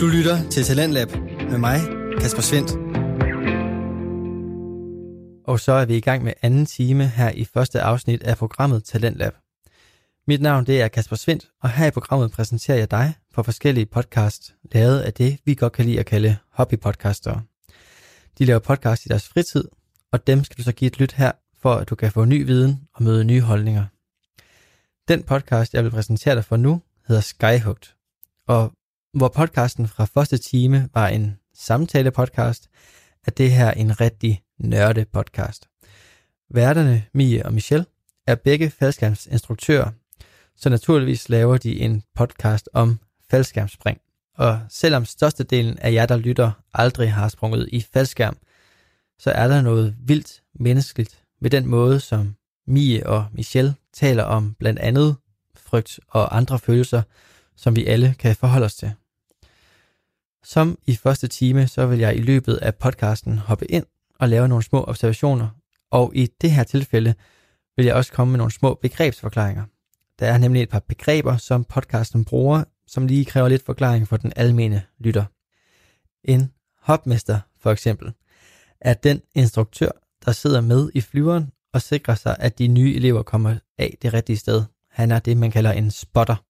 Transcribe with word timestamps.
Du 0.00 0.06
lytter 0.06 0.48
til 0.50 0.64
Talentlab 0.64 1.08
med 1.50 1.58
mig, 1.58 1.80
Kasper 2.20 2.42
Svendt. 2.42 2.70
Og 5.46 5.60
så 5.60 5.72
er 5.72 5.84
vi 5.84 5.96
i 5.96 6.00
gang 6.00 6.24
med 6.24 6.32
anden 6.42 6.66
time 6.66 7.06
her 7.06 7.30
i 7.30 7.44
første 7.44 7.80
afsnit 7.80 8.22
af 8.22 8.36
programmet 8.36 8.84
Talentlab. 8.84 9.32
Mit 10.26 10.40
navn 10.40 10.66
det 10.66 10.82
er 10.82 10.88
Kasper 10.88 11.16
Svendt, 11.16 11.48
og 11.62 11.70
her 11.70 11.86
i 11.86 11.90
programmet 11.90 12.32
præsenterer 12.32 12.78
jeg 12.78 12.90
dig 12.90 13.14
for 13.32 13.42
forskellige 13.42 13.86
podcasts, 13.86 14.54
lavet 14.72 15.00
af 15.00 15.12
det, 15.12 15.38
vi 15.44 15.54
godt 15.54 15.72
kan 15.72 15.84
lide 15.84 16.00
at 16.00 16.06
kalde 16.06 16.36
hobbypodcaster. 16.52 17.40
De 18.38 18.44
laver 18.44 18.60
podcast 18.60 19.06
i 19.06 19.08
deres 19.08 19.28
fritid, 19.28 19.64
og 20.12 20.26
dem 20.26 20.44
skal 20.44 20.58
du 20.58 20.62
så 20.62 20.72
give 20.72 20.86
et 20.86 21.00
lyt 21.00 21.12
her, 21.12 21.32
for 21.62 21.74
at 21.74 21.90
du 21.90 21.94
kan 21.94 22.12
få 22.12 22.24
ny 22.24 22.46
viden 22.46 22.80
og 22.94 23.02
møde 23.02 23.24
nye 23.24 23.40
holdninger. 23.40 23.84
Den 25.08 25.22
podcast, 25.22 25.74
jeg 25.74 25.84
vil 25.84 25.90
præsentere 25.90 26.34
dig 26.34 26.44
for 26.44 26.56
nu, 26.56 26.82
hedder 27.08 27.22
Skyhugt, 27.22 27.96
og 28.46 28.72
hvor 29.12 29.28
podcasten 29.28 29.88
fra 29.88 30.04
første 30.04 30.38
time 30.38 30.88
var 30.94 31.08
en 31.08 31.38
samtale-podcast, 31.54 32.68
er 33.26 33.30
det 33.30 33.50
her 33.50 33.70
en 33.70 34.00
rigtig 34.00 34.42
nørde 34.58 35.04
podcast. 35.04 35.68
Værterne, 36.50 37.04
Mie 37.14 37.46
og 37.46 37.54
Michelle, 37.54 37.86
er 38.26 38.34
begge 38.34 38.70
faldskærmsinstruktører, 38.70 39.90
så 40.56 40.68
naturligvis 40.68 41.28
laver 41.28 41.56
de 41.56 41.80
en 41.80 42.02
podcast 42.14 42.68
om 42.72 42.98
faldskærmspring. 43.30 44.00
Og 44.34 44.60
selvom 44.68 45.04
størstedelen 45.04 45.78
af 45.78 45.92
jer, 45.92 46.06
der 46.06 46.16
lytter, 46.16 46.50
aldrig 46.74 47.12
har 47.12 47.28
sprunget 47.28 47.68
i 47.72 47.80
faldskærm, 47.92 48.36
så 49.18 49.30
er 49.30 49.48
der 49.48 49.62
noget 49.62 49.96
vildt 50.00 50.42
menneskeligt 50.54 51.22
ved 51.40 51.50
den 51.50 51.66
måde, 51.66 52.00
som 52.00 52.34
Mie 52.66 53.06
og 53.06 53.26
Michelle 53.32 53.74
taler 53.92 54.22
om 54.22 54.54
blandt 54.58 54.78
andet 54.78 55.16
frygt 55.56 56.00
og 56.08 56.36
andre 56.36 56.58
følelser, 56.58 57.02
som 57.58 57.76
vi 57.76 57.86
alle 57.86 58.14
kan 58.18 58.36
forholde 58.36 58.64
os 58.66 58.74
til. 58.74 58.92
Som 60.44 60.78
i 60.86 60.96
første 60.96 61.26
time, 61.26 61.68
så 61.68 61.86
vil 61.86 61.98
jeg 61.98 62.16
i 62.16 62.20
løbet 62.20 62.56
af 62.56 62.74
podcasten 62.74 63.38
hoppe 63.38 63.70
ind 63.70 63.84
og 64.14 64.28
lave 64.28 64.48
nogle 64.48 64.64
små 64.64 64.84
observationer, 64.84 65.48
og 65.90 66.12
i 66.14 66.28
det 66.40 66.50
her 66.50 66.64
tilfælde 66.64 67.14
vil 67.76 67.86
jeg 67.86 67.94
også 67.94 68.12
komme 68.12 68.30
med 68.30 68.38
nogle 68.38 68.52
små 68.52 68.74
begrebsforklaringer. 68.74 69.64
Der 70.18 70.26
er 70.26 70.38
nemlig 70.38 70.62
et 70.62 70.68
par 70.68 70.82
begreber, 70.88 71.36
som 71.36 71.64
podcasten 71.64 72.24
bruger, 72.24 72.64
som 72.86 73.06
lige 73.06 73.24
kræver 73.24 73.48
lidt 73.48 73.64
forklaring 73.64 74.08
for 74.08 74.16
den 74.16 74.32
almene 74.36 74.82
lytter. 74.98 75.24
En 76.24 76.52
hopmester, 76.82 77.40
for 77.60 77.70
eksempel, 77.70 78.12
er 78.80 78.94
den 78.94 79.22
instruktør, 79.34 79.90
der 80.24 80.32
sidder 80.32 80.60
med 80.60 80.90
i 80.94 81.00
flyveren 81.00 81.50
og 81.72 81.82
sikrer 81.82 82.14
sig, 82.14 82.36
at 82.38 82.58
de 82.58 82.68
nye 82.68 82.94
elever 82.94 83.22
kommer 83.22 83.56
af 83.78 83.98
det 84.02 84.14
rigtige 84.14 84.36
sted. 84.36 84.64
Han 84.90 85.10
er 85.10 85.18
det, 85.18 85.36
man 85.36 85.50
kalder 85.50 85.72
en 85.72 85.90
spotter. 85.90 86.47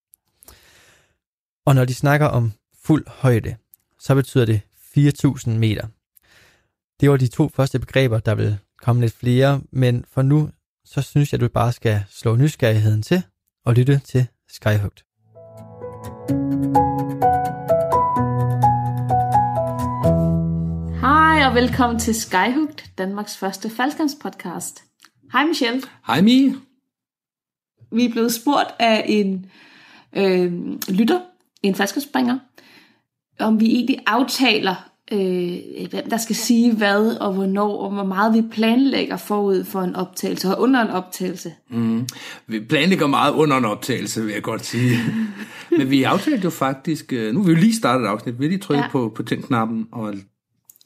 Og 1.69 1.75
når 1.75 1.85
de 1.85 1.95
snakker 1.95 2.27
om 2.27 2.53
fuld 2.85 3.05
højde, 3.09 3.57
så 3.99 4.15
betyder 4.15 4.45
det 4.45 4.61
4.000 4.99 5.51
meter. 5.51 5.87
Det 7.01 7.11
var 7.11 7.17
de 7.17 7.27
to 7.27 7.49
første 7.49 7.79
begreber, 7.79 8.19
der 8.19 8.35
vil 8.35 8.59
komme 8.83 9.01
lidt 9.01 9.13
flere, 9.13 9.61
men 9.71 10.05
for 10.11 10.23
nu, 10.23 10.51
så 10.85 11.03
synes 11.03 11.33
jeg, 11.33 11.37
at 11.37 11.41
du 11.41 11.49
bare 11.49 11.73
skal 11.73 12.05
slå 12.11 12.37
nysgerrigheden 12.37 13.03
til 13.03 13.23
og 13.65 13.75
lytte 13.75 14.01
til 14.05 14.27
Skyhugt. 14.49 15.05
Hej 21.01 21.47
og 21.47 21.55
velkommen 21.55 21.99
til 21.99 22.15
Skyhugt, 22.15 22.91
Danmarks 22.99 23.37
første 23.37 23.71
faldskærmspodcast. 23.71 24.83
Hej 25.33 25.45
Michelle. 25.45 25.83
Hej 26.07 26.21
Mie. 26.21 26.55
Vi 27.93 28.05
er 28.05 28.11
blevet 28.11 28.35
spurgt 28.35 28.75
af 28.79 29.05
en 29.09 29.51
øh, 30.13 30.53
lytter, 30.89 31.21
en 31.63 31.75
faldskærmsspringer, 31.75 32.39
om 33.41 33.61
vi 33.61 33.67
egentlig 33.67 33.99
aftaler, 34.07 34.91
øh, 35.13 35.91
hvem 35.91 36.11
der 36.11 36.17
skal 36.17 36.37
sige 36.37 36.75
hvad 36.75 37.17
og 37.17 37.33
hvornår, 37.33 37.77
og 37.77 37.91
hvor 37.91 38.05
meget 38.05 38.35
vi 38.35 38.43
planlægger 38.53 39.17
forud 39.17 39.65
for 39.65 39.81
en 39.81 39.97
optagelse 39.97 40.49
og 40.49 40.63
under 40.63 40.83
en 40.83 40.89
optagelse. 40.89 41.53
Mm. 41.71 42.07
Vi 42.47 42.61
planlægger 42.61 43.07
meget 43.07 43.33
under 43.33 43.57
en 43.57 43.65
optagelse, 43.65 44.25
vil 44.25 44.33
jeg 44.33 44.43
godt 44.43 44.67
sige. 44.67 44.99
Men 45.79 45.91
vi 45.91 46.03
aftalte 46.03 46.45
jo 46.45 46.51
faktisk, 46.51 47.13
øh, 47.13 47.35
nu 47.35 47.43
har 47.43 47.49
vi 47.49 47.55
lige 47.55 47.77
startet 47.77 48.05
et 48.05 48.09
afsnit, 48.09 48.39
vi 48.39 48.45
har 48.45 48.49
lige 48.49 48.61
trykket 48.61 48.83
ja. 48.83 48.89
på, 48.89 49.13
på 49.17 49.23
tændknappen, 49.23 49.87
og, 49.93 50.15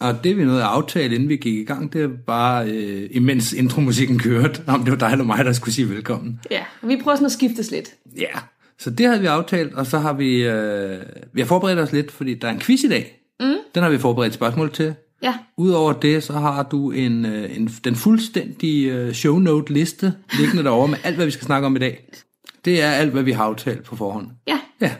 og 0.00 0.24
det 0.24 0.36
vi 0.36 0.44
nåede 0.44 0.62
at 0.62 0.68
aftale, 0.68 1.14
inden 1.14 1.28
vi 1.28 1.36
gik 1.36 1.54
i 1.54 1.64
gang, 1.64 1.92
det 1.92 2.02
var 2.02 2.16
bare, 2.26 2.70
øh, 2.70 3.08
imens 3.10 3.52
intromusikken 3.52 4.18
kørte, 4.18 4.62
om 4.66 4.84
det 4.84 4.90
var 4.90 4.98
dig 4.98 5.12
eller 5.12 5.24
mig, 5.24 5.44
der 5.44 5.52
skulle 5.52 5.74
sige 5.74 5.88
velkommen. 5.88 6.40
Ja, 6.50 6.64
og 6.82 6.88
vi 6.88 6.96
prøver 7.02 7.16
sådan 7.16 7.26
at 7.26 7.32
skiftes 7.32 7.70
lidt. 7.70 7.88
Ja, 8.18 8.38
så 8.82 8.90
det 8.90 9.06
havde 9.06 9.20
vi 9.20 9.26
aftalt, 9.26 9.74
og 9.74 9.86
så 9.86 9.98
har 9.98 10.12
vi, 10.12 10.44
øh, 10.44 11.02
vi 11.32 11.40
har 11.40 11.46
forberedt 11.46 11.78
os 11.78 11.92
lidt, 11.92 12.10
fordi 12.10 12.34
der 12.34 12.48
er 12.48 12.52
en 12.52 12.60
quiz 12.60 12.82
i 12.82 12.88
dag. 12.88 13.18
Mm. 13.40 13.54
Den 13.74 13.82
har 13.82 13.90
vi 13.90 13.98
forberedt 13.98 14.34
spørgsmål 14.34 14.72
til. 14.72 14.94
Ja. 15.22 15.34
Udover 15.56 15.92
det, 15.92 16.22
så 16.22 16.32
har 16.32 16.62
du 16.62 16.90
en, 16.90 17.26
øh, 17.26 17.56
en, 17.56 17.66
den 17.84 17.96
fuldstændige 17.96 18.92
øh, 18.92 19.12
show 19.12 19.38
note 19.38 19.72
liste 19.72 20.14
liggende 20.38 20.64
derovre 20.64 20.88
med 20.88 20.98
alt, 21.04 21.16
hvad 21.16 21.24
vi 21.24 21.30
skal 21.30 21.44
snakke 21.44 21.66
om 21.66 21.76
i 21.76 21.78
dag. 21.78 22.08
Det 22.64 22.82
er 22.82 22.90
alt, 22.90 23.12
hvad 23.12 23.22
vi 23.22 23.32
har 23.32 23.44
aftalt 23.44 23.84
på 23.84 23.96
forhånd. 23.96 24.26
Ja. 24.46 24.60
Ja. 24.80 24.94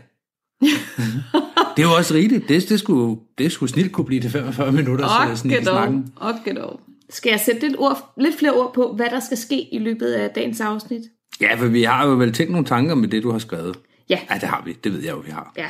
det 1.76 1.82
er 1.82 1.88
jo 1.88 1.97
også 1.99 2.14
rigtigt. 2.14 2.49
Det, 2.49 2.69
det, 2.69 2.78
skulle, 2.78 3.16
det 3.38 3.53
skulle 3.53 3.72
snilt 3.72 3.93
kunne 3.93 4.04
blive 4.04 4.20
til 4.20 4.31
45 4.31 4.72
minutter. 4.72 5.04
Okay, 5.22 5.34
så 5.34 5.60
snakken. 5.62 6.12
Okay, 6.16 6.56
dog. 6.56 6.81
Skal 7.10 7.31
jeg 7.31 7.41
sætte 7.41 7.60
lidt, 7.60 7.78
ord, 7.78 8.12
lidt 8.19 8.38
flere 8.38 8.53
ord 8.53 8.75
på, 8.75 8.93
hvad 8.97 9.06
der 9.10 9.20
skal 9.20 9.37
ske 9.37 9.75
i 9.75 9.78
løbet 9.78 10.12
af 10.12 10.31
dagens 10.31 10.60
afsnit? 10.60 11.03
Ja, 11.42 11.54
for 11.54 11.66
vi 11.66 11.82
har 11.82 12.06
jo 12.06 12.12
vel 12.14 12.32
tænkt 12.32 12.53
nogle 12.53 12.66
tanker 12.66 12.94
med 12.94 13.08
det, 13.08 13.22
du 13.22 13.30
har 13.30 13.38
skrevet. 13.38 13.78
Ja. 14.10 14.19
Ja, 14.30 14.34
det 14.34 14.42
har 14.48 14.62
vi. 14.64 14.72
Det 14.84 14.92
ved 14.92 15.00
jeg 15.03 15.12
jo, 15.12 15.19
vi 15.19 15.30
har. 15.30 15.53
Ja. 15.56 15.69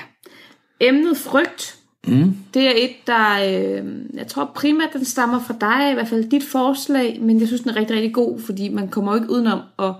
Emnet 0.80 1.16
frygt, 1.16 1.78
Mm. 2.06 2.36
det 2.54 2.66
er 2.66 2.72
et, 2.76 2.90
der, 3.06 3.32
øh, 3.32 3.94
jeg 4.14 4.26
tror 4.26 4.52
primært, 4.54 4.92
den 4.92 5.04
stammer 5.04 5.40
fra 5.40 5.54
dig, 5.60 5.90
i 5.90 5.94
hvert 5.94 6.08
fald 6.08 6.30
dit 6.30 6.44
forslag, 6.44 7.18
men 7.22 7.40
jeg 7.40 7.46
synes, 7.48 7.60
den 7.62 7.70
er 7.70 7.76
rigtig, 7.76 7.96
rigtig 7.96 8.14
god, 8.14 8.40
fordi 8.40 8.68
man 8.68 8.88
kommer 8.88 9.12
jo 9.12 9.22
ikke 9.22 9.32
udenom 9.32 9.60
at, 9.78 9.94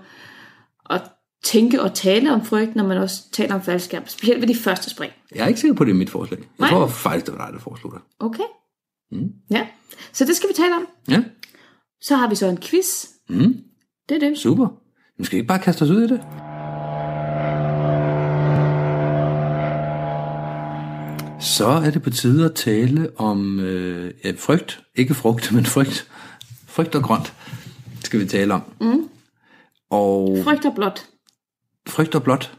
at 0.89 1.01
tænke 1.43 1.81
og 1.81 1.93
tale 1.93 2.33
om 2.33 2.45
frygt, 2.45 2.75
når 2.75 2.87
man 2.87 2.97
også 2.97 3.31
taler 3.31 3.55
om 3.55 3.61
faldskærm, 3.61 4.03
specielt 4.07 4.41
ved 4.41 4.47
de 4.47 4.55
første 4.55 4.89
spring. 4.89 5.11
Jeg 5.35 5.43
er 5.43 5.47
ikke 5.47 5.59
sikker 5.59 5.75
på, 5.75 5.83
det 5.85 5.91
er 5.91 5.95
mit 5.95 6.09
forslag. 6.09 6.39
Jeg 6.39 6.47
Nej. 6.59 6.69
tror 6.69 6.87
faktisk, 6.87 7.25
det 7.25 7.37
var 7.37 7.45
dig, 7.45 7.53
der 7.53 7.59
foreslog 7.59 7.91
det. 7.93 8.01
Okay? 8.19 8.43
Mm. 9.11 9.29
Ja, 9.51 9.67
så 10.13 10.25
det 10.25 10.35
skal 10.35 10.49
vi 10.49 10.53
tale 10.53 10.75
om. 10.75 10.87
Ja, 11.09 11.23
Så 12.01 12.15
har 12.15 12.29
vi 12.29 12.35
så 12.35 12.47
en 12.47 12.57
quiz. 12.57 13.05
mm. 13.29 13.55
Det 14.09 14.23
er 14.23 14.29
det. 14.29 14.37
super. 14.37 14.67
Nu 15.17 15.25
skal 15.25 15.35
vi 15.35 15.39
ikke 15.39 15.47
bare 15.47 15.59
kaste 15.59 15.83
os 15.83 15.89
ud 15.89 16.01
i 16.03 16.07
det. 16.07 16.21
Så 21.39 21.67
er 21.67 21.89
det 21.91 22.01
på 22.01 22.09
tide 22.09 22.45
at 22.45 22.53
tale 22.55 23.09
om 23.17 23.59
øh, 23.59 24.13
ja, 24.25 24.31
frygt. 24.37 24.83
Ikke 24.95 25.13
frugt, 25.13 25.51
men 25.51 25.65
frygt. 25.65 26.07
Frygt 26.67 26.95
og 26.95 27.03
grønt 27.03 27.33
skal 28.03 28.19
vi 28.19 28.25
tale 28.25 28.53
om. 28.53 28.61
Mm. 28.81 29.09
Og 29.89 30.37
Frygt 30.43 30.65
og 30.65 30.75
blåt. 30.75 31.05
frygt 31.87 32.15
og 32.15 32.23
blåt. 32.23 32.57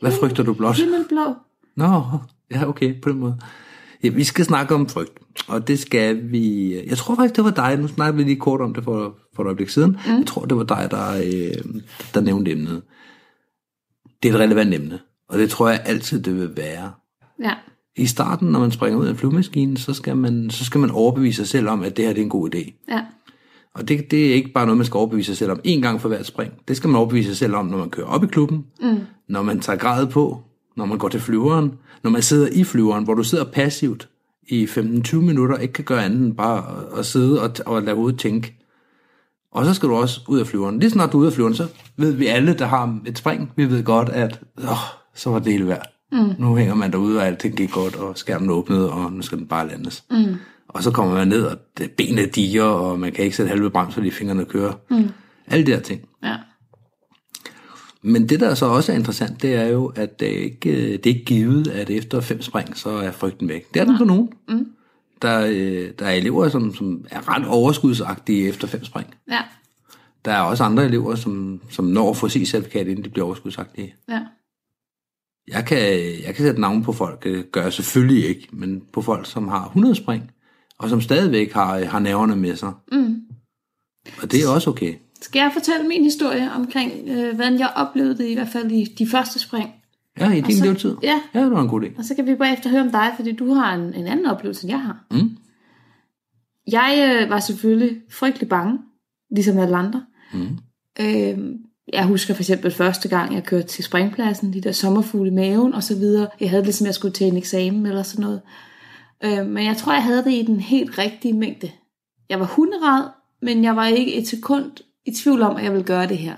Hvad 0.00 0.12
frygter 0.20 0.42
du 0.42 0.54
blåt? 0.54 0.76
Himmelblå. 0.76 1.34
Nå, 1.76 2.02
ja, 2.50 2.68
okay, 2.68 3.00
på 3.02 3.08
den 3.08 3.18
måde. 3.18 3.38
Ja, 4.04 4.08
vi 4.08 4.24
skal 4.24 4.44
snakke 4.44 4.74
om 4.74 4.88
frygt, 4.88 5.18
og 5.48 5.68
det 5.68 5.78
skal 5.78 6.32
vi... 6.32 6.74
Jeg 6.88 6.98
tror 6.98 7.14
faktisk, 7.14 7.36
det 7.36 7.44
var 7.44 7.50
dig, 7.50 7.78
nu 7.78 7.88
snakker 7.88 8.16
vi 8.16 8.22
lige 8.22 8.36
kort 8.36 8.60
om 8.60 8.74
det 8.74 8.84
for, 8.84 9.16
for 9.34 9.42
et 9.42 9.46
øjeblik 9.46 9.68
siden. 9.68 9.90
Mm. 9.90 10.12
Jeg 10.12 10.26
tror, 10.26 10.44
det 10.44 10.56
var 10.56 10.64
dig, 10.64 10.88
der, 10.90 11.16
øh, 11.16 11.82
der 12.14 12.20
nævnte 12.20 12.50
emnet. 12.50 12.82
Det 14.22 14.30
er 14.30 14.34
et 14.34 14.40
relevant 14.40 14.74
emne, 14.74 14.98
og 15.28 15.38
det 15.38 15.50
tror 15.50 15.68
jeg 15.68 15.82
altid, 15.84 16.22
det 16.22 16.40
vil 16.40 16.50
være. 16.56 16.92
Ja. 17.42 17.52
I 17.96 18.06
starten, 18.06 18.48
når 18.48 18.60
man 18.60 18.70
springer 18.70 19.00
ud 19.00 19.06
af 19.06 19.10
en 19.10 19.16
flyvemaskine, 19.16 19.78
så 19.78 19.92
skal 19.92 20.16
man, 20.16 20.50
så 20.50 20.64
skal 20.64 20.80
man 20.80 20.90
overbevise 20.90 21.36
sig 21.36 21.48
selv 21.48 21.68
om, 21.68 21.82
at 21.82 21.96
det 21.96 22.04
her 22.04 22.12
det 22.12 22.20
er 22.20 22.24
en 22.24 22.30
god 22.30 22.54
idé. 22.54 22.84
Ja. 22.88 23.00
Og 23.74 23.88
det, 23.88 24.10
det 24.10 24.30
er 24.30 24.34
ikke 24.34 24.52
bare 24.52 24.66
noget, 24.66 24.76
man 24.76 24.86
skal 24.86 24.98
overbevise 24.98 25.26
sig 25.26 25.36
selv 25.36 25.50
om 25.50 25.60
én 25.66 25.80
gang 25.80 26.00
for 26.00 26.08
hvert 26.08 26.26
spring. 26.26 26.52
Det 26.68 26.76
skal 26.76 26.88
man 26.88 26.96
overbevise 26.96 27.28
sig 27.28 27.36
selv 27.36 27.54
om, 27.54 27.66
når 27.66 27.78
man 27.78 27.90
kører 27.90 28.06
op 28.06 28.24
i 28.24 28.26
klubben, 28.26 28.64
mm. 28.82 28.98
når 29.28 29.42
man 29.42 29.60
tager 29.60 29.78
grad 29.78 30.06
på, 30.06 30.42
når 30.76 30.84
man 30.84 30.98
går 30.98 31.08
til 31.08 31.20
flyveren, 31.20 31.72
når 32.02 32.10
man 32.10 32.22
sidder 32.22 32.48
i 32.52 32.64
flyveren, 32.64 33.04
hvor 33.04 33.14
du 33.14 33.22
sidder 33.22 33.44
passivt 33.44 34.08
i 34.48 34.64
15-20 34.64 35.16
minutter, 35.16 35.56
ikke 35.56 35.72
kan 35.74 35.84
gøre 35.84 36.04
andet 36.04 36.20
end 36.20 36.36
bare 36.36 36.64
at, 36.98 37.06
sidde 37.06 37.42
og, 37.42 37.50
og 37.66 37.82
lade 37.82 37.96
hovedet 37.96 38.18
tænke. 38.20 38.54
Og 39.52 39.64
så 39.64 39.74
skal 39.74 39.88
du 39.88 39.94
også 39.94 40.20
ud 40.28 40.40
af 40.40 40.46
flyveren. 40.46 40.78
Lige 40.80 40.90
snart 40.90 41.12
du 41.12 41.16
er 41.16 41.20
ude 41.20 41.26
af 41.26 41.32
flyveren, 41.32 41.54
så 41.54 41.66
ved 41.96 42.12
vi 42.12 42.26
alle, 42.26 42.54
der 42.54 42.66
har 42.66 42.98
et 43.06 43.18
spring, 43.18 43.52
vi 43.56 43.70
ved 43.70 43.84
godt, 43.84 44.08
at 44.08 44.40
åh, 44.58 44.76
så 45.14 45.30
var 45.30 45.38
det 45.38 45.52
hele 45.52 45.66
værd. 45.66 45.86
Mm. 46.12 46.34
Nu 46.38 46.56
hænger 46.56 46.74
man 46.74 46.92
derude, 46.92 47.18
og 47.18 47.26
alting 47.26 47.56
gik 47.56 47.70
godt, 47.70 47.96
og 47.96 48.18
skærmen 48.18 48.50
åbnede, 48.50 48.92
og 48.92 49.12
nu 49.12 49.22
skal 49.22 49.38
den 49.38 49.46
bare 49.46 49.68
landes. 49.68 50.04
Mm. 50.10 50.34
Og 50.68 50.82
så 50.82 50.90
kommer 50.90 51.14
man 51.14 51.28
ned, 51.28 51.44
og 51.44 51.58
benene 51.96 52.26
diger, 52.26 52.64
og 52.64 53.00
man 53.00 53.12
kan 53.12 53.24
ikke 53.24 53.36
sætte 53.36 53.50
halve 53.50 53.70
brems, 53.70 53.94
fordi 53.94 54.10
fingrene 54.10 54.44
kører. 54.44 54.72
Mm. 54.90 55.08
Alle 55.46 55.66
de 55.66 55.72
her 55.72 55.80
ting. 55.80 56.00
Ja. 56.22 56.36
Men 58.06 58.28
det, 58.28 58.40
der 58.40 58.54
så 58.54 58.66
også 58.66 58.92
er 58.92 58.96
interessant, 58.96 59.42
det 59.42 59.54
er 59.54 59.64
jo, 59.64 59.92
at 59.96 60.20
det 60.20 60.38
er 60.38 60.42
ikke, 60.42 60.92
det 60.92 61.06
er 61.06 61.14
ikke 61.14 61.24
givet, 61.24 61.68
at 61.68 61.90
efter 61.90 62.20
fem 62.20 62.42
spring, 62.42 62.76
så 62.76 62.90
er 62.90 63.10
frygten 63.10 63.48
væk. 63.48 63.74
Det 63.74 63.80
er 63.80 63.84
den 63.84 63.98
for 63.98 64.04
nogen. 64.04 64.32
Mm. 64.48 64.66
Der, 65.22 65.46
øh, 65.46 65.90
der 65.98 66.06
er 66.06 66.12
elever, 66.12 66.48
som, 66.48 66.74
som 66.74 67.04
er 67.10 67.34
ret 67.34 67.46
overskudsagtige 67.46 68.48
efter 68.48 68.66
fem 68.66 68.84
spring. 68.84 69.14
Ja. 69.30 69.40
Der 70.24 70.32
er 70.32 70.40
også 70.40 70.64
andre 70.64 70.84
elever, 70.84 71.14
som, 71.14 71.60
som 71.70 71.84
når 71.84 72.10
at 72.10 72.16
få 72.16 72.28
sig 72.28 72.46
certifikat, 72.46 72.86
inden 72.86 73.04
de 73.04 73.10
bliver 73.10 73.26
overskudsagtige. 73.26 73.94
Ja. 74.08 74.20
Jeg 75.48 75.66
kan, 75.66 75.78
jeg 76.26 76.34
kan 76.34 76.44
sætte 76.44 76.60
navn 76.60 76.82
på 76.82 76.92
folk, 76.92 77.24
det 77.24 77.52
gør 77.52 77.62
jeg 77.62 77.72
selvfølgelig 77.72 78.28
ikke, 78.28 78.48
men 78.52 78.82
på 78.92 79.02
folk, 79.02 79.26
som 79.26 79.48
har 79.48 79.64
100 79.64 79.94
spring, 79.94 80.30
og 80.78 80.88
som 80.88 81.00
stadigvæk 81.00 81.52
har, 81.52 81.84
har 81.84 81.98
nerverne 81.98 82.36
med 82.36 82.56
sig. 82.56 82.72
Mm. 82.92 83.22
Og 84.22 84.32
det 84.32 84.44
er 84.44 84.48
også 84.48 84.70
okay. 84.70 84.94
Skal 85.24 85.40
jeg 85.40 85.50
fortælle 85.52 85.88
min 85.88 86.04
historie 86.04 86.52
omkring, 86.52 86.92
øh, 87.08 87.34
hvordan 87.34 87.58
jeg 87.58 87.72
oplevede 87.76 88.18
det, 88.18 88.28
i 88.28 88.34
hvert 88.34 88.48
fald 88.48 88.70
i 88.70 88.84
de 88.84 89.06
første 89.06 89.38
spring? 89.38 89.70
Ja, 90.20 90.30
i 90.30 90.40
din 90.40 90.64
levetid. 90.64 90.96
ja. 91.02 91.20
ja, 91.34 91.40
det 91.40 91.50
var 91.50 91.62
en 91.62 91.68
god 91.68 91.82
idé. 91.82 91.98
Og 91.98 92.04
så 92.04 92.14
kan 92.14 92.26
vi 92.26 92.34
bagefter 92.34 92.70
høre 92.70 92.80
om 92.80 92.90
dig, 92.90 93.12
fordi 93.16 93.32
du 93.32 93.54
har 93.54 93.74
en, 93.74 93.94
en 93.94 94.06
anden 94.06 94.26
oplevelse, 94.26 94.64
end 94.64 94.70
jeg 94.70 94.80
har. 94.80 95.04
Mm. 95.10 95.36
Jeg 96.72 97.20
øh, 97.22 97.30
var 97.30 97.40
selvfølgelig 97.40 97.96
frygtelig 98.10 98.48
bange, 98.48 98.78
ligesom 99.30 99.58
alle 99.58 99.76
andre. 99.76 100.04
Mm. 100.32 100.58
Øh, 101.00 101.38
jeg 101.92 102.06
husker 102.06 102.34
for 102.34 102.42
eksempel 102.42 102.70
første 102.70 103.08
gang, 103.08 103.34
jeg 103.34 103.44
kørte 103.44 103.66
til 103.66 103.84
springpladsen, 103.84 104.52
de 104.52 104.60
der 104.60 104.72
sommerfugle 104.72 105.30
i 105.30 105.34
maven 105.34 105.74
og 105.74 105.82
så 105.82 105.96
videre. 105.96 106.28
Jeg 106.40 106.50
havde 106.50 106.60
det 106.60 106.66
ligesom, 106.66 106.86
jeg 106.86 106.94
skulle 106.94 107.14
til 107.14 107.26
en 107.26 107.36
eksamen 107.36 107.86
eller 107.86 108.02
sådan 108.02 108.22
noget. 108.22 108.40
Øh, 109.24 109.46
men 109.46 109.64
jeg 109.64 109.76
tror, 109.76 109.92
jeg 109.92 110.02
havde 110.02 110.24
det 110.24 110.32
i 110.32 110.42
den 110.42 110.60
helt 110.60 110.98
rigtige 110.98 111.34
mængde. 111.34 111.70
Jeg 112.28 112.40
var 112.40 112.46
hunderad, 112.46 113.04
men 113.42 113.64
jeg 113.64 113.76
var 113.76 113.86
ikke 113.86 114.14
et 114.14 114.28
sekund 114.28 114.70
i 115.06 115.12
tvivl 115.12 115.42
om, 115.42 115.56
at 115.56 115.64
jeg 115.64 115.72
ville 115.72 115.86
gøre 115.86 116.06
det 116.06 116.18
her. 116.18 116.36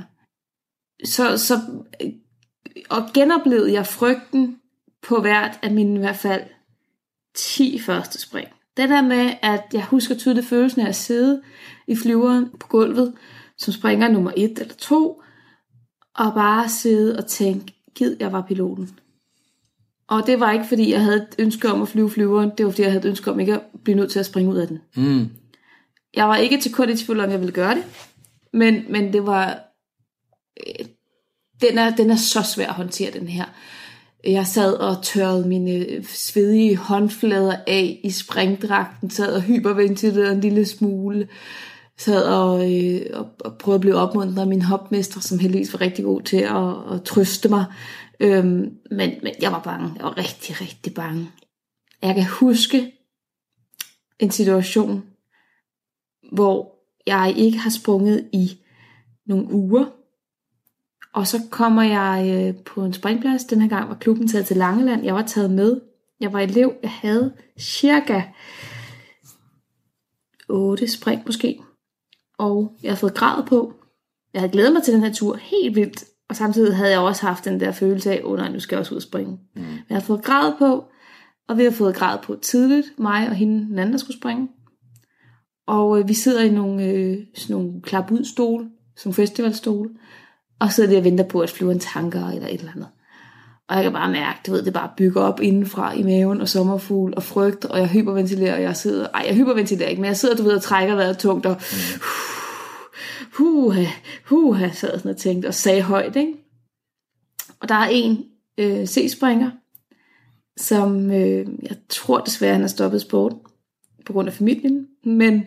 Så, 1.04 1.38
så 1.38 1.60
øh, 2.02 2.12
og 2.88 3.02
genoplevede 3.14 3.72
jeg 3.72 3.86
frygten 3.86 4.56
på 5.02 5.20
hvert 5.20 5.58
af 5.62 5.70
mine 5.70 5.94
i 5.94 5.98
hvert 5.98 6.16
fald 6.16 6.42
10 7.34 7.78
første 7.78 8.20
spring. 8.20 8.48
Det 8.76 8.88
der 8.88 9.02
med, 9.02 9.32
at 9.42 9.64
jeg 9.72 9.84
husker 9.84 10.14
tydeligt 10.14 10.46
følelsen 10.46 10.80
af 10.80 10.88
at 10.88 10.96
sidde 10.96 11.42
i 11.86 11.96
flyveren 11.96 12.50
på 12.60 12.66
gulvet, 12.68 13.14
som 13.58 13.72
springer 13.72 14.08
nummer 14.08 14.32
1 14.36 14.58
eller 14.58 14.74
2, 14.74 15.22
og 16.14 16.34
bare 16.34 16.68
sidde 16.68 17.18
og 17.18 17.26
tænke, 17.26 17.74
gid 17.94 18.16
jeg 18.20 18.32
var 18.32 18.40
piloten. 18.40 18.98
Og 20.08 20.26
det 20.26 20.40
var 20.40 20.52
ikke, 20.52 20.66
fordi 20.66 20.92
jeg 20.92 21.04
havde 21.04 21.16
et 21.16 21.34
ønske 21.38 21.72
om 21.72 21.82
at 21.82 21.88
flyve 21.88 22.10
flyveren, 22.10 22.50
det 22.58 22.66
var, 22.66 22.72
fordi 22.72 22.82
jeg 22.82 22.90
havde 22.90 23.04
et 23.04 23.08
ønske 23.08 23.30
om 23.30 23.40
ikke 23.40 23.54
at 23.54 23.62
blive 23.84 23.96
nødt 23.96 24.10
til 24.10 24.18
at 24.18 24.26
springe 24.26 24.50
ud 24.50 24.56
af 24.56 24.68
den. 24.68 24.80
Mm. 24.96 25.28
Jeg 26.14 26.28
var 26.28 26.36
ikke 26.36 26.60
til 26.60 26.72
kort 26.72 26.90
i 26.90 26.96
tvivl 26.96 27.20
om, 27.20 27.30
jeg 27.30 27.40
ville 27.40 27.52
gøre 27.52 27.74
det, 27.74 27.84
men, 28.56 28.84
men 28.88 29.12
det 29.12 29.26
var... 29.26 29.60
øh, 30.66 30.86
Den 31.60 31.78
er, 31.78 31.96
den 31.96 32.10
er 32.10 32.16
så 32.16 32.42
svær 32.42 32.68
at 32.68 32.74
håndtere, 32.74 33.10
den 33.10 33.28
her. 33.28 33.44
Jeg 34.24 34.46
sad 34.46 34.74
og 34.74 35.02
tørrede 35.02 35.48
mine 35.48 36.04
svedige 36.04 36.76
håndflader 36.76 37.56
af 37.66 38.00
i 38.04 38.10
springdragten, 38.10 39.10
sad 39.10 39.34
og 39.34 39.42
hyperventilerede 39.42 40.32
en 40.32 40.40
lille 40.40 40.66
smule, 40.66 41.28
sad 41.98 42.22
og, 42.24 42.74
øh, 42.74 43.00
og, 43.12 43.28
og 43.40 43.58
prøvede 43.58 43.76
at 43.76 43.80
blive 43.80 43.96
opmuntret 43.96 44.42
af 44.42 44.46
min 44.46 44.62
hopmester, 44.62 45.20
som 45.20 45.38
heldigvis 45.38 45.72
var 45.72 45.80
rigtig 45.80 46.04
god 46.04 46.22
til 46.22 46.36
at, 46.36 46.94
at 46.94 47.02
trøste 47.04 47.48
mig. 47.48 47.64
Øhm, 48.20 48.78
men, 48.90 49.10
men 49.22 49.34
jeg 49.40 49.52
var 49.52 49.62
bange. 49.62 49.92
Jeg 49.96 50.04
var 50.04 50.18
rigtig, 50.18 50.60
rigtig 50.60 50.94
bange. 50.94 51.30
Jeg 52.02 52.14
kan 52.14 52.26
huske 52.26 52.92
en 54.18 54.30
situation, 54.30 55.04
hvor 56.32 56.75
jeg 57.06 57.34
ikke 57.36 57.58
har 57.58 57.70
sprunget 57.70 58.28
i 58.32 58.50
nogle 59.26 59.52
uger. 59.52 59.84
Og 61.12 61.26
så 61.26 61.42
kommer 61.50 61.82
jeg 61.82 62.44
øh, 62.48 62.64
på 62.64 62.84
en 62.84 62.92
springplads. 62.92 63.44
Den 63.44 63.60
her 63.60 63.68
gang 63.68 63.88
var 63.88 63.94
klubben 63.94 64.28
taget 64.28 64.46
til 64.46 64.56
Langeland. 64.56 65.04
Jeg 65.04 65.14
var 65.14 65.22
taget 65.22 65.50
med. 65.50 65.80
Jeg 66.20 66.32
var 66.32 66.40
elev. 66.40 66.72
Jeg 66.82 66.90
havde 66.90 67.32
cirka 67.58 68.22
8 70.48 70.88
spring 70.88 71.22
måske. 71.26 71.60
Og 72.38 72.76
jeg 72.82 72.90
havde 72.90 73.00
fået 73.00 73.14
grad 73.14 73.46
på. 73.46 73.72
Jeg 74.32 74.40
havde 74.40 74.52
glædet 74.52 74.72
mig 74.72 74.82
til 74.82 74.94
den 74.94 75.02
her 75.02 75.12
tur 75.12 75.36
helt 75.36 75.76
vildt. 75.76 76.04
Og 76.28 76.36
samtidig 76.36 76.76
havde 76.76 76.90
jeg 76.90 77.00
også 77.00 77.26
haft 77.26 77.44
den 77.44 77.60
der 77.60 77.72
følelse 77.72 78.12
af, 78.12 78.20
åh 78.24 78.36
nej, 78.36 78.52
nu 78.52 78.60
skal 78.60 78.76
jeg 78.76 78.80
også 78.80 78.94
ud 78.94 78.96
og 78.96 79.02
springe. 79.02 79.38
Mm. 79.54 79.62
Jeg 79.62 79.74
havde 79.88 80.04
fået 80.04 80.22
grad 80.22 80.52
på, 80.58 80.84
og 81.48 81.58
vi 81.58 81.64
har 81.64 81.70
fået 81.70 81.94
grad 81.94 82.18
på 82.22 82.36
tidligt, 82.42 82.98
mig 82.98 83.28
og 83.28 83.34
hende, 83.34 83.66
den 83.66 83.78
anden, 83.78 83.92
der 83.92 83.98
skulle 83.98 84.18
springe. 84.18 84.48
Og 85.66 85.98
øh, 85.98 86.08
vi 86.08 86.14
sidder 86.14 86.42
i 86.42 86.50
nogle, 86.50 86.84
øh, 86.84 87.18
sådan 87.34 87.56
nogle 87.56 87.82
klap 87.82 88.10
ud 88.10 88.24
stole, 88.24 88.70
som 88.96 89.12
festivalstole, 89.12 89.90
og 90.60 90.72
sidder 90.72 90.90
der 90.90 90.98
og 90.98 91.04
venter 91.04 91.24
på, 91.24 91.40
at 91.40 91.50
flyveren 91.50 91.78
tanker 91.78 92.28
eller 92.28 92.48
et 92.48 92.60
eller 92.60 92.72
andet. 92.72 92.88
Og 93.68 93.76
jeg 93.76 93.82
kan 93.82 93.92
bare 93.92 94.10
mærke, 94.10 94.38
du 94.46 94.52
ved, 94.52 94.62
det 94.62 94.72
bare 94.72 94.90
bygger 94.96 95.22
op 95.22 95.40
indenfra 95.40 95.92
i 95.92 96.02
maven 96.02 96.40
og 96.40 96.48
sommerfugl 96.48 97.14
og 97.16 97.22
frygt, 97.22 97.64
og 97.64 97.78
jeg 97.78 97.88
hyperventilerer, 97.88 98.54
og 98.54 98.62
jeg 98.62 98.76
sidder, 98.76 99.08
ej, 99.14 99.24
jeg 99.26 99.34
hyperventilerer 99.34 99.88
ikke, 99.88 100.00
men 100.00 100.08
jeg 100.08 100.16
sidder, 100.16 100.36
du 100.36 100.42
ved, 100.42 100.56
og 100.56 100.62
trækker 100.62 100.94
vejret 100.94 101.18
tungt, 101.18 101.46
og 101.46 101.56
huha, 103.38 103.84
huha, 104.24 104.70
sad 104.70 104.98
sådan 104.98 105.10
og 105.10 105.16
tænkte, 105.16 105.46
og 105.46 105.54
sagde 105.54 105.82
højt, 105.82 106.16
ikke? 106.16 106.32
Og 107.60 107.68
der 107.68 107.74
er 107.74 107.88
en 107.92 108.24
øh, 108.58 108.86
C-springer, 108.86 109.50
som 110.56 111.10
øh, 111.10 111.46
jeg 111.62 111.76
tror 111.88 112.20
desværre, 112.20 112.52
han 112.52 112.60
har 112.60 112.68
stoppet 112.68 113.00
sport 113.00 113.32
på 114.06 114.12
grund 114.12 114.28
af 114.28 114.34
familien, 114.34 114.86
men 115.04 115.46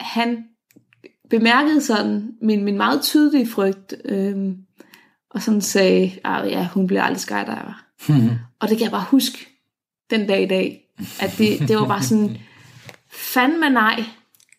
han 0.00 0.44
bemærkede 1.30 1.82
sådan 1.82 2.30
min, 2.42 2.64
min 2.64 2.76
meget 2.76 3.02
tydelige 3.02 3.48
frygt, 3.48 3.94
øh, 4.04 4.36
og 5.30 5.42
sådan 5.42 5.60
sagde, 5.60 6.12
at 6.24 6.50
ja, 6.50 6.68
hun 6.74 6.86
bliver 6.86 7.02
aldrig 7.02 7.20
skydiver. 7.20 7.84
Og 8.60 8.68
det 8.68 8.78
kan 8.78 8.84
jeg 8.84 8.90
bare 8.90 9.04
huske 9.08 9.46
den 10.10 10.26
dag 10.26 10.42
i 10.42 10.46
dag, 10.46 10.80
at 11.20 11.34
det, 11.38 11.68
det 11.68 11.76
var 11.76 11.86
bare 11.86 12.02
sådan, 12.02 12.36
fandme 13.10 13.70
nej. 13.70 14.04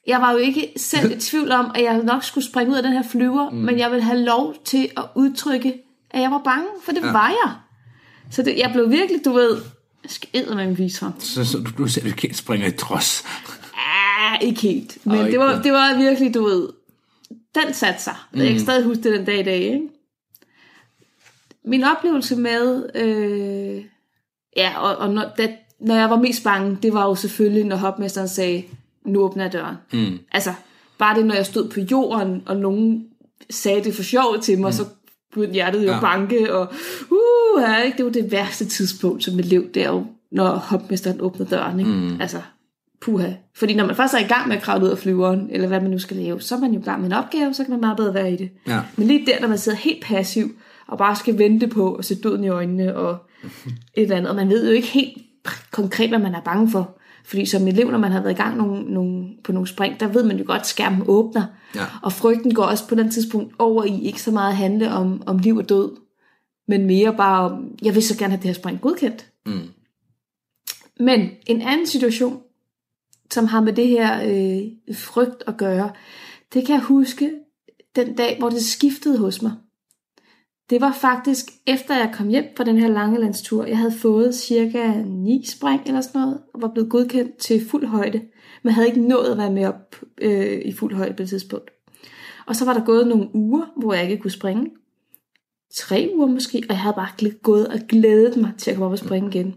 Jeg 0.08 0.22
var 0.22 0.32
jo 0.32 0.38
ikke 0.38 0.74
selv 0.78 1.12
i 1.12 1.20
tvivl 1.20 1.52
om, 1.52 1.72
at 1.76 1.84
jeg 1.84 2.04
nok 2.04 2.24
skulle 2.24 2.46
springe 2.46 2.72
ud 2.72 2.78
af 2.78 2.84
den 2.84 2.94
her 2.94 3.04
flyver, 3.12 3.50
mm. 3.50 3.58
men 3.58 3.80
jeg 3.80 3.92
ville 3.92 4.04
have 4.04 4.20
lov 4.20 4.56
til 4.66 4.90
at 4.98 5.04
udtrykke, 5.16 5.74
at 6.12 6.22
jeg 6.22 6.32
var 6.32 6.42
bange, 6.44 6.68
for 6.86 6.92
det 6.92 7.02
ja. 7.02 7.12
var 7.12 7.30
jeg. 7.30 7.54
Så 8.32 8.44
det, 8.44 8.58
jeg 8.58 8.70
blev 8.74 8.90
virkelig, 8.90 9.26
du 9.26 9.34
ved, 9.34 9.62
jeg 10.04 10.12
skal 10.12 10.56
med 10.56 10.64
en 10.64 10.78
visor. 10.78 11.16
Så, 11.20 11.46
så 11.46 11.58
du, 11.58 11.72
du 11.78 11.88
selv 11.88 12.06
ikke 12.06 12.34
springer 12.34 12.68
i 12.68 12.72
trods. 12.72 13.24
Ah, 14.22 14.38
ikke 14.42 14.62
helt. 14.62 14.98
Men 15.06 15.20
Åh, 15.20 15.26
det, 15.26 15.40
var, 15.40 15.62
det 15.62 15.72
var 15.74 15.98
virkelig, 15.98 16.34
du 16.34 16.44
ved, 16.44 16.68
den 17.56 17.74
satte 17.74 18.02
sig. 18.04 18.16
Mm. 18.34 18.40
Jeg 18.40 18.50
kan 18.50 18.60
stadig 18.60 18.84
huske 18.86 19.04
det 19.04 19.14
den 19.18 19.26
dag 19.26 19.40
i 19.40 19.44
dag, 19.44 19.60
ikke? 19.60 19.82
Min 21.66 21.84
oplevelse 21.84 22.36
med, 22.36 22.84
øh, 22.96 23.84
ja, 24.58 24.80
og, 24.80 24.96
og 24.96 25.14
når, 25.14 25.24
da, 25.38 25.48
når 25.80 25.96
jeg 25.96 26.10
var 26.10 26.16
mest 26.16 26.44
bange, 26.44 26.78
det 26.84 26.94
var 26.94 27.08
jo 27.08 27.16
selvfølgelig, 27.16 27.64
når 27.64 27.76
hopmesteren 27.76 28.28
sagde, 28.28 28.64
nu 29.06 29.20
åbner 29.20 29.44
jeg 29.44 29.54
døren. 29.54 29.76
Mm. 29.94 30.20
Altså, 30.32 30.54
bare 30.98 31.16
det, 31.18 31.26
når 31.26 31.36
jeg 31.36 31.46
stod 31.46 31.70
på 31.70 31.80
jorden, 31.80 32.44
og 32.46 32.58
nogen 32.58 33.06
sagde 33.50 33.84
det 33.84 33.96
for 33.96 34.04
sjov 34.04 34.40
til 34.42 34.60
mig, 34.60 34.68
mm. 34.68 34.72
så 34.72 34.86
begyndte 35.34 35.54
hjertet 35.54 35.84
jo 35.84 35.92
Ja. 35.92 36.00
banke, 36.00 36.54
og 36.54 36.68
uh, 37.12 37.62
ja, 37.62 37.78
ikke? 37.82 37.98
det 37.98 38.06
var 38.06 38.12
det 38.12 38.32
værste 38.32 38.66
tidspunkt 38.66 39.24
som 39.24 39.40
elev, 39.40 39.70
det 39.74 39.84
er 39.84 39.90
jo, 39.90 40.06
når 40.32 40.48
hopmesteren 40.50 41.22
åbner 41.22 41.46
døren. 41.46 41.80
Ikke? 41.80 41.92
Mm. 41.92 42.22
Altså, 42.22 42.42
puha. 43.02 43.32
Fordi 43.56 43.76
når 43.76 43.86
man 43.86 43.96
først 43.96 44.14
er 44.14 44.20
i 44.20 44.28
gang 44.28 44.48
med 44.48 44.56
at 44.56 44.62
kravle 44.62 44.86
ud 44.86 44.90
af 44.90 44.98
flyveren, 44.98 45.50
eller 45.50 45.68
hvad 45.68 45.82
man 45.82 45.92
nu 45.92 46.00
skal 46.00 46.18
lave, 46.18 46.42
så 46.42 46.56
er 46.56 46.60
man 46.60 46.74
jo 46.74 46.80
i 46.80 46.84
gang 46.84 47.02
med 47.02 47.10
en 47.10 47.14
opgave, 47.14 47.54
så 47.54 47.64
kan 47.64 47.72
man 47.72 47.80
meget 47.80 47.98
bedre 47.98 48.14
være 48.14 48.34
i 48.34 48.36
det. 48.36 48.50
Ja. 48.68 48.80
Men 48.96 49.08
lige 49.08 49.26
der, 49.26 49.42
når 49.42 49.48
man 49.48 49.58
sidder 49.58 49.78
helt 49.78 50.04
passiv, 50.04 50.52
og 50.88 50.98
bare 50.98 51.16
skal 51.16 51.38
vente 51.38 51.68
på 51.68 51.94
at 51.94 52.06
se 52.06 52.16
døden 52.16 52.44
i 52.44 52.50
øjnene, 52.50 52.96
og 52.96 53.18
et 53.98 54.04
eller 54.04 54.16
andet, 54.16 54.30
og 54.30 54.36
man 54.36 54.50
ved 54.50 54.68
jo 54.68 54.72
ikke 54.72 54.88
helt 54.88 55.18
konkret, 55.72 56.10
hvad 56.10 56.20
man 56.20 56.36
er 56.36 56.42
bange 56.42 56.72
for. 56.72 56.98
Fordi 57.26 57.46
som 57.46 57.68
elev, 57.68 57.92
når 57.92 57.98
man 57.98 58.12
har 58.12 58.22
været 58.22 58.34
i 58.34 58.42
gang 58.42 58.58
nogle, 58.58 58.84
nogle, 58.84 59.28
på 59.44 59.52
nogle 59.52 59.68
spring, 59.68 60.00
der 60.00 60.08
ved 60.08 60.24
man 60.24 60.38
jo 60.38 60.44
godt, 60.48 60.60
at 60.60 60.68
skærmen 60.68 61.04
åbner. 61.06 61.46
Ja. 61.76 61.86
Og 62.02 62.14
frygten 62.14 62.54
går 62.54 62.64
også 62.64 62.88
på 62.88 62.96
den 62.96 63.12
tidspunkt 63.12 63.56
over 63.60 63.84
i 63.84 64.02
ikke 64.02 64.22
så 64.22 64.32
meget 64.32 64.50
at 64.50 64.58
handle 64.58 64.92
om, 64.92 65.24
om 65.26 65.38
liv 65.38 65.58
og 65.58 65.70
død, 65.70 65.92
men 66.68 66.86
mere 66.86 67.16
bare 67.16 67.52
om, 67.52 67.66
jeg 67.84 67.96
vil 67.96 68.04
så 68.04 68.18
gerne 68.18 68.32
have 68.32 68.42
det 68.42 68.48
her 68.48 68.54
spring 68.54 68.82
godkendt. 68.82 69.26
Mm. 69.46 69.62
Men 71.00 71.30
en 71.48 71.62
anden 71.62 71.88
situation, 71.88 72.40
som 73.32 73.46
har 73.46 73.62
med 73.62 73.74
det 73.74 73.88
her 73.88 74.24
øh, 74.24 74.96
frygt 74.96 75.44
at 75.48 75.58
gøre, 75.58 75.92
det 76.54 76.66
kan 76.66 76.76
jeg 76.76 76.84
huske 76.84 77.32
den 77.96 78.16
dag, 78.16 78.36
hvor 78.40 78.50
det 78.50 78.62
skiftede 78.62 79.18
hos 79.18 79.42
mig. 79.42 79.52
Det 80.70 80.82
var 80.82 80.92
faktisk 80.92 81.46
efter 81.68 81.96
jeg 81.96 82.14
kom 82.14 82.28
hjem 82.28 82.46
fra 82.58 82.64
den 82.64 82.78
her 82.78 82.88
langelandstur. 82.88 83.66
Jeg 83.66 83.78
havde 83.78 83.92
fået 83.92 84.36
cirka 84.36 84.94
9 85.06 85.46
spring 85.46 85.82
eller 85.86 86.02
sådan 86.02 86.22
noget, 86.22 86.42
og 86.54 86.62
var 86.62 86.68
blevet 86.74 86.90
godkendt 86.90 87.38
til 87.38 87.68
fuld 87.70 87.86
højde, 87.86 88.22
men 88.64 88.74
havde 88.74 88.88
ikke 88.88 89.02
nået 89.02 89.32
at 89.32 89.38
være 89.38 89.52
med 89.52 89.66
op 89.66 89.96
øh, 90.22 90.62
i 90.66 90.74
fuld 90.74 90.96
højde 90.96 91.14
på 91.14 91.22
det 91.22 91.30
tidspunkt. 91.30 91.72
Og 92.48 92.56
så 92.56 92.66
var 92.66 92.74
der 92.74 92.86
gået 92.86 93.08
nogle 93.08 93.36
uger, 93.36 93.66
hvor 93.78 93.94
jeg 93.94 94.12
ikke 94.12 94.22
kunne 94.22 94.32
springe. 94.32 94.72
Tre 95.74 96.12
uger 96.16 96.28
måske, 96.28 96.58
og 96.58 96.70
jeg 96.70 96.80
havde 96.80 96.96
bare 96.96 97.32
gået 97.44 97.68
og 97.68 97.80
glædet 97.90 98.38
mig 98.38 98.54
til 98.58 98.72
at 98.72 98.76
komme 98.76 98.86
op 98.86 98.92
og 98.92 98.98
springe 98.98 99.30
igen. 99.30 99.56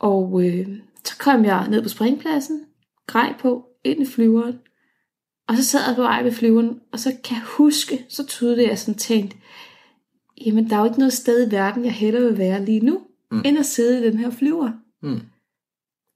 Og 0.00 0.46
øh, 0.46 0.68
så 1.04 1.18
kom 1.18 1.44
jeg 1.44 1.68
ned 1.68 1.82
på 1.82 1.88
springpladsen, 1.88 2.64
grej 3.06 3.34
på, 3.38 3.66
ind 3.84 4.02
i 4.02 4.06
flyveren, 4.06 4.58
og 5.48 5.56
så 5.56 5.64
sad 5.64 5.80
jeg 5.86 5.96
på 5.96 6.02
vej 6.02 6.22
ved 6.22 6.32
flyveren, 6.32 6.80
og 6.92 7.00
så 7.00 7.16
kan 7.24 7.36
jeg 7.36 7.44
huske, 7.44 8.06
så 8.08 8.26
tydeligt, 8.26 8.64
at 8.64 8.70
jeg 8.70 8.78
sådan 8.78 8.98
tænkte, 8.98 9.36
jamen 10.46 10.70
der 10.70 10.76
er 10.76 10.80
jo 10.80 10.86
ikke 10.86 10.98
noget 10.98 11.12
sted 11.12 11.48
i 11.48 11.50
verden, 11.50 11.84
jeg 11.84 11.92
hellere 11.92 12.22
vil 12.22 12.38
være 12.38 12.64
lige 12.64 12.80
nu, 12.80 13.00
mm. 13.30 13.42
end 13.44 13.58
at 13.58 13.66
sidde 13.66 14.00
i 14.00 14.10
den 14.10 14.18
her 14.18 14.30
flyver. 14.30 14.70
Mm. 15.02 15.20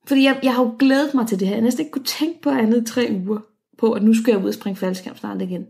Fordi 0.06 0.24
jeg, 0.24 0.40
jeg 0.42 0.54
har 0.54 0.62
jo 0.62 0.76
glædet 0.78 1.14
mig 1.14 1.26
til 1.26 1.40
det 1.40 1.48
her. 1.48 1.54
Jeg 1.54 1.62
næsten 1.62 1.84
ikke 1.84 1.92
kunne 1.92 2.04
tænke 2.04 2.42
på 2.42 2.50
andet 2.50 2.82
i 2.82 2.84
tre 2.84 3.08
uger, 3.26 3.40
på 3.78 3.92
at 3.92 4.02
nu 4.02 4.14
skal 4.14 4.32
jeg 4.32 4.42
ud 4.42 4.48
og 4.48 4.54
springe 4.54 4.76
faldskærm 4.76 5.16
snart 5.16 5.42
igen. 5.42 5.66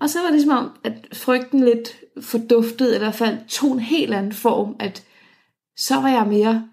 Og 0.00 0.10
så 0.10 0.22
var 0.22 0.30
det 0.30 0.42
som 0.42 0.50
om, 0.50 0.70
at 0.84 1.08
frygten 1.12 1.64
lidt 1.64 1.96
forduftede, 2.20 2.94
eller 2.94 3.06
i 3.06 3.10
hvert 3.10 3.14
fald 3.14 3.38
tog 3.48 3.72
en 3.72 3.80
helt 3.80 4.14
anden 4.14 4.32
form, 4.32 4.76
at 4.78 5.04
så 5.76 5.94
var 5.94 6.08
jeg 6.08 6.26
mere 6.26 6.68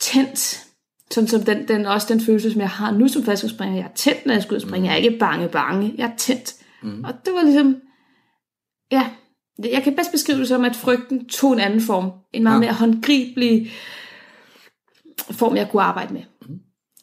tændt, 0.00 0.69
sådan 1.10 1.28
som 1.28 1.42
den, 1.42 1.68
den, 1.68 1.86
også 1.86 2.06
den 2.10 2.20
følelse, 2.20 2.52
som 2.52 2.60
jeg 2.60 2.70
har 2.70 2.90
nu 2.90 3.08
som 3.08 3.22
faldskærmsspringer. 3.22 3.76
Jeg 3.76 3.84
er 3.84 3.94
tændt, 3.94 4.26
når 4.26 4.32
jeg 4.32 4.42
skal 4.42 4.54
ud 4.54 4.60
og 4.60 4.68
springe. 4.68 4.88
Jeg 4.88 4.92
er 4.92 5.04
ikke 5.04 5.18
bange, 5.18 5.48
bange. 5.48 5.94
Jeg 5.98 6.06
er 6.06 6.16
tændt. 6.16 6.54
Mm. 6.82 7.04
Og 7.04 7.12
det 7.24 7.32
var 7.34 7.42
ligesom, 7.42 7.76
ja, 8.92 9.06
jeg 9.72 9.82
kan 9.82 9.96
bedst 9.96 10.12
beskrive 10.12 10.38
det 10.38 10.48
som, 10.48 10.64
at 10.64 10.76
frygten 10.76 11.28
tog 11.28 11.52
en 11.52 11.60
anden 11.60 11.80
form. 11.80 12.10
En 12.32 12.42
meget 12.42 12.56
ja. 12.56 12.60
mere 12.60 12.72
håndgribelig 12.72 13.72
form, 15.30 15.56
jeg 15.56 15.68
kunne 15.70 15.82
arbejde 15.82 16.14
med. 16.14 16.22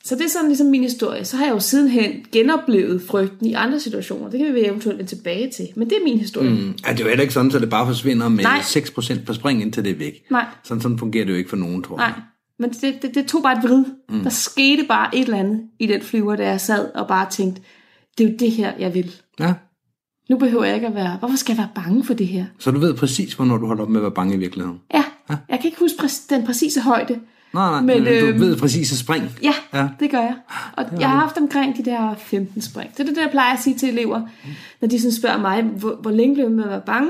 Så 0.04 0.16
det 0.16 0.26
er 0.26 0.30
sådan 0.30 0.48
ligesom 0.48 0.68
min 0.68 0.84
historie. 0.84 1.26
Så 1.26 1.38
har 1.38 1.46
jeg 1.46 1.54
jo 1.54 1.60
sidenhen 1.60 2.26
genoplevet 2.32 3.02
frygten 3.02 3.46
i 3.46 3.54
andre 3.54 3.80
situationer. 3.80 4.30
Det 4.30 4.40
kan 4.40 4.56
vi 4.56 4.66
eventuelt 4.66 4.98
vende 4.98 5.12
tilbage 5.12 5.52
til. 5.52 5.68
Men 5.76 5.90
det 5.90 5.98
er 5.98 6.04
min 6.04 6.20
historie. 6.20 6.50
Mm. 6.50 6.76
Ja, 6.86 6.92
det 6.92 7.00
er 7.00 7.04
jo 7.04 7.10
heller 7.10 7.22
ikke 7.22 7.34
sådan, 7.34 7.52
at 7.56 7.62
det 7.62 7.70
bare 7.70 7.86
forsvinder 7.86 8.30
med 8.30 8.44
Nej. 8.44 8.60
6% 8.60 9.26
på 9.26 9.34
spring, 9.34 9.62
indtil 9.62 9.84
det 9.84 9.92
er 9.92 9.96
væk. 9.96 10.24
Nej. 10.32 10.46
Sådan, 10.64 10.82
sådan 10.82 11.00
fungerer 11.00 11.26
det 11.26 11.32
jo 11.32 11.38
ikke 11.38 11.50
for 11.50 11.58
nogen, 11.58 11.84
tror 11.84 12.02
jeg. 12.02 12.10
Nej. 12.10 12.22
Men 12.60 12.70
det, 12.70 13.02
det, 13.02 13.16
det 13.16 13.26
tog 13.28 13.44
bare 13.44 13.58
et 13.58 13.64
vrid. 13.64 13.86
Mm. 14.10 14.24
Der 14.24 14.30
skete 14.30 14.84
bare 14.88 15.16
et 15.16 15.22
eller 15.22 15.38
andet 15.38 15.62
i 15.80 15.88
den 15.88 16.02
flyver, 16.02 16.36
der 16.36 16.44
jeg 16.44 16.62
sad 16.62 16.92
og 16.96 17.08
bare 17.08 17.30
tænkte, 17.30 17.62
det 18.18 18.26
er 18.26 18.30
jo 18.30 18.36
det 18.40 18.52
her, 18.52 18.74
jeg 18.80 18.94
vil. 18.94 19.12
Ja. 19.40 19.54
Nu 20.30 20.38
behøver 20.38 20.64
jeg 20.64 20.76
ikke 20.76 20.88
at 20.88 20.96
være, 20.96 21.18
hvorfor 21.20 21.36
skal 21.36 21.54
jeg 21.54 21.58
være 21.58 21.84
bange 21.84 22.04
for 22.04 22.14
det 22.14 22.28
her? 22.28 22.46
Så 22.60 22.72
du 22.72 22.80
ved 22.80 22.94
præcis, 22.94 23.34
hvornår 23.34 23.58
du 23.58 23.68
holder 23.68 23.84
op 23.84 23.90
med 23.90 24.00
at 24.00 24.04
være 24.04 24.12
bange 24.12 24.34
i 24.34 24.38
virkeligheden? 24.38 24.80
Ja, 24.94 25.04
ja. 25.30 25.36
jeg 25.50 25.60
kan 25.60 25.66
ikke 25.68 25.80
huske 25.80 25.98
præ- 26.04 26.28
den 26.30 26.46
præcise 26.46 26.82
højde. 26.82 27.20
Nej, 27.54 27.72
nej, 27.72 27.82
men, 27.82 28.04
men 28.04 28.14
øh, 28.14 28.34
du 28.34 28.40
ved 28.40 28.58
præcis 28.58 28.92
at 28.92 28.98
spring. 28.98 29.32
Ja, 29.44 29.54
ja, 29.74 29.90
det 30.00 30.12
gør 30.12 30.20
jeg. 30.22 30.36
Og 30.74 30.86
jeg 31.00 31.10
har 31.10 31.20
haft 31.20 31.38
omkring 31.38 31.78
de 31.78 31.86
der 31.86 32.16
15 32.18 32.62
spring. 32.62 32.92
Det 32.92 33.00
er 33.00 33.04
det, 33.04 33.16
der 33.16 33.22
jeg 33.22 33.32
plejer 33.32 33.54
at 33.54 33.60
sige 33.60 33.78
til 33.78 33.90
elever, 33.90 34.20
mm. 34.20 34.50
når 34.82 34.88
de 34.88 35.02
sådan 35.02 35.16
spørger 35.16 35.38
mig, 35.38 35.64
hvor, 35.64 35.96
hvor 36.02 36.12
længe 36.12 36.36
blev 36.36 36.50
med 36.50 36.64
at 36.64 36.70
være 36.70 36.82
bange? 36.86 37.10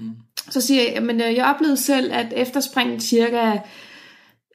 Mm. 0.00 0.10
Så 0.50 0.60
siger 0.60 0.82
jeg, 0.94 1.02
men 1.02 1.20
øh, 1.20 1.34
jeg 1.34 1.44
oplevede 1.54 1.76
selv, 1.76 2.12
at 2.12 2.32
efter 2.36 2.60
springen 2.60 3.00
cirka 3.00 3.58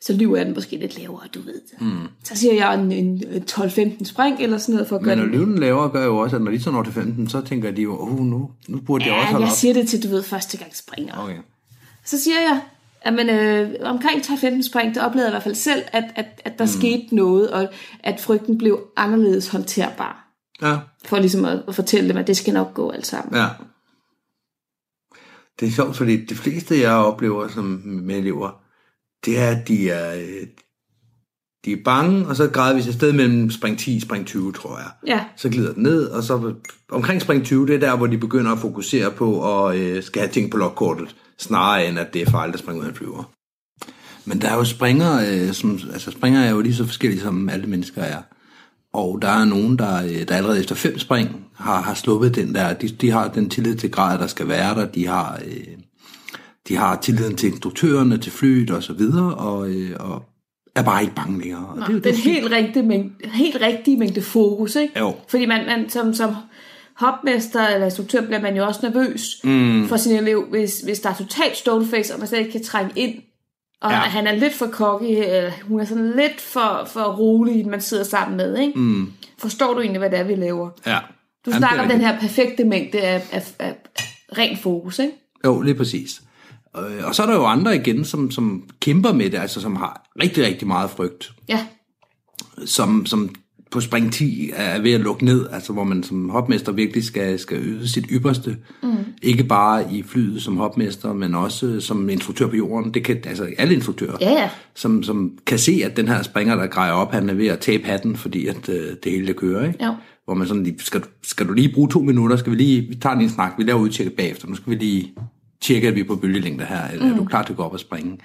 så 0.06 0.14
lyver 0.14 0.38
jeg 0.38 0.46
den 0.46 0.54
måske 0.54 0.78
lidt 0.78 1.00
lavere, 1.00 1.28
du 1.34 1.42
ved. 1.42 1.62
Mm. 1.80 2.08
Så 2.24 2.36
siger 2.36 2.54
jeg 2.54 2.74
en, 2.74 2.92
en 2.92 3.24
12-15 3.52 4.06
spring 4.06 4.40
eller 4.40 4.58
sådan 4.58 4.76
noget 4.76 4.88
for 4.88 4.96
at 4.96 5.04
gøre 5.04 5.16
Men 5.16 5.26
at 5.26 5.32
lyve 5.32 5.46
den 5.46 5.60
lavere 5.60 5.90
gør 5.90 6.06
jo 6.06 6.18
også, 6.18 6.36
at 6.36 6.42
når 6.42 6.52
de 6.52 6.64
så 6.64 6.72
når 6.72 6.84
til 6.84 6.94
15, 6.94 7.30
så 7.30 7.42
tænker 7.42 7.72
de 7.72 7.82
jo, 7.82 8.00
oh, 8.00 8.20
nu, 8.20 8.52
nu 8.68 8.80
burde 8.80 9.06
ja, 9.06 9.12
jeg 9.12 9.20
også 9.20 9.32
holde 9.32 9.46
jeg 9.46 9.52
op. 9.52 9.58
siger 9.58 9.74
det 9.74 9.88
til, 9.88 10.04
du 10.04 10.08
ved, 10.08 10.24
første 10.24 10.58
gang 10.58 10.76
springer. 10.76 11.18
Okay. 11.18 11.38
Så 12.06 12.20
siger 12.20 12.42
jeg, 12.42 12.62
at 13.02 13.14
man, 13.14 13.30
øh, 13.30 13.76
omkring 13.82 14.22
12-15 14.22 14.62
spring, 14.62 14.96
der 14.96 15.04
oplevede 15.04 15.26
jeg 15.26 15.32
i 15.32 15.34
hvert 15.34 15.44
fald 15.44 15.56
selv, 15.56 15.84
at, 15.94 16.04
at, 16.16 16.42
at 16.46 16.60
der 16.60 16.66
mm. 16.66 16.72
skete 16.72 17.16
noget, 17.16 17.52
og 17.52 17.68
at 18.00 18.20
frygten 18.20 18.58
blev 18.58 18.80
anderledes 18.96 19.48
håndterbar. 19.48 20.28
Ja. 20.62 20.78
For 21.06 21.20
ligesom 21.20 21.46
at, 21.46 21.64
at 21.68 21.76
fortælle 21.76 22.10
dem, 22.10 22.18
at 22.18 22.28
det 22.28 22.38
skal 22.38 22.54
nok 22.54 22.74
gå 22.74 22.90
alt 22.90 23.08
sammen. 23.08 23.36
Ja. 23.36 23.48
Det 25.60 25.68
er 25.68 25.72
sjovt, 25.72 25.96
fordi 25.96 26.26
de 26.26 26.36
fleste, 26.36 26.80
jeg 26.80 26.94
oplever 26.94 27.48
som 27.48 27.82
med 27.86 28.18
elever, 28.18 28.65
det 29.26 29.40
er, 29.40 29.50
at 29.50 29.68
de 29.68 29.90
er, 29.90 30.16
de 31.66 31.72
er 31.72 31.78
bange, 31.86 32.28
og 32.28 32.36
så 32.36 32.48
græder 32.48 32.74
vi 32.74 32.80
et 32.80 32.94
sted 32.94 33.14
mellem 33.14 33.52
spring 33.52 33.80
10 33.80 33.96
og 33.96 34.02
spring 34.02 34.26
20, 34.26 34.54
tror 34.54 34.78
jeg. 34.78 34.90
Ja. 35.08 35.24
Så 35.36 35.50
glider 35.50 35.74
den 35.74 35.84
ned, 35.84 36.06
og 36.08 36.24
så 36.24 36.54
omkring 36.92 37.22
spring 37.22 37.46
20, 37.46 37.68
det 37.68 37.76
er 37.76 37.80
der, 37.80 37.98
hvor 37.98 38.08
de 38.08 38.18
begynder 38.18 38.52
at 38.52 38.60
fokusere 38.60 39.12
på 39.12 39.60
at 39.66 39.76
øh, 39.76 40.04
skal 40.04 40.22
have 40.22 40.32
ting 40.32 40.52
på 40.52 40.58
logkortet, 40.58 41.16
snarere 41.38 41.88
end 41.88 42.00
at 42.00 42.14
det 42.14 42.22
er 42.22 42.32
fejl, 42.32 42.52
der 42.52 42.58
springer 42.58 42.82
ud 42.82 42.86
af 42.86 42.90
en 42.90 42.96
flyver. 42.96 43.32
Men 44.26 44.42
der 44.42 44.50
er 44.50 44.56
jo 44.56 44.64
springer, 44.64 45.20
øh, 45.32 45.54
som, 45.54 45.80
altså 45.94 46.12
springer 46.12 46.42
er 46.42 46.52
jo 46.52 46.62
lige 46.62 46.76
så 46.76 46.86
forskellige, 46.86 47.22
som 47.22 47.50
alle 47.50 47.68
mennesker 47.68 48.02
er. 48.02 48.22
Og 48.94 49.22
der 49.22 49.28
er 49.28 49.46
nogen, 49.46 49.80
der, 49.80 50.04
øh, 50.04 50.28
der 50.28 50.36
allerede 50.36 50.60
efter 50.60 50.76
fem 50.76 51.00
spring 51.00 51.46
har, 51.56 51.82
har 51.82 51.94
sluppet 51.94 52.36
den 52.36 52.56
der, 52.56 52.74
de, 52.74 52.88
de 52.88 53.12
har 53.12 53.28
den 53.28 53.50
tillid 53.50 53.76
til 53.76 53.92
grad, 53.92 54.20
der 54.20 54.28
skal 54.28 54.48
være 54.48 54.76
der, 54.76 54.86
de 54.86 55.08
har... 55.08 55.40
Øh, 55.46 55.68
de 56.68 56.76
har 56.76 57.00
tilliden 57.02 57.36
til 57.36 57.50
instruktørerne, 57.50 58.18
til 58.18 58.32
flyet 58.32 58.72
og 58.72 58.84
så 58.84 58.94
videre, 58.94 59.36
og, 59.36 59.70
øh, 59.70 59.96
og 60.00 60.24
er 60.76 60.84
bare 60.84 61.02
ikke 61.02 61.16
bange 61.16 61.40
længere. 61.40 61.68
Og 61.68 61.78
Nå, 61.78 61.86
det, 61.88 62.04
det, 62.04 62.12
er 62.12 62.16
helt 62.16 62.52
rigtig 62.52 62.86
mængde, 62.86 63.30
helt 63.30 63.62
rigtig 63.62 64.00
mængde 64.00 64.22
fokus, 64.22 64.76
ikke? 64.76 65.00
Jo. 65.00 65.16
Fordi 65.28 65.46
man, 65.46 65.66
man 65.66 65.90
som, 65.90 66.14
som 66.14 66.36
hopmester 66.96 67.68
eller 67.68 67.86
instruktør 67.86 68.22
bliver 68.22 68.42
man 68.42 68.56
jo 68.56 68.66
også 68.66 68.80
nervøs 68.84 69.40
mm. 69.44 69.88
for 69.88 69.98
sin 69.98 70.16
elev, 70.16 70.46
hvis, 70.50 70.80
hvis 70.80 71.00
der 71.00 71.10
er 71.10 71.14
totalt 71.14 71.58
stoneface, 71.58 72.14
og 72.14 72.20
man 72.20 72.28
slet 72.28 72.40
ikke 72.40 72.52
kan 72.52 72.64
trænge 72.64 72.92
ind, 72.96 73.16
og 73.82 73.92
ja. 73.92 73.98
han 73.98 74.28
er 74.28 74.36
lidt 74.36 74.54
for 74.54 74.68
cocky, 74.68 75.06
eller 75.06 75.52
hun 75.64 75.80
er 75.80 75.86
sådan 75.86 76.14
lidt 76.16 76.42
for, 76.42 76.88
for 76.88 77.04
rolig, 77.04 77.68
man 77.68 77.82
sidder 77.82 78.04
sammen 78.04 78.38
med, 78.38 78.60
ikke? 78.60 78.80
Mm. 78.80 79.12
Forstår 79.38 79.74
du 79.74 79.80
egentlig, 79.80 80.00
hvad 80.00 80.10
det 80.10 80.20
er, 80.20 80.24
vi 80.24 80.36
laver? 80.36 80.70
Ja. 80.86 80.98
Du 81.46 81.52
snakker 81.52 81.82
om 81.82 81.90
den 81.90 82.02
her 82.02 82.20
perfekte 82.20 82.64
mængde 82.64 83.02
af, 83.02 83.28
af, 83.32 83.54
af 83.60 83.76
ren 84.38 84.58
fokus, 84.58 85.00
ikke? 85.00 85.14
Jo, 85.46 85.62
lige 85.62 85.76
præcis. 85.76 86.22
Øh, 86.78 87.08
og 87.08 87.16
så 87.16 87.24
er 87.24 87.28
der 87.28 87.36
jo 87.36 87.46
andre 87.46 87.76
igen, 87.76 88.06
som, 88.06 88.32
som 88.32 88.64
kæmper 88.80 89.14
med 89.14 89.30
det, 89.30 89.38
altså 89.38 89.62
som 89.62 89.76
har 89.76 90.10
rigtig, 90.22 90.46
rigtig 90.46 90.68
meget 90.68 90.90
frygt. 90.90 91.34
Ja. 91.50 91.66
Som, 92.66 93.06
som 93.06 93.36
på 93.72 93.82
spring 93.82 94.14
10 94.14 94.52
er 94.56 94.82
ved 94.82 94.92
at 94.92 95.02
lukke 95.02 95.26
ned, 95.26 95.48
altså 95.52 95.74
hvor 95.74 95.84
man 95.84 96.04
som 96.04 96.30
hopmester 96.30 96.72
virkelig 96.72 97.04
skal, 97.04 97.40
skal 97.40 97.58
yde 97.62 97.88
sit 97.90 98.06
ypperste. 98.12 98.58
Mm. 98.84 98.96
Ikke 99.22 99.44
bare 99.44 99.94
i 99.94 100.04
flyet 100.04 100.42
som 100.42 100.58
hopmester, 100.58 101.14
men 101.14 101.36
også 101.36 101.80
som 101.80 102.10
instruktør 102.10 102.48
på 102.48 102.56
jorden. 102.56 102.94
Det 102.94 103.04
kan 103.04 103.18
altså 103.26 103.48
alle 103.58 103.74
instruktører, 103.74 104.18
ja, 104.22 104.32
ja. 104.32 104.50
Som, 104.76 105.04
som 105.04 105.38
kan 105.46 105.60
se, 105.60 105.82
at 105.86 105.98
den 105.98 106.08
her 106.08 106.24
springer, 106.24 106.56
der 106.56 106.68
grejer 106.68 106.92
op, 106.92 107.12
han 107.12 107.30
er 107.30 107.34
ved 107.34 107.48
at 107.48 107.60
tabe 107.60 107.84
hatten, 107.84 108.16
fordi 108.16 108.48
at 108.48 108.70
øh, 108.70 108.96
det 109.04 109.12
hele 109.12 109.28
det 109.28 109.36
kører. 109.36 109.68
Ikke? 109.68 109.86
Ja. 109.86 109.92
Hvor 110.26 110.34
man 110.34 110.48
sådan 110.48 110.64
lige, 110.64 110.76
skal, 110.80 111.04
skal 111.24 111.48
du 111.48 111.54
lige 111.54 111.74
bruge 111.74 111.90
to 111.90 112.02
minutter, 112.02 112.38
skal 112.38 112.52
vi 112.52 112.58
lige, 112.58 112.82
vi 112.82 112.96
tager 112.96 113.16
lige 113.16 113.24
en 113.24 113.30
snak, 113.30 113.54
vi 113.58 113.64
laver 113.64 113.80
udtjekket 113.80 114.14
bagefter, 114.14 114.48
nu 114.48 114.56
skal 114.56 114.72
vi 114.72 114.76
lige 114.76 115.14
tjekke, 115.66 115.88
at 115.88 115.96
vi 115.96 116.04
på 116.04 116.16
bølgelængde 116.16 116.66
her, 116.66 116.88
eller 116.88 117.06
mm. 117.06 117.12
er 117.12 117.18
du 117.18 117.26
klar 117.26 117.44
til 117.44 117.54
at 117.54 117.58
gå 117.58 117.64
op 117.64 117.74
og 117.74 117.80
springe? 117.80 118.18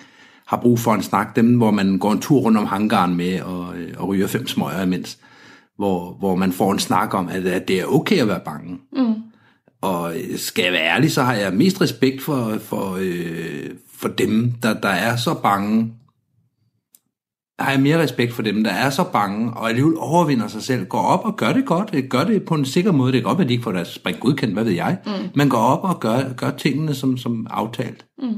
Har 0.47 0.57
brug 0.57 0.79
for 0.79 0.95
en 0.95 1.03
snak, 1.03 1.37
dem 1.37 1.57
hvor 1.57 1.71
man 1.71 1.99
går 1.99 2.13
en 2.13 2.21
tur 2.21 2.41
rundt 2.41 2.59
om 2.59 2.67
hangaren 2.67 3.17
med 3.17 3.41
og, 3.41 3.77
øh, 3.77 3.95
og 3.97 4.09
ryger 4.09 4.27
fem 4.27 4.47
smøger 4.47 4.83
imens, 4.83 5.19
hvor, 5.77 6.17
hvor 6.19 6.37
man 6.37 6.53
får 6.53 6.73
en 6.73 6.79
snak 6.79 7.15
om, 7.15 7.29
at, 7.29 7.47
at 7.47 7.69
det 7.69 7.81
er 7.81 7.85
okay 7.85 8.19
at 8.19 8.29
være 8.29 8.41
bange. 8.45 8.79
Mm. 8.93 9.15
Og 9.81 10.17
øh, 10.17 10.39
skal 10.39 10.63
jeg 10.63 10.73
være 10.73 10.87
ærlig, 10.87 11.13
så 11.13 11.23
har 11.23 11.35
jeg 11.35 11.55
mest 11.55 11.81
respekt 11.81 12.23
for, 12.23 12.59
for, 12.59 12.99
øh, 13.01 13.71
for 13.97 14.09
dem, 14.09 14.53
der, 14.63 14.81
der 14.81 14.89
er 14.89 15.17
så 15.17 15.35
bange, 15.35 15.93
har 17.61 17.71
jeg 17.71 17.81
mere 17.81 18.03
respekt 18.03 18.33
for 18.33 18.43
dem, 18.43 18.65
der 18.65 18.71
er 18.71 18.91
så 18.91 19.05
bange, 19.13 19.53
og 19.53 19.69
alligevel 19.69 19.95
overvinder 19.99 20.49
sig 20.49 20.63
selv, 20.63 20.87
går 20.87 21.01
op 21.01 21.25
og 21.25 21.37
gør 21.37 21.53
det 21.53 21.67
godt, 21.67 22.09
gør 22.09 22.25
det 22.25 22.43
på 22.45 22.55
en 22.55 22.65
sikker 22.65 22.93
måde. 22.93 23.13
Det 23.13 23.19
er 23.19 23.23
godt, 23.23 23.41
at 23.41 23.49
de 23.49 23.53
ikke 23.53 23.65
får 23.65 23.73
deres 23.73 23.89
spring 23.89 24.21
godkendt, 24.21 24.55
hvad 24.55 24.65
ved 24.65 24.73
jeg. 24.73 24.99
Mm. 25.07 25.13
Men 25.35 25.49
går 25.49 25.59
op 25.59 25.85
og 25.85 26.01
gør, 26.01 26.33
gør 26.37 26.51
tingene 26.51 26.95
som, 26.95 27.17
som 27.17 27.47
aftalt. 27.51 28.07
Mm. 28.19 28.37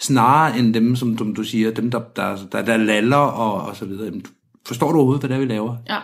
Snarere 0.00 0.58
end 0.58 0.74
dem, 0.74 0.96
som, 0.96 1.18
som 1.18 1.34
du 1.34 1.42
siger, 1.42 1.70
dem, 1.70 1.90
der, 1.90 2.00
der, 2.16 2.36
der, 2.52 2.62
der 2.62 2.76
laller 2.76 3.16
og, 3.16 3.68
og 3.68 3.76
så 3.76 3.84
videre. 3.84 4.12
Forstår 4.66 4.92
du 4.92 4.96
overhovedet, 4.96 5.22
hvad 5.22 5.28
det 5.28 5.34
er, 5.34 5.46
vi 5.46 5.52
laver? 5.52 5.76
Ja. 5.88 5.98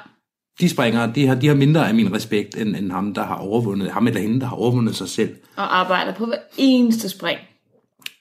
De 0.60 0.68
springer, 0.68 1.12
de 1.12 1.26
har, 1.26 1.34
de 1.34 1.46
har 1.46 1.54
mindre 1.54 1.88
af 1.88 1.94
min 1.94 2.14
respekt, 2.14 2.56
end, 2.56 2.76
end 2.76 2.92
ham, 2.92 3.14
der 3.14 3.24
har 3.24 3.36
overvundet, 3.36 3.90
ham 3.90 4.06
eller 4.06 4.20
hende, 4.20 4.40
der 4.40 4.46
har 4.46 4.56
overvundet 4.56 4.96
sig 4.96 5.08
selv. 5.08 5.34
Og 5.56 5.78
arbejder 5.78 6.14
på 6.14 6.26
hver 6.26 6.38
eneste 6.56 7.08
spring 7.08 7.38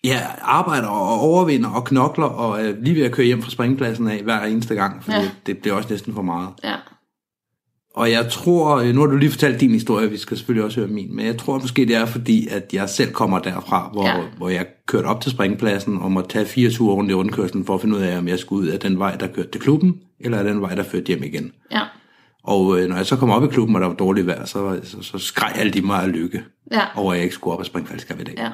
ja, 0.04 0.22
arbejder 0.42 0.88
og 0.88 1.20
overvinder 1.20 1.70
og 1.70 1.86
knokler 1.86 2.26
og 2.26 2.62
er 2.62 2.74
lige 2.82 2.96
ved 2.96 3.04
at 3.04 3.12
køre 3.12 3.26
hjem 3.26 3.42
fra 3.42 3.52
springpladsen 3.52 4.08
af 4.08 4.24
hver 4.24 4.42
eneste 4.42 4.76
gang, 4.76 5.04
fordi 5.04 5.18
ja. 5.18 5.30
det 5.46 5.58
bliver 5.58 5.76
også 5.76 5.90
næsten 5.90 6.14
for 6.14 6.22
meget. 6.22 6.50
Ja. 6.64 6.76
Og 7.96 8.12
jeg 8.12 8.30
tror, 8.30 8.78
øh, 8.78 8.96
nu 8.96 9.02
har 9.02 9.08
du 9.08 9.16
lige 9.16 9.32
fortalt 9.32 9.62
din 9.62 9.72
historie, 9.72 10.10
vi 10.10 10.18
skal 10.18 10.38
selvfølgelig 10.38 10.66
også 10.66 10.80
høre 10.80 10.90
min, 10.90 11.16
men 11.16 11.26
jeg 11.26 11.38
tror 11.38 11.60
måske 11.60 11.86
det 11.86 11.96
er 11.96 12.06
fordi, 12.06 12.48
at 12.48 12.74
jeg 12.74 12.90
selv 12.90 13.12
kommer 13.12 13.40
derfra, 13.40 13.90
hvor, 13.94 14.08
ja. 14.08 14.22
hvor 14.38 14.50
jeg 14.50 14.66
kørte 14.88 15.06
op 15.06 15.22
til 15.22 15.32
springpladsen 15.32 15.98
og 15.98 16.12
måtte 16.12 16.30
tage 16.30 16.46
fire 16.46 16.72
ture 16.72 16.96
rundt 16.96 17.12
i 17.12 17.14
rundkørslen 17.14 17.66
for 17.66 17.76
at 17.76 17.82
finde 17.82 17.96
ud 17.96 18.02
af, 18.02 18.18
om 18.18 18.28
jeg 18.28 18.40
skulle 18.40 18.68
ud 18.68 18.68
af 18.68 18.80
den 18.80 19.00
vej, 19.00 19.16
der 19.16 19.28
kørte 19.28 19.52
til 19.52 19.62
klubben, 19.62 19.96
eller 20.20 20.38
af 20.38 20.44
den 20.44 20.62
vej, 20.62 20.76
der 20.76 20.84
førte 20.84 21.08
hjem 21.08 21.24
igen. 21.24 21.52
Ja. 21.72 21.82
Og 22.44 22.80
øh, 22.80 22.90
når 22.90 22.96
jeg 22.96 23.06
så 23.06 23.16
kom 23.16 23.30
op 23.30 23.44
i 23.44 23.48
klubben, 23.48 23.76
og 23.76 23.82
der 23.82 23.88
var 23.88 23.96
dårligt 23.96 24.28
vejr, 24.28 24.46
så, 24.46 24.80
så, 24.84 25.02
så 25.02 25.18
skreg 25.18 25.52
alle 25.56 25.72
de 25.72 25.82
mig 25.82 26.04
af 26.04 26.12
lykke 26.12 26.44
ja. 26.72 26.82
over, 26.96 27.12
at 27.12 27.18
jeg 27.18 27.24
ikke 27.24 27.36
skulle 27.36 27.54
op 27.54 27.60
og 27.60 27.66
springe 27.66 27.88
faldskab 27.88 28.20
i 28.20 28.24
dag. 28.24 28.36
Ja. 28.38 28.50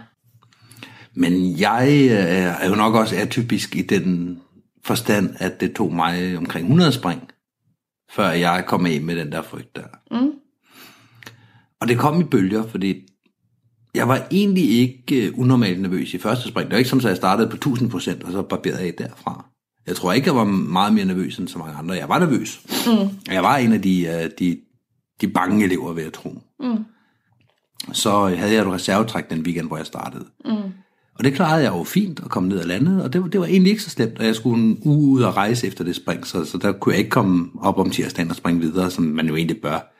Men 1.13 1.59
jeg 1.59 1.87
øh, 2.11 2.63
er 2.63 2.69
jo 2.69 2.75
nok 2.75 2.95
også 2.95 3.15
atypisk 3.15 3.75
i 3.75 3.81
den 3.81 4.39
forstand, 4.83 5.35
at 5.39 5.61
det 5.61 5.75
tog 5.75 5.93
mig 5.93 6.37
omkring 6.37 6.65
100 6.65 6.91
spring, 6.91 7.21
før 8.11 8.29
jeg 8.29 8.63
kom 8.67 8.85
af 8.85 9.01
med 9.01 9.15
den 9.15 9.31
der 9.31 9.41
frygt 9.41 9.75
der. 9.75 9.87
Mm. 10.11 10.31
Og 11.81 11.87
det 11.87 11.97
kom 11.97 12.21
i 12.21 12.23
bølger, 12.23 12.67
fordi 12.67 13.07
jeg 13.95 14.07
var 14.07 14.27
egentlig 14.31 14.69
ikke 14.69 15.27
øh, 15.27 15.39
unormalt 15.39 15.81
nervøs 15.81 16.13
i 16.13 16.17
første 16.17 16.47
spring. 16.47 16.67
Det 16.67 16.71
var 16.71 16.77
ikke 16.77 16.89
som, 16.89 16.99
at 16.99 17.05
jeg 17.05 17.15
startede 17.15 17.49
på 17.49 17.55
1000 17.55 17.89
procent, 17.89 18.23
og 18.23 18.31
så 18.31 18.41
barberede 18.41 18.85
jeg 18.85 18.97
derfra. 18.97 19.45
Jeg 19.87 19.95
tror 19.95 20.13
ikke, 20.13 20.27
jeg 20.27 20.35
var 20.35 20.43
meget 20.43 20.93
mere 20.93 21.05
nervøs 21.05 21.37
end 21.37 21.47
så 21.47 21.57
mange 21.57 21.75
andre. 21.75 21.95
Jeg 21.95 22.09
var 22.09 22.19
nervøs. 22.19 22.61
Mm. 22.87 23.33
Jeg 23.33 23.43
var 23.43 23.57
en 23.57 23.73
af 23.73 23.81
de, 23.81 24.05
øh, 24.07 24.29
de, 24.39 24.59
de 25.21 25.27
bange 25.27 25.65
elever, 25.65 25.93
ved 25.93 26.03
at 26.03 26.13
tro. 26.13 26.41
Mm. 26.59 26.85
Så 27.93 28.25
havde 28.25 28.53
jeg 28.53 28.61
et 28.61 28.73
reservetræk 28.73 29.29
den 29.29 29.41
weekend, 29.41 29.67
hvor 29.67 29.77
jeg 29.77 29.85
startede. 29.85 30.25
Mm. 30.45 30.71
Og 31.19 31.25
det 31.25 31.33
klarede 31.33 31.63
jeg 31.63 31.71
jo 31.71 31.83
fint 31.83 32.19
at 32.19 32.29
komme 32.29 32.49
ned 32.49 32.59
og 32.59 32.65
lande, 32.65 33.03
og 33.03 33.13
det, 33.13 33.33
det 33.33 33.39
var 33.39 33.45
egentlig 33.45 33.69
ikke 33.69 33.83
så 33.83 33.89
slemt, 33.89 34.19
og 34.19 34.25
jeg 34.25 34.35
skulle 34.35 34.63
en 34.63 34.81
uge 34.85 35.09
ud 35.11 35.21
og 35.21 35.37
rejse 35.37 35.67
efter 35.67 35.83
det 35.83 35.95
spring, 35.95 36.27
så, 36.27 36.45
så 36.45 36.57
der 36.57 36.71
kunne 36.71 36.93
jeg 36.93 36.99
ikke 36.99 37.09
komme 37.09 37.49
op 37.61 37.77
om 37.77 37.89
tirsdagen 37.89 38.29
og 38.29 38.35
springe 38.35 38.61
videre, 38.61 38.91
som 38.91 39.03
man 39.03 39.27
jo 39.27 39.35
egentlig 39.35 39.61
bør. 39.61 39.93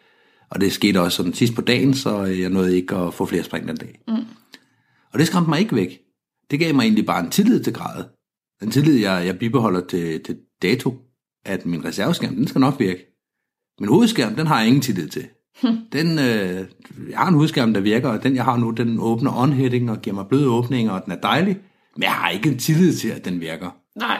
Og 0.50 0.62
det 0.62 0.74
skete 0.74 1.02
også 1.02 1.16
sådan 1.16 1.34
sidst 1.34 1.56
på 1.56 1.62
dagen, 1.62 1.94
så 1.94 2.24
jeg 2.24 2.50
nåede 2.50 2.76
ikke 2.76 2.96
at 2.96 3.14
få 3.14 3.26
flere 3.26 3.44
spring 3.44 3.68
den 3.68 3.78
dag. 3.78 4.00
Mm. 4.08 4.14
Og 5.14 5.20
det 5.20 5.28
skræmte 5.28 5.50
mig 5.50 5.60
ikke 5.60 5.76
væk. 5.76 6.00
Det 6.52 6.60
gav 6.60 6.76
mig 6.76 6.84
egentlig 6.84 7.06
bare 7.06 7.24
en 7.24 7.30
tillid 7.30 7.64
til 7.64 7.74
gradet. 7.74 8.06
En 8.62 8.72
tillid, 8.72 9.00
jeg, 9.00 9.26
jeg 9.26 9.40
bibeholder 9.40 9.82
til, 9.88 10.24
til 10.24 10.38
dato, 10.62 10.96
at 11.46 11.66
min 11.66 11.86
reserveskærm, 11.86 12.36
den 12.36 12.48
skal 12.48 12.62
nok 12.62 12.80
virke. 12.80 13.06
Min 13.80 13.90
hovedskærm, 13.90 14.36
den 14.36 14.48
har 14.48 14.60
jeg 14.60 14.68
ingen 14.68 14.82
tillid 14.82 15.08
til. 15.08 15.28
Den, 15.94 16.20
øh, 16.20 16.66
jeg 17.10 17.18
har 17.18 17.28
en 17.28 17.34
hovedskærm, 17.34 17.74
der 17.74 17.82
virker, 17.82 18.10
og 18.10 18.24
den 18.24 18.36
jeg 18.36 18.44
har 18.44 18.58
nu, 18.58 18.72
den 18.72 19.00
åbner 19.00 19.32
on-heading 19.32 19.92
og 19.92 20.02
giver 20.02 20.16
mig 20.16 20.28
bløde 20.28 20.48
åbninger, 20.50 20.92
og 20.92 21.06
den 21.06 21.14
er 21.14 21.18
dejlig. 21.18 21.58
Men 21.96 22.04
jeg 22.04 22.12
har 22.12 22.30
ikke 22.30 22.50
en 22.50 22.58
tillid 22.58 22.96
til, 22.98 23.10
at 23.10 23.26
den 23.26 23.40
virker. 23.42 23.70
Nej. 23.96 24.18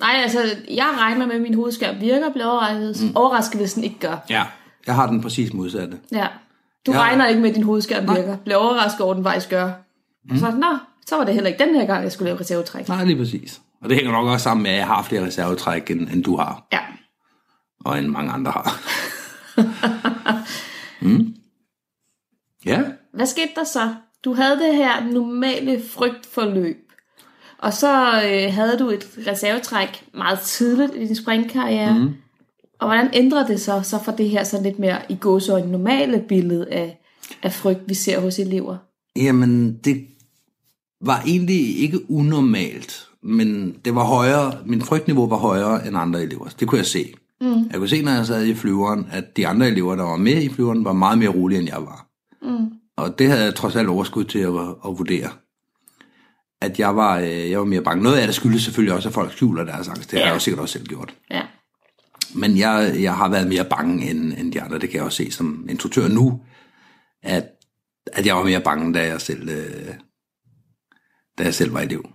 Nej, 0.00 0.14
altså, 0.22 0.38
jeg 0.70 0.88
regner 0.98 1.26
med, 1.26 1.34
at 1.34 1.40
min 1.42 1.54
hovedskærm 1.54 2.00
virker 2.00 2.26
og 2.26 2.32
bliver 2.32 2.46
overrasket, 2.46 3.08
mm. 3.08 3.16
overrasket, 3.16 3.60
hvis 3.60 3.72
den 3.74 3.84
ikke 3.84 3.98
gør. 4.00 4.16
Ja, 4.30 4.42
jeg 4.86 4.94
har 4.94 5.06
den 5.06 5.20
præcis 5.22 5.52
modsatte. 5.52 5.98
Ja. 6.12 6.26
Du 6.86 6.92
Ja. 6.92 6.98
regner 7.00 7.26
ikke 7.26 7.40
med, 7.40 7.48
at 7.50 7.54
din 7.56 7.62
hovedskærm 7.64 8.16
virker. 8.16 8.36
Bliver 8.36 8.56
overrasket 8.56 9.00
over, 9.00 9.10
at 9.12 9.16
den 9.16 9.24
faktisk 9.24 9.48
gør. 9.50 9.70
Mm. 10.30 10.36
Så, 10.38 10.50
nå, 10.50 10.76
så 11.06 11.16
var 11.16 11.24
det 11.24 11.34
heller 11.34 11.50
ikke 11.50 11.64
den 11.64 11.74
her 11.74 11.86
gang, 11.86 12.02
jeg 12.04 12.12
skulle 12.12 12.26
lave 12.28 12.40
reservetræk. 12.40 12.88
Nej, 12.88 13.04
lige 13.04 13.16
præcis. 13.18 13.60
Og 13.82 13.88
det 13.88 13.96
hænger 13.96 14.12
nok 14.12 14.26
også 14.26 14.44
sammen 14.44 14.62
med, 14.62 14.70
at 14.70 14.76
jeg 14.76 14.86
har 14.86 15.02
flere 15.02 15.26
reservetræk, 15.26 15.90
end, 15.90 16.08
end 16.08 16.24
du 16.24 16.36
har, 16.36 16.66
Ja. 16.72 16.78
og 17.84 17.98
end 17.98 18.06
mange 18.06 18.32
andre 18.32 18.50
har. 18.52 18.80
mm. 21.02 21.34
Ja, 22.66 22.82
Hvad 23.14 23.26
skete 23.26 23.50
der 23.56 23.64
så? 23.64 23.94
Du 24.24 24.34
havde 24.34 24.58
det 24.58 24.76
her 24.76 25.04
normale 25.12 25.82
frygtforløb. 25.88 26.92
Og 27.58 27.72
så 27.72 28.06
øh, 28.06 28.54
havde 28.54 28.78
du 28.78 28.90
et 28.90 29.08
reservetræk 29.26 30.04
meget 30.14 30.40
tidligt 30.40 30.92
i 30.94 31.06
din 31.06 31.16
springkarriere. 31.16 31.98
Mm. 31.98 32.14
Og 32.80 32.88
hvordan 32.88 33.10
ændrer 33.12 33.46
det 33.46 33.60
sig 33.60 33.86
så 33.86 33.98
for 34.04 34.12
det 34.12 34.30
her 34.30 34.44
sådan 34.44 34.66
lidt 34.66 34.78
mere 34.78 34.98
i 35.08 35.16
gåsøjne 35.20 35.72
normale 35.72 36.24
billede 36.28 36.68
af, 36.70 37.00
af 37.42 37.52
frygt, 37.52 37.80
vi 37.86 37.94
ser 37.94 38.20
hos 38.20 38.38
elever? 38.38 38.76
Jamen, 39.16 39.78
det 39.84 40.06
var 41.00 41.22
egentlig 41.26 41.78
ikke 41.78 42.10
unormalt, 42.10 43.08
men 43.22 43.76
det 43.84 43.94
var 43.94 44.04
højere, 44.04 44.58
min 44.66 44.82
frygtniveau 44.82 45.26
var 45.26 45.36
højere 45.36 45.86
end 45.86 45.96
andre 45.96 46.22
elever. 46.22 46.48
Det 46.60 46.68
kunne 46.68 46.78
jeg 46.78 46.86
se. 46.86 47.14
Mm. 47.42 47.62
Jeg 47.70 47.74
kunne 47.78 47.88
se, 47.88 48.02
når 48.02 48.12
jeg 48.12 48.26
sad 48.26 48.46
i 48.46 48.54
flyveren, 48.54 49.06
at 49.12 49.36
de 49.36 49.46
andre 49.48 49.68
elever, 49.68 49.96
der 49.96 50.02
var 50.02 50.16
med 50.16 50.42
i 50.42 50.48
flyveren, 50.48 50.84
var 50.84 50.92
meget 50.92 51.18
mere 51.18 51.28
rolige, 51.28 51.58
end 51.58 51.68
jeg 51.68 51.82
var. 51.82 52.06
Mm. 52.42 52.66
Og 52.96 53.18
det 53.18 53.28
havde 53.28 53.44
jeg 53.44 53.54
trods 53.54 53.76
alt 53.76 53.88
overskud 53.88 54.24
til 54.24 54.38
at, 54.38 54.48
at 54.84 54.98
vurdere. 54.98 55.30
At 56.60 56.78
jeg 56.80 56.96
var, 56.96 57.18
øh, 57.18 57.50
jeg 57.50 57.58
var 57.58 57.64
mere 57.64 57.82
bange. 57.82 58.02
Noget 58.02 58.16
af 58.18 58.26
det 58.26 58.34
skyldes 58.34 58.62
selvfølgelig 58.62 58.94
også, 58.94 59.08
at 59.08 59.14
folk 59.14 59.32
skjuler 59.32 59.64
deres 59.64 59.88
angst. 59.88 60.10
Det 60.10 60.18
har 60.18 60.20
Ja. 60.20 60.26
jeg 60.26 60.34
jo 60.34 60.40
sikkert 60.40 60.60
også 60.62 60.72
selv 60.72 60.86
gjort. 60.86 61.14
Ja. 61.30 61.42
Men 62.34 62.58
jeg, 62.58 62.94
jeg 63.00 63.14
har 63.16 63.28
været 63.28 63.48
mere 63.48 63.64
bange 63.64 64.10
end, 64.10 64.32
end 64.38 64.52
de 64.52 64.62
andre. 64.62 64.78
Det 64.78 64.88
kan 64.90 64.96
jeg 64.96 65.04
også 65.04 65.16
se 65.16 65.30
som 65.30 65.66
instruktør 65.70 66.08
nu, 66.08 66.40
at, 67.22 67.44
at 68.12 68.26
jeg 68.26 68.36
var 68.36 68.44
mere 68.44 68.60
bange, 68.60 68.94
da 68.94 69.06
jeg 69.06 69.20
selv, 69.20 69.48
øh, 69.48 69.94
da 71.38 71.42
jeg 71.44 71.54
selv 71.54 71.74
var 71.74 71.80
elev. 71.80 72.08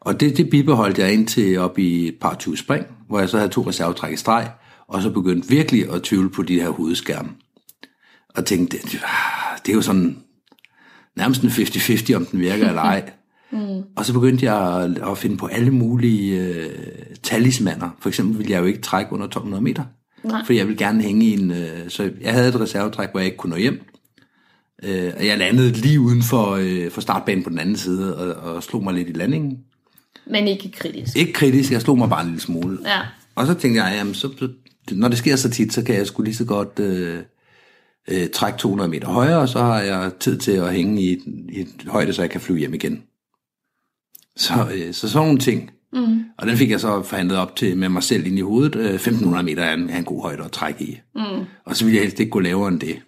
Og 0.00 0.20
det, 0.20 0.36
det 0.36 0.50
bibeholdt 0.50 0.98
jeg 0.98 1.12
indtil 1.12 1.58
op 1.58 1.78
i 1.78 2.08
et 2.08 2.16
par 2.20 2.34
20 2.34 2.56
spring, 2.56 2.86
hvor 3.10 3.20
jeg 3.20 3.28
så 3.28 3.36
havde 3.36 3.50
to 3.50 3.68
reservetræk 3.68 4.12
i 4.12 4.16
streg, 4.16 4.50
og 4.88 5.02
så 5.02 5.10
begyndte 5.10 5.48
virkelig 5.48 5.92
at 5.92 6.02
tvivle 6.02 6.30
på 6.30 6.42
de 6.42 6.60
her 6.60 6.70
hovedskærme. 6.70 7.28
Og 8.28 8.44
tænkte, 8.44 8.78
det, 8.78 9.00
det 9.66 9.72
er 9.72 9.76
jo 9.76 9.82
sådan 9.82 10.18
nærmest 11.16 11.42
en 11.42 11.48
50-50, 11.48 12.14
om 12.14 12.26
den 12.26 12.40
virker 12.40 12.68
eller 12.68 12.82
ej. 12.82 13.10
Mm. 13.52 13.82
Og 13.96 14.04
så 14.04 14.12
begyndte 14.12 14.52
jeg 14.52 14.82
at, 15.10 15.18
finde 15.18 15.36
på 15.36 15.46
alle 15.46 15.70
mulige 15.70 16.40
øh, 16.40 16.70
talismaner. 17.22 17.90
For 17.98 18.08
eksempel 18.08 18.38
ville 18.38 18.52
jeg 18.52 18.60
jo 18.60 18.64
ikke 18.64 18.80
trække 18.80 19.12
under 19.12 19.26
1200 19.26 19.62
meter. 19.62 19.84
Nej. 20.24 20.44
For 20.46 20.52
jeg 20.52 20.66
ville 20.66 20.78
gerne 20.78 21.02
hænge 21.02 21.26
i 21.26 21.32
en... 21.32 21.50
Øh, 21.50 21.88
så 21.88 22.10
jeg 22.20 22.32
havde 22.32 22.48
et 22.48 22.60
reservetræk, 22.60 23.10
hvor 23.10 23.20
jeg 23.20 23.26
ikke 23.26 23.36
kunne 23.36 23.50
nå 23.50 23.56
hjem. 23.56 23.82
Øh, 24.82 25.12
og 25.16 25.26
jeg 25.26 25.38
landede 25.38 25.72
lige 25.72 26.00
uden 26.00 26.22
for, 26.22 26.58
øh, 26.60 26.90
for 26.90 27.00
startbanen 27.00 27.44
på 27.44 27.50
den 27.50 27.58
anden 27.58 27.76
side, 27.76 28.16
og, 28.16 28.54
og 28.54 28.62
slog 28.62 28.84
mig 28.84 28.94
lidt 28.94 29.08
i 29.08 29.12
landingen. 29.12 29.58
Men 30.30 30.48
ikke 30.48 30.70
kritisk. 30.70 31.16
Ikke 31.16 31.32
kritisk, 31.32 31.72
jeg 31.72 31.80
slog 31.80 31.98
mig 31.98 32.08
bare 32.08 32.20
en 32.20 32.26
lille 32.26 32.40
smule. 32.40 32.78
Ja. 32.84 33.00
Og 33.34 33.46
så 33.46 33.54
tænkte 33.54 33.82
jeg, 33.82 33.94
jamen, 33.96 34.14
så, 34.14 34.48
når 34.90 35.08
det 35.08 35.18
sker 35.18 35.36
så 35.36 35.50
tit, 35.50 35.72
så 35.72 35.84
kan 35.84 35.94
jeg 35.94 36.06
sgu 36.06 36.22
lige 36.22 36.34
så 36.34 36.44
godt 36.44 36.78
øh, 36.78 37.18
øh, 38.08 38.28
trække 38.30 38.58
200 38.58 38.90
meter 38.90 39.08
højere, 39.08 39.38
og 39.38 39.48
så 39.48 39.58
har 39.58 39.80
jeg 39.80 40.10
tid 40.20 40.38
til 40.38 40.52
at 40.52 40.74
hænge 40.74 41.02
i 41.02 41.18
i 41.48 41.60
et 41.60 41.86
højde, 41.86 42.12
så 42.12 42.22
jeg 42.22 42.30
kan 42.30 42.40
flyve 42.40 42.58
hjem 42.58 42.74
igen. 42.74 43.02
Så, 44.36 44.68
øh, 44.74 44.94
så 44.94 45.08
sådan 45.08 45.26
nogle 45.26 45.40
ting. 45.40 45.70
Mm. 45.92 46.24
Og 46.38 46.46
den 46.46 46.56
fik 46.56 46.70
jeg 46.70 46.80
så 46.80 47.02
forhandlet 47.02 47.38
op 47.38 47.56
til 47.56 47.76
med 47.76 47.88
mig 47.88 48.02
selv 48.02 48.26
ind 48.26 48.38
i 48.38 48.40
hovedet. 48.40 48.76
Øh, 48.76 48.94
1500 48.94 49.44
meter 49.44 49.62
er 49.62 49.74
en, 49.74 49.90
er 49.90 49.98
en 49.98 50.04
god 50.04 50.22
højde 50.22 50.44
at 50.44 50.52
trække 50.52 50.84
i. 50.84 51.00
Mm. 51.14 51.44
Og 51.64 51.76
så 51.76 51.84
ville 51.84 51.96
jeg 51.96 52.04
helst 52.04 52.20
ikke 52.20 52.30
gå 52.30 52.40
lavere 52.40 52.68
end 52.68 52.80
det. 52.80 53.02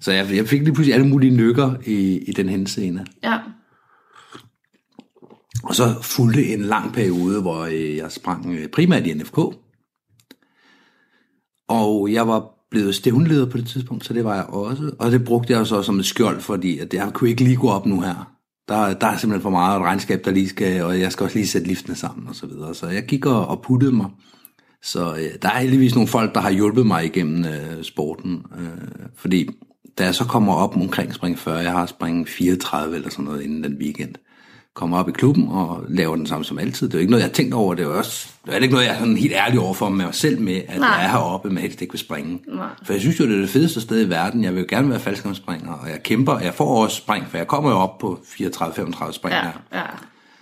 Så 0.00 0.12
jeg, 0.12 0.36
jeg 0.36 0.48
fik 0.48 0.60
lige 0.60 0.74
pludselig 0.74 0.94
alle 0.94 1.06
mulige 1.06 1.36
nykker 1.36 1.74
i, 1.86 2.18
i 2.18 2.32
den 2.32 2.48
henseende. 2.48 3.04
Ja. 3.22 3.38
Og 5.62 5.74
så 5.74 5.94
fulgte 6.02 6.52
en 6.52 6.60
lang 6.60 6.92
periode, 6.92 7.40
hvor 7.40 7.60
øh, 7.60 7.96
jeg 7.96 8.12
sprang 8.12 8.54
øh, 8.54 8.68
primært 8.68 9.06
i 9.06 9.14
NFK. 9.14 9.38
Og 11.68 12.12
jeg 12.12 12.28
var 12.28 12.50
blevet 12.70 12.94
stævnleder 12.94 13.50
på 13.50 13.56
det 13.56 13.66
tidspunkt, 13.66 14.04
så 14.04 14.14
det 14.14 14.24
var 14.24 14.34
jeg 14.34 14.44
også. 14.44 14.90
Og 14.98 15.10
det 15.10 15.24
brugte 15.24 15.52
jeg 15.52 15.66
så 15.66 15.82
som 15.82 15.98
et 15.98 16.06
skjold, 16.06 16.40
fordi 16.40 16.78
at 16.78 16.94
jeg 16.94 17.10
kunne 17.12 17.30
ikke 17.30 17.44
lige 17.44 17.56
gå 17.56 17.68
op 17.68 17.86
nu 17.86 18.00
her. 18.00 18.32
Der, 18.68 18.94
der 18.94 19.06
er 19.06 19.16
simpelthen 19.16 19.42
for 19.42 19.50
meget 19.50 19.80
regnskab, 19.80 20.24
der 20.24 20.30
lige 20.30 20.48
skal, 20.48 20.82
og 20.82 21.00
jeg 21.00 21.12
skal 21.12 21.24
også 21.24 21.36
lige 21.36 21.48
sætte 21.48 21.66
liftene 21.66 21.96
sammen 21.96 22.28
og 22.28 22.34
så 22.34 22.46
videre. 22.46 22.74
Så 22.74 22.86
jeg 22.86 23.06
gik 23.06 23.26
og, 23.26 23.46
og 23.46 23.62
puttede 23.62 23.92
mig. 23.92 24.10
Så 24.82 25.14
øh, 25.14 25.30
der 25.42 25.48
er 25.48 25.58
heldigvis 25.58 25.94
nogle 25.94 26.08
folk, 26.08 26.34
der 26.34 26.40
har 26.40 26.50
hjulpet 26.50 26.86
mig 26.86 27.04
igennem 27.04 27.44
øh, 27.44 27.82
sporten. 27.82 28.42
Øh, 28.58 29.08
fordi 29.14 29.48
da 29.98 30.04
jeg 30.04 30.14
så 30.14 30.24
kommer 30.24 30.54
op 30.54 30.76
omkring 30.76 31.14
spring 31.14 31.38
40, 31.38 31.58
jeg 31.58 31.72
har 31.72 31.86
spring 31.86 32.28
34 32.28 32.96
eller 32.96 33.10
sådan 33.10 33.24
noget 33.24 33.42
inden 33.42 33.64
den 33.64 33.76
weekend, 33.80 34.14
kommer 34.80 34.98
op 34.98 35.08
i 35.08 35.12
klubben 35.12 35.48
og 35.48 35.84
laver 35.88 36.16
den 36.16 36.26
samme 36.26 36.44
som 36.44 36.58
altid. 36.58 36.86
Det 36.88 36.94
er 36.94 36.98
jo 36.98 37.00
ikke 37.00 37.10
noget, 37.10 37.22
jeg 37.22 37.28
har 37.28 37.34
tænkt 37.34 37.54
over. 37.54 37.74
Det 37.74 37.82
er 37.84 37.88
jo 37.88 37.98
også, 37.98 38.28
det 38.46 38.54
er 38.54 38.58
ikke 38.58 38.74
noget, 38.74 38.86
jeg 38.86 38.94
er 38.94 38.98
sådan 38.98 39.16
helt 39.16 39.32
ærlig 39.32 39.60
over 39.60 39.74
for 39.74 39.88
mig 39.88 40.14
selv 40.14 40.40
med, 40.40 40.62
at 40.68 40.78
Nej. 40.80 40.88
jeg 40.88 41.04
er 41.04 41.08
heroppe, 41.08 41.48
men 41.48 41.58
helst 41.58 41.80
ikke 41.82 41.92
vil 41.92 41.98
springe. 42.00 42.40
Nej. 42.48 42.66
For 42.84 42.92
jeg 42.92 43.00
synes 43.00 43.20
jo, 43.20 43.26
det 43.26 43.34
er 43.36 43.40
det 43.40 43.50
fedeste 43.50 43.80
sted 43.80 44.06
i 44.06 44.10
verden. 44.10 44.44
Jeg 44.44 44.54
vil 44.54 44.60
jo 44.60 44.66
gerne 44.68 44.90
være 44.90 45.00
faldskærmsspringer, 45.00 45.72
og 45.72 45.90
jeg 45.90 46.02
kæmper. 46.02 46.38
Jeg 46.38 46.54
får 46.54 46.82
også 46.82 46.96
spring, 46.96 47.26
for 47.30 47.36
jeg 47.36 47.46
kommer 47.46 47.70
jo 47.70 47.76
op 47.76 47.98
på 47.98 48.18
34-35 48.24 49.12
spring 49.12 49.34
Ja, 49.34 49.42
her. 49.42 49.50
ja. 49.74 49.82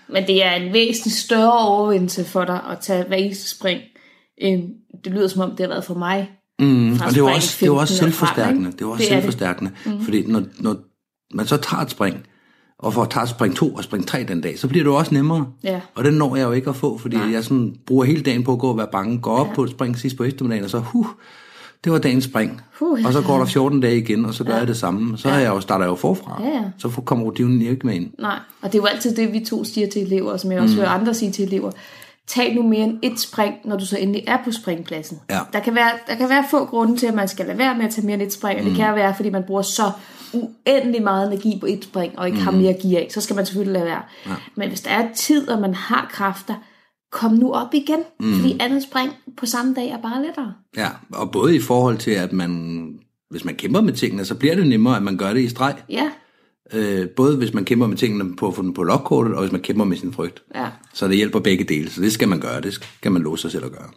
Men 0.09 0.27
det 0.27 0.45
er 0.45 0.53
en 0.53 0.73
væsentlig 0.73 1.13
større 1.13 1.59
overvindelse 1.69 2.25
for 2.25 2.45
dig 2.45 2.61
at 2.71 2.79
tage 2.81 3.05
hver 3.09 3.17
eneste 3.17 3.49
spring, 3.51 3.81
end 4.39 4.63
det 5.05 5.13
lyder 5.13 5.29
som 5.29 5.43
om, 5.43 5.51
det 5.51 5.61
har 5.61 5.69
været 5.69 5.85
for 5.85 5.95
mig. 5.95 6.31
Mm, 6.59 6.93
og 6.93 6.99
det 6.99 7.15
er 7.17 7.17
jo 7.19 7.27
også, 7.27 7.57
det 7.61 7.67
er 7.69 7.73
også 7.73 7.99
15 7.99 8.07
og 8.09 8.13
frem, 8.15 8.29
selvforstærkende. 8.37 8.73
Det 8.73 8.81
er 8.81 8.87
også 8.87 8.99
Det 9.05 9.11
er 9.13 9.15
det. 9.15 9.23
selvforstærkende. 9.23 9.71
Mm. 9.87 10.01
Fordi 10.05 10.27
når, 10.27 10.43
når 10.59 10.77
man 11.35 11.47
så 11.47 11.57
tager 11.57 11.81
et 11.83 11.91
spring, 11.91 12.17
og 12.79 12.95
får 12.95 13.05
taget 13.05 13.29
spring 13.29 13.57
2 13.57 13.75
og 13.75 13.85
spring 13.85 14.07
3 14.07 14.25
den 14.25 14.41
dag, 14.41 14.59
så 14.59 14.69
bliver 14.69 14.85
det 14.85 14.91
jo 14.91 14.97
også 14.97 15.15
nemmere. 15.15 15.47
Ja. 15.65 15.81
Og 15.95 16.05
den 16.05 16.15
når 16.15 16.37
jeg 16.37 16.45
jo 16.45 16.53
ikke 16.53 16.71
at 16.71 16.77
få, 16.77 16.99
fordi 16.99 17.17
Nej. 17.17 17.33
jeg 17.33 17.45
sådan 17.45 17.75
bruger 17.87 18.05
hele 18.05 18.23
dagen 18.23 18.45
på 18.45 18.53
at 18.53 18.59
gå 18.59 18.69
og 18.69 18.79
være 18.79 18.89
bange, 18.93 19.19
går 19.19 19.37
op 19.37 19.47
ja. 19.47 19.55
på 19.55 19.65
et 19.65 19.71
spring 19.71 19.99
sidst 19.99 20.17
på 20.17 20.25
eftermiddagen, 20.25 20.65
og 20.65 20.71
så, 20.71 20.79
huh, 20.79 21.07
det 21.85 21.93
var 21.93 21.99
dagens 21.99 22.25
spring. 22.25 22.61
Huh, 22.79 23.01
og 23.07 23.13
så 23.13 23.23
går 23.23 23.39
der 23.39 23.45
14 23.45 23.81
dage 23.81 23.99
igen, 23.99 24.25
og 24.25 24.35
så 24.35 24.45
gør 24.45 24.53
ja. 24.53 24.59
jeg 24.59 24.67
det 24.67 24.77
samme. 24.77 25.19
Så 25.19 25.29
ja. 25.29 25.35
er 25.35 25.39
jeg 25.39 25.49
jo, 25.49 25.61
starter 25.61 25.85
jeg 25.85 25.91
jo 25.91 25.95
forfra. 25.95 26.43
Ja, 26.45 26.49
ja. 26.49 26.63
Så 26.79 26.89
får- 26.89 27.03
kommer 27.03 27.25
rutinen 27.25 27.63
ikke 27.63 27.87
med 27.87 27.95
ind. 27.95 28.11
Nej, 28.19 28.39
og 28.63 28.73
det 28.73 28.79
er 28.79 28.83
jo 28.83 28.87
altid 28.87 29.17
det, 29.17 29.33
vi 29.33 29.45
to 29.45 29.65
siger 29.65 29.91
til 29.91 30.03
elever, 30.03 30.37
som 30.37 30.53
jeg 30.53 30.61
også 30.61 30.75
mm. 30.75 30.81
hører 30.81 30.91
andre 30.91 31.15
sige 31.15 31.33
til 31.33 31.45
elever. 31.45 31.71
Tag 32.27 32.55
nu 32.55 32.63
mere 32.63 32.85
end 32.85 32.99
et 33.03 33.21
spring, 33.21 33.55
når 33.65 33.77
du 33.77 33.87
så 33.87 33.99
endelig 33.99 34.25
er 34.27 34.39
på 34.45 34.53
springpladsen. 34.53 35.19
Ja. 35.31 35.39
Der, 35.53 35.61
kan 35.61 35.75
være, 35.75 35.91
der 36.09 36.15
kan 36.15 36.29
være 36.29 36.45
få 36.51 36.65
grunde 36.65 36.97
til, 36.97 37.07
at 37.07 37.15
man 37.15 37.29
skal 37.29 37.47
lade 37.47 37.59
være 37.59 37.75
med 37.75 37.85
at 37.85 37.91
tage 37.91 38.07
mere 38.07 38.15
end 38.15 38.23
et 38.23 38.33
spring, 38.33 38.61
og 38.61 38.67
det 38.67 38.77
kan 38.77 38.95
være, 38.95 39.15
fordi 39.15 39.31
man 39.31 39.43
bruger 39.47 39.63
så 39.63 39.91
uendelig 40.33 41.03
meget 41.03 41.33
energi 41.33 41.59
på 41.61 41.67
et 41.67 41.85
spring, 41.85 42.19
og 42.19 42.27
ikke 42.27 42.39
mm. 42.39 42.45
har 42.45 42.51
mere 42.51 42.73
gear 42.83 43.03
i, 43.03 43.07
så 43.11 43.21
skal 43.21 43.37
man 43.37 43.47
selvfølgelig 43.47 43.73
lade 43.73 43.85
være. 43.85 44.03
Ja. 44.27 44.35
Men 44.55 44.69
hvis 44.69 44.81
der 44.81 44.91
er 44.91 45.15
tid, 45.15 45.49
og 45.49 45.61
man 45.61 45.75
har 45.75 46.09
kræfter, 46.13 46.55
kom 47.13 47.33
nu 47.33 47.53
op 47.53 47.75
igen, 47.75 48.01
mm. 48.21 48.35
fordi 48.35 48.57
andet 48.61 48.83
spring 48.83 49.13
på 49.37 49.47
samme 49.47 49.75
dag 49.75 49.89
er 49.89 49.99
bare 50.03 50.23
lettere. 50.27 50.55
Ja, 50.77 50.89
og 51.13 51.31
både 51.31 51.57
i 51.57 51.61
forhold 51.61 51.99
til, 51.99 52.11
at 52.11 52.33
man, 52.33 53.01
hvis 53.31 53.45
man 53.45 53.55
kæmper 53.55 53.81
med 53.81 53.93
tingene, 53.93 54.25
så 54.25 54.35
bliver 54.35 54.55
det 54.55 54.67
nemmere, 54.67 54.97
at 54.97 55.03
man 55.03 55.17
gør 55.17 55.33
det 55.33 55.41
i 55.41 55.49
streg. 55.49 55.75
Ja, 55.89 56.11
Øh, 56.73 57.09
både 57.09 57.37
hvis 57.37 57.55
man 57.55 57.65
kæmper 57.65 57.87
med 57.87 57.97
tingene 57.97 58.37
på 58.37 58.49
at 58.49 58.55
få 58.55 58.63
den 58.63 58.75
på 58.75 58.83
logkortet, 58.83 59.35
og 59.35 59.41
hvis 59.41 59.53
man 59.53 59.61
kæmper 59.61 59.85
med 59.85 59.97
sin 59.97 60.13
frygt. 60.13 60.43
ja. 60.55 60.67
Så 60.95 61.09
det 61.09 61.17
hjælper 61.17 61.41
begge 61.41 61.65
dele, 61.65 61.91
så 61.91 62.01
det 62.01 62.13
skal 62.13 62.29
man 62.29 62.41
gøre. 62.41 62.61
Det 62.61 62.75
skal 62.75 63.13
man 63.13 63.23
låse 63.23 63.43
sig 63.43 63.51
selv 63.51 63.65
at 63.65 63.73
gøre. 63.73 63.89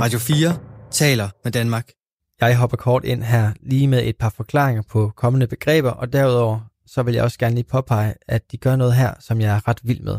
Radio 0.00 0.18
4 0.18 0.56
taler 0.90 1.28
med 1.44 1.52
Danmark. 1.52 1.99
Jeg 2.40 2.58
hopper 2.58 2.76
kort 2.76 3.04
ind 3.04 3.22
her 3.22 3.52
lige 3.60 3.88
med 3.88 4.04
et 4.04 4.16
par 4.16 4.28
forklaringer 4.28 4.82
på 4.82 5.12
kommende 5.16 5.46
begreber, 5.46 5.90
og 5.90 6.12
derudover 6.12 6.60
så 6.86 7.02
vil 7.02 7.14
jeg 7.14 7.24
også 7.24 7.38
gerne 7.38 7.54
lige 7.54 7.64
påpege, 7.64 8.14
at 8.28 8.52
de 8.52 8.56
gør 8.56 8.76
noget 8.76 8.94
her, 8.94 9.14
som 9.20 9.40
jeg 9.40 9.56
er 9.56 9.68
ret 9.68 9.80
vild 9.82 10.00
med. 10.00 10.18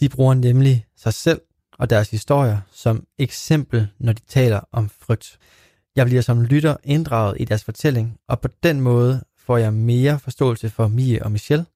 De 0.00 0.08
bruger 0.08 0.34
nemlig 0.34 0.86
sig 0.96 1.14
selv 1.14 1.40
og 1.78 1.90
deres 1.90 2.10
historier 2.10 2.58
som 2.72 3.06
eksempel, 3.18 3.88
når 3.98 4.12
de 4.12 4.22
taler 4.28 4.60
om 4.72 4.88
frygt. 4.88 5.38
Jeg 5.96 6.06
bliver 6.06 6.22
som 6.22 6.42
lytter 6.42 6.76
inddraget 6.84 7.36
i 7.40 7.44
deres 7.44 7.64
fortælling, 7.64 8.18
og 8.28 8.40
på 8.40 8.48
den 8.62 8.80
måde 8.80 9.24
får 9.38 9.56
jeg 9.56 9.72
mere 9.72 10.18
forståelse 10.18 10.70
for 10.70 10.88
Mie 10.88 11.22
og 11.22 11.32
Michelle, 11.32 11.66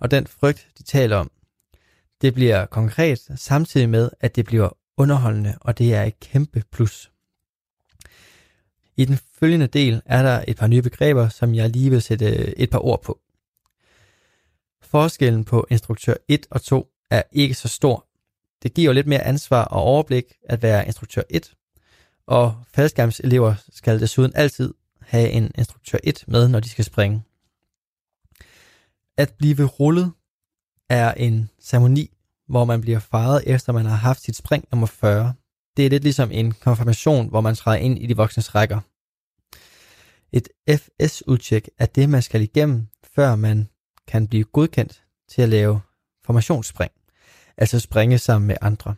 og 0.00 0.10
den 0.10 0.26
frygt, 0.26 0.68
de 0.78 0.82
taler 0.82 1.16
om. 1.16 1.30
Det 2.20 2.34
bliver 2.34 2.66
konkret, 2.66 3.18
samtidig 3.36 3.88
med, 3.88 4.10
at 4.20 4.36
det 4.36 4.44
bliver 4.44 4.68
underholdende, 4.96 5.54
og 5.60 5.78
det 5.78 5.94
er 5.94 6.02
et 6.02 6.20
kæmpe 6.20 6.62
plus. 6.72 7.12
I 8.96 9.04
den 9.04 9.18
følgende 9.38 9.66
del 9.66 10.02
er 10.06 10.22
der 10.22 10.44
et 10.48 10.56
par 10.56 10.66
nye 10.66 10.82
begreber, 10.82 11.28
som 11.28 11.54
jeg 11.54 11.70
lige 11.70 11.90
vil 11.90 12.02
sætte 12.02 12.26
øh, 12.26 12.52
et 12.56 12.70
par 12.70 12.84
ord 12.84 13.02
på. 13.02 13.20
Forskellen 14.82 15.44
på 15.44 15.66
instruktør 15.70 16.14
1 16.28 16.46
og 16.50 16.62
2 16.62 16.88
er 17.10 17.22
ikke 17.32 17.54
så 17.54 17.68
stor. 17.68 18.06
Det 18.62 18.74
giver 18.74 18.86
jo 18.86 18.92
lidt 18.92 19.06
mere 19.06 19.24
ansvar 19.24 19.64
og 19.64 19.82
overblik 19.82 20.24
at 20.44 20.62
være 20.62 20.86
instruktør 20.86 21.22
1, 21.30 21.54
og 22.26 22.62
faldskærmselever 22.74 23.54
skal 23.72 24.00
desuden 24.00 24.32
altid 24.34 24.74
have 25.00 25.30
en 25.30 25.50
instruktør 25.58 25.98
1 26.04 26.24
med, 26.28 26.48
når 26.48 26.60
de 26.60 26.68
skal 26.68 26.84
springe. 26.84 27.22
At 29.16 29.34
blive 29.38 29.64
rullet 29.64 30.12
er 30.88 31.12
en 31.12 31.50
ceremoni, 31.60 32.10
hvor 32.48 32.64
man 32.64 32.80
bliver 32.80 32.98
fejret 32.98 33.42
efter 33.46 33.72
man 33.72 33.86
har 33.86 33.96
haft 33.96 34.22
sit 34.22 34.36
spring 34.36 34.64
nummer 34.70 34.86
40. 34.86 35.34
Det 35.76 35.86
er 35.86 35.90
lidt 35.90 36.02
ligesom 36.02 36.30
en 36.32 36.52
konfirmation, 36.52 37.28
hvor 37.28 37.40
man 37.40 37.54
træder 37.54 37.78
ind 37.78 37.98
i 37.98 38.06
de 38.06 38.16
voksnes 38.16 38.54
rækker. 38.54 38.80
Et 40.32 40.48
FS-udtjek 40.68 41.68
er 41.78 41.86
det, 41.86 42.08
man 42.08 42.22
skal 42.22 42.42
igennem, 42.42 42.86
før 43.14 43.36
man 43.36 43.68
kan 44.08 44.28
blive 44.28 44.44
godkendt 44.44 45.02
til 45.28 45.42
at 45.42 45.48
lave 45.48 45.80
formationsspring, 46.24 46.92
altså 47.56 47.80
springe 47.80 48.18
sammen 48.18 48.46
med 48.46 48.56
andre. 48.60 48.94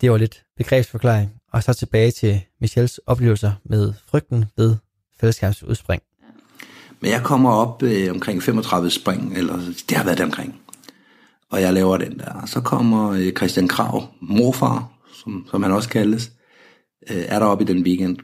Det 0.00 0.10
var 0.10 0.16
lidt 0.16 0.44
begrebsforklaring, 0.56 1.30
og 1.52 1.62
så 1.62 1.72
tilbage 1.72 2.10
til 2.10 2.40
Michels 2.60 2.98
oplevelser 2.98 3.52
med 3.64 3.92
frygten 4.06 4.44
ved 4.56 4.76
fællesskabsudspring. 5.20 6.02
Men 7.00 7.10
jeg 7.10 7.22
kommer 7.22 7.50
op 7.50 7.82
øh, 7.82 8.10
omkring 8.10 8.42
35 8.42 8.90
spring, 8.90 9.36
eller 9.36 9.56
det 9.88 9.96
har 9.96 10.04
været 10.04 10.18
det 10.18 10.24
omkring. 10.24 10.60
Og 11.50 11.60
jeg 11.60 11.72
laver 11.72 11.96
den 11.96 12.18
der. 12.18 12.46
Så 12.46 12.60
kommer 12.60 13.10
øh, 13.10 13.32
Christian 13.32 13.68
Krav, 13.68 14.06
morfar, 14.20 14.92
som, 15.22 15.46
som 15.50 15.62
han 15.62 15.72
også 15.72 15.88
kaldes, 15.88 16.32
øh, 17.10 17.24
er 17.28 17.38
der 17.38 17.46
op 17.46 17.60
i 17.60 17.64
den 17.64 17.82
weekend. 17.82 18.16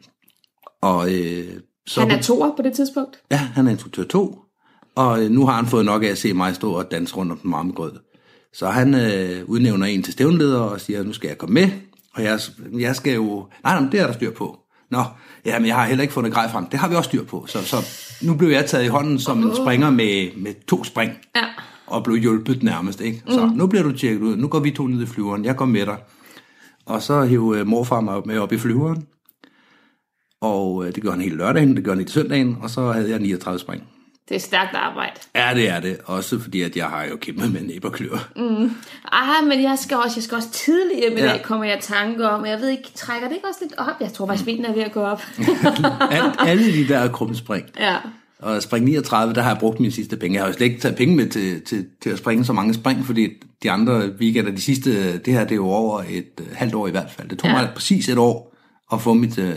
Og, 0.82 1.14
øh, 1.14 1.60
så, 1.86 2.00
Han 2.00 2.10
er 2.10 2.22
toer 2.22 2.56
på 2.56 2.62
det 2.62 2.72
tidspunkt. 2.72 3.20
Ja, 3.30 3.36
han 3.36 3.66
er 3.66 3.70
instruktør 3.70 4.04
2. 4.04 4.38
Og 4.94 5.24
øh, 5.24 5.30
nu 5.30 5.46
har 5.46 5.52
han 5.52 5.66
fået 5.66 5.84
nok 5.84 6.02
af 6.02 6.08
at 6.08 6.18
se 6.18 6.32
mig 6.32 6.54
stå 6.54 6.72
og 6.72 6.90
danse 6.90 7.16
rundt 7.16 7.32
om 7.32 7.38
den 7.38 7.50
marmgrød. 7.50 7.92
Så 8.52 8.66
han 8.66 8.94
øh, 8.94 9.44
udnævner 9.46 9.86
en 9.86 10.02
til 10.02 10.12
stævnleder 10.12 10.60
og 10.60 10.80
siger, 10.80 11.02
nu 11.02 11.12
skal 11.12 11.28
jeg 11.28 11.38
komme 11.38 11.54
med. 11.54 11.70
Og 12.14 12.22
jeg, 12.22 12.40
jeg 12.78 12.96
skal 12.96 13.14
jo... 13.14 13.48
Nej, 13.64 13.80
nej, 13.80 13.90
det 13.90 14.00
er 14.00 14.06
der 14.06 14.12
styr 14.12 14.30
på. 14.30 14.58
Nå, 14.90 15.04
ja, 15.44 15.58
men 15.58 15.68
jeg 15.68 15.76
har 15.76 15.86
heller 15.86 16.02
ikke 16.02 16.14
fundet 16.14 16.32
grej 16.32 16.50
frem. 16.50 16.66
Det 16.66 16.78
har 16.78 16.88
vi 16.88 16.94
også 16.94 17.08
styr 17.08 17.24
på. 17.24 17.46
Så, 17.48 17.64
så 17.64 17.76
nu 18.22 18.34
blev 18.34 18.48
jeg 18.48 18.66
taget 18.66 18.84
i 18.84 18.88
hånden 18.88 19.18
som 19.18 19.42
en 19.42 19.56
springer 19.56 19.90
med, 19.90 20.36
med 20.36 20.66
to 20.66 20.84
spring. 20.84 21.12
Ja. 21.36 21.44
Og 21.86 22.04
blev 22.04 22.16
hjulpet 22.16 22.62
nærmest, 22.62 23.00
ikke? 23.00 23.22
Så 23.28 23.46
mm. 23.46 23.52
nu 23.52 23.66
bliver 23.66 23.82
du 23.82 23.92
tjekket 23.92 24.22
ud. 24.22 24.36
Nu 24.36 24.48
går 24.48 24.58
vi 24.58 24.70
to 24.70 24.86
ned 24.86 25.02
i 25.02 25.06
flyveren. 25.06 25.44
Jeg 25.44 25.56
går 25.56 25.64
med 25.64 25.86
dig. 25.86 25.96
Og 26.88 27.02
så 27.02 27.22
hiv 27.22 27.54
øh, 27.56 27.66
morfar 27.66 28.00
mig 28.00 28.22
med 28.24 28.38
op 28.38 28.52
i 28.52 28.58
flyveren. 28.58 29.06
Og 30.40 30.86
øh, 30.86 30.94
det 30.94 31.02
gjorde 31.02 31.16
han 31.16 31.24
hele 31.24 31.36
lørdagen, 31.36 31.76
det 31.76 31.84
gjorde 31.84 31.96
han 31.96 31.98
hele 31.98 32.12
søndagen, 32.12 32.58
og 32.62 32.70
så 32.70 32.92
havde 32.92 33.10
jeg 33.10 33.18
39 33.18 33.58
spring. 33.58 33.82
Det 34.28 34.34
er 34.34 34.40
stærkt 34.40 34.74
arbejde. 34.74 35.12
Ja, 35.34 35.50
det 35.54 35.68
er 35.68 35.80
det. 35.80 35.98
Også 36.04 36.38
fordi, 36.38 36.62
at 36.62 36.76
jeg 36.76 36.86
har 36.86 37.04
jo 37.04 37.16
kæmpet 37.16 37.52
med 37.52 37.60
næb 37.62 37.84
og 37.84 37.92
klør. 37.92 38.28
Ah, 39.12 39.46
men 39.48 39.62
jeg 39.62 39.78
skal 39.78 39.96
også, 39.96 40.12
jeg 40.16 40.22
skal 40.22 40.36
også 40.36 40.50
tidligere 40.50 41.10
med 41.14 41.18
Ja. 41.22 41.26
dag, 41.32 41.42
kommer 41.42 41.64
jeg 41.64 41.78
tanke 41.80 42.28
om. 42.30 42.46
Jeg 42.46 42.60
ved 42.60 42.68
ikke, 42.68 42.88
trækker 42.94 43.28
det 43.28 43.34
ikke 43.34 43.48
også 43.48 43.58
lidt 43.62 43.74
op? 43.78 44.00
Jeg 44.00 44.12
tror 44.12 44.26
faktisk, 44.26 44.44
benene 44.44 44.68
er 44.68 44.72
ved 44.74 44.82
at 44.82 44.92
gå 44.92 45.00
op. 45.00 45.22
Alt, 46.10 46.36
alle 46.38 46.72
de 46.72 46.88
der 46.88 47.08
krumspring. 47.12 47.66
ja. 47.78 47.96
Og 48.42 48.62
spring 48.62 48.84
39, 48.84 49.34
der 49.34 49.42
har 49.42 49.50
jeg 49.50 49.58
brugt 49.60 49.80
mine 49.80 49.92
sidste 49.92 50.16
penge. 50.16 50.34
Jeg 50.34 50.42
har 50.42 50.48
jo 50.48 50.56
slet 50.56 50.66
ikke 50.66 50.80
taget 50.80 50.96
penge 50.96 51.16
med 51.16 51.26
til, 51.26 51.62
til, 51.64 51.86
til 52.02 52.10
at 52.10 52.18
springe 52.18 52.44
så 52.44 52.52
mange 52.52 52.74
spring, 52.74 53.06
fordi 53.06 53.28
de 53.62 53.70
andre 53.70 54.10
weekender, 54.20 54.50
de 54.52 54.60
sidste, 54.60 55.18
det 55.18 55.32
her 55.32 55.44
det 55.44 55.52
er 55.52 55.56
jo 55.56 55.68
over 55.68 56.02
et 56.08 56.40
øh, 56.40 56.46
halvt 56.52 56.74
år 56.74 56.88
i 56.88 56.90
hvert 56.90 57.10
fald. 57.10 57.28
Det 57.28 57.38
tog 57.38 57.50
ja. 57.50 57.56
Mig 57.56 57.70
præcis 57.74 58.08
et 58.08 58.18
år 58.18 58.54
at 58.92 59.00
få 59.00 59.14
mit 59.14 59.38
øh, 59.38 59.54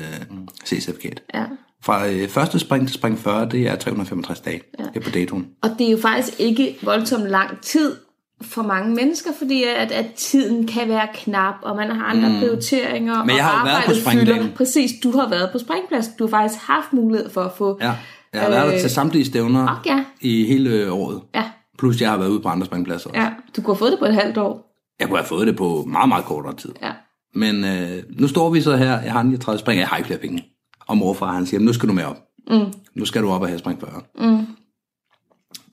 C-certifikat. 0.66 1.22
ja. 1.34 1.44
Fra 1.84 2.08
øh, 2.08 2.30
første 2.30 2.60
spring 2.60 2.88
til 2.88 2.94
spring 2.94 3.20
40, 3.20 3.50
det 3.50 3.68
er 3.68 3.76
365 3.76 4.40
dage. 4.40 4.62
Ja. 4.80 4.84
Det 4.84 4.96
er 4.96 5.00
på 5.00 5.10
datoen. 5.10 5.48
Og 5.64 5.70
det 5.80 5.88
er 5.88 5.92
jo 5.92 5.98
faktisk 5.98 6.40
ikke 6.40 6.78
voldsomt 6.82 7.28
lang 7.28 7.62
tid 7.62 7.96
for 8.42 8.62
mange 8.62 8.96
mennesker, 8.96 9.30
fordi 9.38 9.64
at, 9.64 9.92
at 9.92 10.06
tiden 10.16 10.68
kan 10.68 10.90
være 10.90 11.08
knap, 11.14 11.56
og 11.62 11.76
man 11.76 11.92
har 11.92 12.06
andre 12.06 12.30
mm. 12.30 12.40
prioriteringer. 12.40 13.24
Men 13.24 13.36
jeg 13.36 13.46
og 13.46 13.50
har 13.50 13.68
jo 13.68 13.74
været 13.74 13.86
på 13.86 13.94
springdagen. 13.94 14.42
fylder. 14.42 14.56
Præcis, 14.56 14.92
du 15.04 15.12
har 15.12 15.30
været 15.30 15.50
på 15.52 15.60
springpladsen. 15.60 16.14
Du 16.20 16.28
har 16.28 16.30
faktisk 16.30 16.62
haft 16.68 16.94
mulighed 16.94 17.30
for 17.30 17.42
at 17.42 17.52
få... 17.58 17.78
Ja. 17.82 17.94
Jeg 18.34 18.42
har 18.42 18.50
været 18.50 18.68
der 18.68 18.74
Øh, 18.74 18.80
til 18.82 18.90
samtlige 18.90 19.26
stævner 19.26 19.78
ok, 19.80 19.86
ja. 19.86 20.04
i 20.22 20.46
hele 20.46 20.92
året. 20.92 21.22
Ja, 21.36 21.44
Plus 21.78 22.02
jeg 22.02 22.10
har 22.10 22.18
været 22.18 22.30
ude 22.30 22.40
på 22.40 22.50
andre 22.50 22.66
springpladser 22.66 23.10
også. 23.10 23.22
ja. 23.22 23.30
Du 23.56 23.62
kunne 23.62 23.74
have 23.76 23.80
fået 23.80 23.92
det 23.92 24.00
på 24.00 24.06
et 24.06 24.14
halvt 24.14 24.38
år. 24.38 24.68
Jeg 25.00 25.08
kunne 25.08 25.18
have 25.20 25.28
fået 25.28 25.48
det 25.48 25.56
på 25.58 25.84
meget, 25.88 26.08
meget 26.10 26.26
kortere 26.26 26.56
tid. 26.56 26.72
Ja. 26.82 26.92
Men 27.36 27.64
øh, 27.64 28.04
nu 28.20 28.28
står 28.28 28.50
vi 28.50 28.62
så 28.62 28.76
her, 28.76 29.02
jeg 29.02 29.12
har 29.14 29.24
39 29.24 29.60
spring, 29.60 29.80
jeg 29.80 29.88
har 29.88 29.98
ikke 29.98 30.08
flere 30.08 30.20
penge. 30.20 30.46
Og 30.88 30.98
morfar 30.98 31.34
han 31.34 31.46
siger, 31.46 31.62
nu 31.62 31.74
skal 31.74 31.90
du 31.90 31.94
med 31.94 32.04
op. 32.04 32.18
Mm. 32.50 32.74
Nu 32.96 33.06
skal 33.06 33.22
du 33.22 33.30
op 33.30 33.42
og 33.42 33.48
have 33.48 33.60
spring 33.60 33.80
40. 33.80 34.02
Mm. 34.32 34.46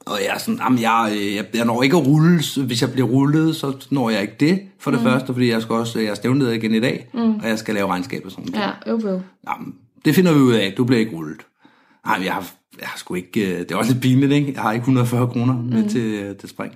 Og 0.07 0.18
jeg 0.27 0.35
er 0.35 0.38
sådan, 0.38 0.61
jamen 0.64 0.81
jeg, 0.81 1.12
øh, 1.16 1.35
jeg, 1.35 1.44
jeg 1.55 1.64
når 1.64 1.83
ikke 1.83 1.97
at 1.97 2.07
rulle, 2.07 2.40
hvis 2.66 2.83
jeg 2.83 2.92
bliver 2.92 3.09
rullet, 3.09 3.57
så 3.57 3.87
når 3.90 4.11
jeg 4.11 4.23
ikke 4.23 4.37
det. 4.40 4.61
For 4.79 4.90
det 4.90 5.01
mm. 5.01 5.07
første, 5.07 5.33
fordi 5.33 5.51
jeg 5.51 5.62
skal 5.62 5.75
også, 5.75 5.99
jeg 5.99 6.09
er 6.09 6.14
stævnleder 6.14 6.53
igen 6.53 6.75
i 6.75 6.81
dag, 6.81 7.07
mm. 7.14 7.35
og 7.35 7.49
jeg 7.49 7.59
skal 7.59 7.75
lave 7.75 7.88
regnskab 7.88 8.23
og 8.25 8.31
sådan 8.31 8.47
noget. 8.53 8.66
Ja, 8.87 8.90
øv, 8.92 9.01
øv. 9.07 9.21
Jamen, 9.49 9.75
det 10.05 10.14
finder 10.14 10.33
vi 10.33 10.38
ud 10.40 10.53
af, 10.53 10.75
du 10.77 10.85
bliver 10.85 11.01
ikke 11.01 11.16
rullet. 11.16 11.40
Nej, 12.09 12.18
men 12.18 12.27
jeg 12.27 12.35
har, 12.35 12.51
jeg 12.81 12.88
har 12.88 12.99
sgu 12.99 13.14
ikke, 13.14 13.53
øh, 13.53 13.59
det 13.59 13.71
er 13.71 13.77
også 13.77 13.92
lidt 13.92 14.03
pinligt, 14.03 14.33
ikke? 14.33 14.53
Jeg 14.53 14.62
har 14.62 14.73
ikke 14.73 14.83
140 14.83 15.29
kroner 15.29 15.55
med 15.62 15.83
mm. 15.83 15.88
til, 15.88 16.01
øh, 16.01 16.37
til 16.37 16.49
spring. 16.49 16.73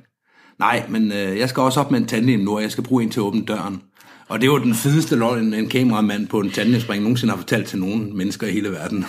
Nej, 0.58 0.82
men 0.88 1.12
øh, 1.12 1.38
jeg 1.38 1.48
skal 1.48 1.60
også 1.60 1.80
op 1.80 1.90
med 1.90 2.00
en 2.00 2.06
tandem 2.06 2.40
nu, 2.40 2.56
og 2.56 2.62
jeg 2.62 2.70
skal 2.70 2.84
bruge 2.84 3.02
en 3.02 3.10
til 3.10 3.20
at 3.20 3.24
åbne 3.24 3.44
døren. 3.44 3.82
Og 4.28 4.40
det 4.40 4.50
var 4.50 4.58
den 4.58 4.74
fedeste 4.74 5.16
løgn, 5.16 5.54
en 5.54 5.68
kameramand 5.68 6.26
på 6.26 6.40
en 6.40 6.50
tandemspring 6.50 7.02
nogensinde 7.02 7.30
har 7.30 7.38
fortalt 7.38 7.66
til 7.66 7.78
nogen 7.78 8.16
mennesker 8.16 8.46
i 8.46 8.50
hele 8.50 8.72
verden. 8.72 9.04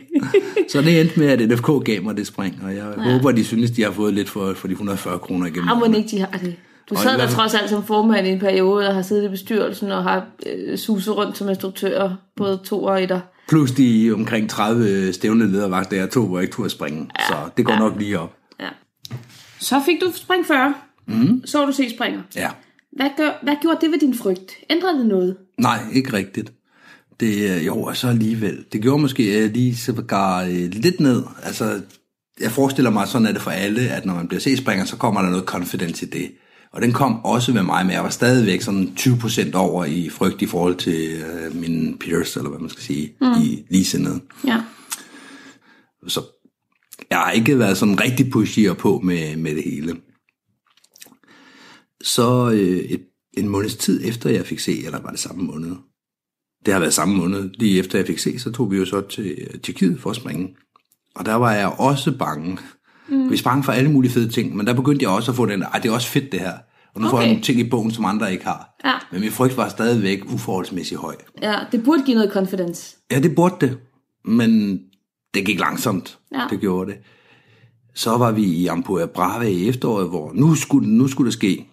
så 0.72 0.82
det 0.82 1.00
endte 1.00 1.20
med, 1.20 1.26
at 1.28 1.48
NFK 1.48 1.84
gav 1.84 2.02
mig 2.02 2.16
det 2.16 2.26
spring, 2.26 2.60
og 2.64 2.74
jeg 2.74 2.94
ja. 2.96 3.12
håber, 3.12 3.32
de 3.32 3.44
synes, 3.44 3.70
de 3.70 3.82
har 3.82 3.90
fået 3.90 4.14
lidt 4.14 4.30
for, 4.30 4.52
for 4.52 4.68
de 4.68 4.72
140 4.72 5.18
kroner 5.18 5.46
igennem. 5.46 5.68
Ah, 5.68 5.78
må 5.78 5.96
ikke 5.96 6.08
de 6.10 6.20
har 6.20 6.38
det. 6.42 6.56
Du 6.90 6.94
Og 6.94 7.00
sad 7.00 7.18
der 7.18 7.28
trods 7.28 7.54
alt 7.54 7.70
som 7.70 7.84
formand 7.84 8.26
i 8.26 8.30
en 8.30 8.40
periode, 8.40 8.88
og 8.88 8.94
har 8.94 9.02
siddet 9.02 9.24
i 9.24 9.28
bestyrelsen, 9.28 9.92
og 9.92 10.02
har 10.02 10.26
øh, 10.46 10.78
suset 10.78 11.16
rundt 11.16 11.36
som 11.36 11.48
instruktør, 11.48 12.16
både 12.36 12.60
to 12.64 12.84
og 12.84 13.02
etter. 13.02 13.20
Plus 13.48 13.72
de 13.72 14.12
omkring 14.14 14.50
30 14.50 15.12
stævne 15.12 15.52
ledervagter, 15.52 15.96
jeg 15.96 16.10
tog, 16.10 16.26
hvor 16.26 16.38
jeg 16.38 16.42
ikke 16.42 16.54
turde 16.54 16.70
springe. 16.70 17.10
Ja. 17.18 17.26
Så 17.26 17.50
det 17.56 17.64
går 17.64 17.72
ja. 17.72 17.78
nok 17.78 17.98
lige 17.98 18.18
op. 18.18 18.36
Ja. 18.60 18.68
Så 19.58 19.82
fik 19.86 20.00
du 20.00 20.12
spring 20.14 20.46
40. 20.46 20.74
Mm. 21.06 21.42
Så 21.46 21.66
du 21.66 21.72
se 21.72 21.90
springer. 21.90 22.22
Ja. 22.36 22.50
Hvad, 22.92 23.10
gør, 23.16 23.30
hvad 23.42 23.54
gjorde 23.62 23.78
det 23.80 23.90
ved 23.90 23.98
din 23.98 24.14
frygt? 24.14 24.52
Ændrede 24.70 24.98
det 24.98 25.06
noget? 25.06 25.36
Nej, 25.58 25.78
ikke 25.92 26.12
rigtigt. 26.12 26.52
Det, 27.20 27.50
øh, 27.50 27.66
jo, 27.66 27.82
og 27.82 27.96
så 27.96 28.08
alligevel. 28.08 28.64
Det 28.72 28.82
gjorde 28.82 29.02
måske 29.02 29.44
øh, 29.44 29.52
lige 29.52 29.76
sågar 29.76 30.42
øh, 30.42 30.50
lidt 30.72 31.00
ned. 31.00 31.22
Altså, 31.42 31.80
jeg 32.40 32.50
forestiller 32.50 32.90
mig, 32.90 33.08
sådan 33.08 33.26
er 33.26 33.32
det 33.32 33.42
for 33.42 33.50
alle, 33.50 33.80
at 33.80 34.06
når 34.06 34.14
man 34.14 34.28
bliver 34.28 34.40
C-springer, 34.40 34.84
så 34.84 34.96
kommer 34.96 35.22
der 35.22 35.30
noget 35.30 35.44
confidence 35.44 36.06
i 36.06 36.08
det. 36.08 36.30
Og 36.74 36.82
den 36.82 36.92
kom 36.92 37.24
også 37.24 37.52
ved 37.52 37.62
mig, 37.62 37.86
men 37.86 37.94
jeg 37.94 38.02
var 38.02 38.10
stadigvæk 38.10 38.62
sådan 38.62 38.94
20% 38.98 39.54
over 39.54 39.84
i 39.84 40.08
frygt 40.08 40.42
i 40.42 40.46
forhold 40.46 40.76
til 40.76 41.22
øh, 41.22 41.56
mine 41.56 41.98
peers, 41.98 42.36
eller 42.36 42.50
hvad 42.50 42.60
man 42.60 42.70
skal 42.70 42.82
sige, 42.82 43.16
mm. 43.20 43.42
i 43.42 43.64
ligesindede. 43.70 44.20
Ja. 44.46 44.62
Så 46.06 46.20
jeg 47.10 47.18
har 47.18 47.30
ikke 47.30 47.58
været 47.58 47.76
sådan 47.76 48.00
rigtig 48.00 48.30
pushier 48.30 48.74
på 48.74 49.00
med, 49.04 49.36
med 49.36 49.54
det 49.54 49.64
hele. 49.64 49.96
Så 52.02 52.50
øh, 52.50 52.78
et, 52.78 53.06
en 53.36 53.48
måneds 53.48 53.76
tid 53.76 54.00
efter 54.04 54.30
jeg 54.30 54.46
fik 54.46 54.58
se, 54.58 54.84
eller 54.84 55.00
var 55.00 55.10
det 55.10 55.18
samme 55.18 55.42
måned? 55.44 55.76
Det 56.66 56.72
har 56.72 56.80
været 56.80 56.94
samme 56.94 57.16
måned. 57.16 57.50
Lige 57.54 57.78
efter 57.78 57.98
jeg 57.98 58.06
fik 58.06 58.18
se, 58.18 58.38
så 58.38 58.52
tog 58.52 58.70
vi 58.70 58.76
jo 58.76 58.84
så 58.84 59.00
til 59.00 59.34
øh, 59.38 59.60
Tyrkiet 59.60 60.00
for 60.00 60.10
at 60.10 60.16
springe. 60.16 60.56
Og 61.14 61.26
der 61.26 61.34
var 61.34 61.52
jeg 61.52 61.68
også 61.68 62.18
bange. 62.18 62.58
Mm. 63.08 63.30
Vi 63.30 63.36
sprang 63.36 63.64
for 63.64 63.72
alle 63.72 63.90
mulige 63.90 64.12
fede 64.12 64.28
ting, 64.28 64.56
men 64.56 64.66
der 64.66 64.74
begyndte 64.74 65.02
jeg 65.02 65.10
også 65.10 65.30
at 65.30 65.36
få 65.36 65.46
den, 65.46 65.62
ej, 65.62 65.78
det 65.78 65.88
er 65.88 65.92
også 65.92 66.08
fedt 66.08 66.32
det 66.32 66.40
her. 66.40 66.52
Og 66.94 67.00
nu 67.00 67.06
okay. 67.06 67.10
får 67.10 67.20
jeg 67.20 67.28
nogle 67.28 67.42
ting 67.42 67.60
i 67.60 67.68
bogen, 67.68 67.90
som 67.90 68.04
andre 68.04 68.32
ikke 68.32 68.44
har. 68.44 68.76
Ja. 68.84 68.92
Men 69.12 69.20
min 69.20 69.30
frygt 69.30 69.56
var 69.56 69.68
stadigvæk 69.68 70.32
uforholdsmæssigt 70.32 71.00
høj. 71.00 71.14
ja, 71.42 71.54
det 71.72 71.84
burde 71.84 72.02
give 72.02 72.14
noget 72.14 72.32
confidence. 72.32 72.96
Ja, 73.10 73.20
det 73.20 73.34
burde 73.34 73.54
det, 73.60 73.78
men 74.24 74.80
det 75.34 75.46
gik 75.46 75.60
langsomt. 75.60 76.18
Ja. 76.32 76.46
Det 76.50 76.60
gjorde 76.60 76.90
det. 76.90 76.98
Så 77.94 78.16
var 78.16 78.32
vi 78.32 78.42
i 78.42 78.66
Ampua 78.66 79.06
Brava 79.06 79.44
i 79.44 79.68
efteråret, 79.68 80.08
hvor 80.08 80.32
nu 80.34 80.54
skulle, 80.54 80.88
nu 80.88 81.08
skulle 81.08 81.26
det 81.26 81.34
ske. 81.34 81.66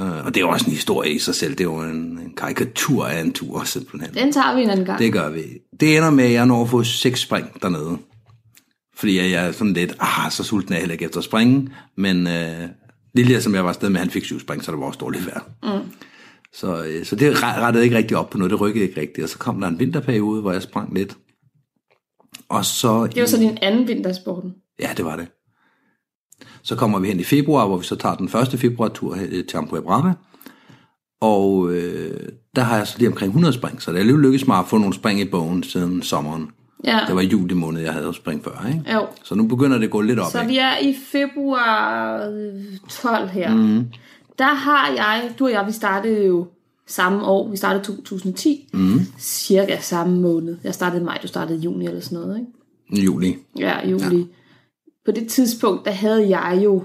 Uh, 0.00 0.26
og 0.26 0.34
det 0.34 0.40
er 0.40 0.46
også 0.46 0.66
en 0.66 0.72
historie 0.72 1.12
i 1.12 1.18
sig 1.18 1.34
selv. 1.34 1.52
Det 1.52 1.60
er 1.60 1.64
jo 1.64 1.80
en, 1.80 1.96
en 1.96 2.32
karikatur 2.36 3.06
af 3.06 3.20
en 3.20 3.32
tur, 3.32 3.64
simpelthen. 3.64 4.14
Den 4.14 4.32
tager 4.32 4.54
vi 4.54 4.62
en 4.62 4.70
anden 4.70 4.86
gang. 4.86 4.98
Det 4.98 5.12
gør 5.12 5.30
vi. 5.30 5.42
Det 5.80 5.96
ender 5.96 6.10
med, 6.10 6.24
at 6.24 6.32
jeg 6.32 6.46
når 6.46 6.62
at 6.62 6.68
få 6.68 6.82
seks 6.82 7.20
spring 7.20 7.62
dernede. 7.62 7.98
Fordi 8.98 9.16
jeg 9.18 9.46
er 9.46 9.52
sådan 9.52 9.72
lidt, 9.72 9.96
ah, 10.00 10.30
så 10.30 10.44
sulten 10.44 10.72
er 10.72 10.76
jeg 10.76 10.82
heller 10.82 10.92
ikke 10.92 11.04
efter 11.04 11.18
at 11.18 11.24
springe. 11.24 11.70
Men 11.96 12.26
uh, 12.26 12.68
Lille, 13.14 13.42
som 13.42 13.54
jeg 13.54 13.62
var 13.62 13.68
afsted 13.68 13.88
med, 13.90 14.00
han 14.00 14.10
fik 14.10 14.24
syv 14.24 14.40
spring, 14.40 14.64
så 14.64 14.72
det 14.72 14.80
var 14.80 14.86
også 14.86 14.98
dårligt 14.98 15.26
vejr. 15.26 15.40
Mm. 15.62 15.90
Så, 16.52 16.84
øh, 16.84 17.04
så 17.04 17.16
det 17.16 17.42
ret- 17.42 17.60
rettede 17.60 17.84
ikke 17.84 17.96
rigtig 17.96 18.16
op 18.16 18.30
på 18.30 18.38
noget, 18.38 18.50
det 18.50 18.60
rykkede 18.60 18.84
ikke 18.84 19.00
rigtigt. 19.00 19.24
Og 19.24 19.28
så 19.28 19.38
kom 19.38 19.60
der 19.60 19.68
en 19.68 19.78
vinterperiode, 19.78 20.40
hvor 20.40 20.52
jeg 20.52 20.62
sprang 20.62 20.94
lidt. 20.94 21.16
Og 22.48 22.64
så... 22.64 23.06
Det 23.06 23.20
var 23.20 23.26
så 23.26 23.36
din 23.36 23.58
anden 23.62 23.88
vintersporten. 23.88 24.54
Ja, 24.80 24.90
det 24.96 25.04
var 25.04 25.16
det. 25.16 25.28
Så 26.62 26.76
kommer 26.76 26.98
vi 26.98 27.08
hen 27.08 27.20
i 27.20 27.24
februar, 27.24 27.66
hvor 27.66 27.76
vi 27.76 27.84
så 27.84 27.96
tager 27.96 28.14
den 28.14 28.28
første 28.28 28.58
februartur 28.58 29.18
til 29.48 29.56
Ampua 29.56 29.80
Brava. 29.80 30.12
Og 31.20 31.72
øh, 31.72 32.28
der 32.56 32.62
har 32.62 32.76
jeg 32.76 32.86
så 32.86 32.98
lige 32.98 33.08
omkring 33.08 33.28
100 33.28 33.54
spring, 33.54 33.82
så 33.82 33.90
det 33.90 33.96
er 33.96 34.00
alligevel 34.00 34.22
lykkedes 34.22 34.46
mig 34.46 34.58
at 34.58 34.68
få 34.68 34.78
nogle 34.78 34.94
spring 34.94 35.20
i 35.20 35.24
bogen 35.24 35.62
siden 35.62 36.02
sommeren. 36.02 36.50
Ja. 36.84 37.00
Det 37.06 37.14
var 37.14 37.20
i 37.20 37.26
juli 37.26 37.54
måned, 37.54 37.82
jeg 37.82 37.92
havde 37.92 38.14
spring 38.14 38.44
før, 38.44 38.66
ikke? 38.68 38.92
Jo. 38.92 39.06
Så 39.22 39.34
nu 39.34 39.46
begynder 39.46 39.78
det 39.78 39.84
at 39.84 39.90
gå 39.90 40.00
lidt 40.00 40.18
op 40.18 40.30
Så 40.30 40.44
vi 40.44 40.58
er 40.58 40.78
i 40.78 40.96
februar 41.06 42.26
øh, 42.28 42.64
12 42.90 43.28
her. 43.28 43.54
Mm. 43.54 43.86
Der 44.38 44.54
har 44.54 44.88
jeg, 44.88 45.30
du 45.38 45.44
og 45.44 45.50
jeg, 45.50 45.66
vi 45.66 45.72
startede 45.72 46.26
jo 46.26 46.46
samme 46.86 47.24
år. 47.24 47.50
Vi 47.50 47.56
startede 47.56 47.84
2010. 47.84 48.68
Mm. 48.72 49.00
Cirka 49.18 49.78
samme 49.80 50.20
måned. 50.20 50.56
Jeg 50.64 50.74
startede 50.74 51.02
i 51.02 51.04
maj, 51.04 51.18
du 51.22 51.28
startede 51.28 51.58
i 51.58 51.62
juni 51.62 51.86
eller 51.86 52.00
sådan 52.00 52.18
noget, 52.18 52.38
ikke? 52.38 53.04
juli. 53.06 53.36
Ja, 53.58 53.88
juli. 53.88 54.18
Ja. 54.18 54.24
På 55.04 55.12
det 55.12 55.28
tidspunkt, 55.28 55.84
der 55.84 55.90
havde 55.90 56.28
jeg 56.38 56.60
jo 56.64 56.84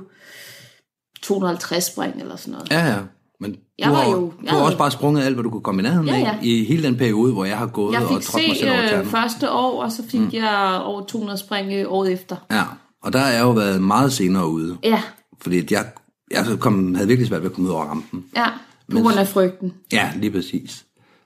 250 1.22 1.84
spring 1.84 2.22
eller 2.22 2.36
sådan 2.36 2.52
noget. 2.52 2.72
Ja, 2.72 2.86
ja. 2.86 3.00
Men 3.40 3.56
Jeg 3.80 3.88
du 3.88 3.94
var 3.94 4.02
har, 4.02 4.12
jo- 4.12 4.20
du 4.20 4.32
jeg 4.44 4.50
har 4.50 4.56
havde- 4.58 4.66
også 4.66 4.78
bare 4.78 4.92
sprunget 4.92 5.24
alt, 5.24 5.36
hvad 5.36 5.44
du 5.44 5.50
kunne 5.50 5.62
komme 5.62 5.82
i 5.82 5.84
nærheden 5.84 6.08
Ja, 6.08 6.16
af, 6.16 6.20
ja. 6.20 6.36
i 6.42 6.64
hele 6.66 6.84
den 6.84 6.98
periode, 6.98 7.34
hvor 7.34 7.46
jeg 7.46 7.58
har 7.58 7.68
gået 7.68 7.94
Jeg 7.94 8.02
og 8.02 8.08
trådt 8.08 8.48
mig 8.48 8.56
se 8.56 8.60
selv 8.60 8.72
over 8.72 8.82
øh, 8.84 8.90
tæerne. 8.90 9.06
første 9.10 9.52
år, 9.52 9.84
og 9.84 9.92
så 9.92 10.04
fik 10.10 10.20
mm. 10.20 10.30
jeg 10.34 10.82
over 10.84 11.06
200 11.06 11.40
spring 11.40 11.74
øh, 11.74 11.86
året 11.88 12.12
efter. 12.12 12.36
Ja, 12.52 12.64
og 13.04 13.14
der 13.14 13.20
har 13.20 13.30
jeg 13.32 13.42
jo 13.42 13.52
været 13.52 13.82
meget 13.82 14.14
senere 14.14 14.48
ude. 14.48 14.78
Ja, 14.84 15.02
Fordi 15.42 15.74
jeg, 15.74 15.86
jeg 16.32 16.46
kom, 16.60 16.96
havde 16.96 17.08
virkelig 17.08 17.28
svært 17.28 17.42
ved 17.42 17.50
at 17.50 17.56
komme 17.56 17.70
ud 17.70 17.74
over 17.76 17.84
rampen. 17.86 18.26
ja. 18.36 18.46
På 18.92 19.00
grund 19.00 19.16
af 19.20 19.28
frygten. 19.28 19.74
Ja, 19.94 20.12
lige 20.16 20.32
præcis. 20.32 20.86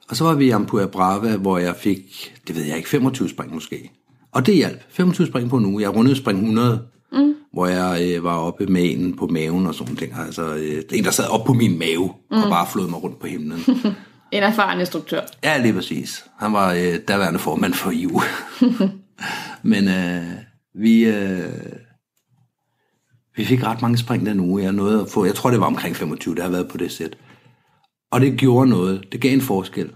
Og 0.10 0.16
så 0.16 0.24
var 0.24 0.34
vi 0.34 0.46
i 0.46 0.50
Ampua 0.50 0.86
Brava, 0.86 1.38
hvor 1.38 1.58
jeg 1.58 1.76
fik, 1.76 2.34
det 2.48 2.56
ved 2.56 2.64
jeg 2.64 2.78
ikke, 2.78 2.90
25 2.90 3.30
spring 3.30 3.54
måske. 3.54 3.92
Og 4.32 4.46
det 4.46 4.56
hjalp. 4.56 4.82
25 4.90 5.28
spring 5.28 5.50
på 5.50 5.58
en 5.58 5.66
uge. 5.66 5.82
Jeg 5.82 5.96
rundede 5.96 6.16
spring 6.16 6.40
100, 6.40 6.82
mm. 7.12 7.36
hvor 7.54 7.68
jeg 7.68 8.16
øh, 8.16 8.24
var 8.24 8.38
oppe 8.38 8.66
med 8.66 8.92
en 8.92 9.16
på 9.16 9.28
maven 9.28 9.68
og 9.68 9.76
sådan 9.76 9.96
ting. 9.96 10.14
Altså 10.26 10.56
øh, 10.56 10.84
en, 10.94 11.04
der 11.04 11.12
sad 11.12 11.30
op 11.30 11.46
på 11.46 11.54
min 11.54 11.80
mave 11.80 12.14
mm. 12.32 12.38
og 12.38 12.50
bare 12.50 12.68
flåede 12.72 12.90
mig 12.90 13.04
rundt 13.04 13.20
på 13.20 13.28
himlen. 13.28 13.60
En 14.32 14.44
erfaren 14.44 14.80
instruktør. 14.80 15.22
ja, 15.44 15.62
lige 15.62 15.74
præcis. 15.74 16.26
Han 16.40 16.54
var 16.54 16.74
øh, 16.74 17.00
daværende 17.08 17.40
formand 17.40 17.74
for 17.74 17.92
EU. 17.96 18.22
Men 19.72 19.88
øh, 19.88 20.24
vi, 20.76 21.06
øh, 21.06 21.54
vi 23.36 23.46
fik 23.46 23.64
ret 23.64 23.82
mange 23.82 23.98
spring 23.98 24.26
den 24.26 24.40
uge. 24.40 24.64
Jeg 24.64 24.72
nåede 24.72 25.02
at 25.02 25.10
få, 25.10 25.26
jeg 25.26 25.36
tror 25.36 25.50
det 25.50 25.60
var 25.60 25.66
omkring 25.66 25.96
25, 25.96 26.36
der 26.36 26.44
har 26.44 26.50
været 26.50 26.68
på 26.68 26.78
det 26.78 26.92
sæt. 26.92 27.18
Og 28.12 28.22
det 28.22 28.38
gjorde 28.38 28.70
noget. 28.70 29.12
Det 29.12 29.22
gav 29.22 29.34
en 29.34 29.42
forskel. 29.42 29.92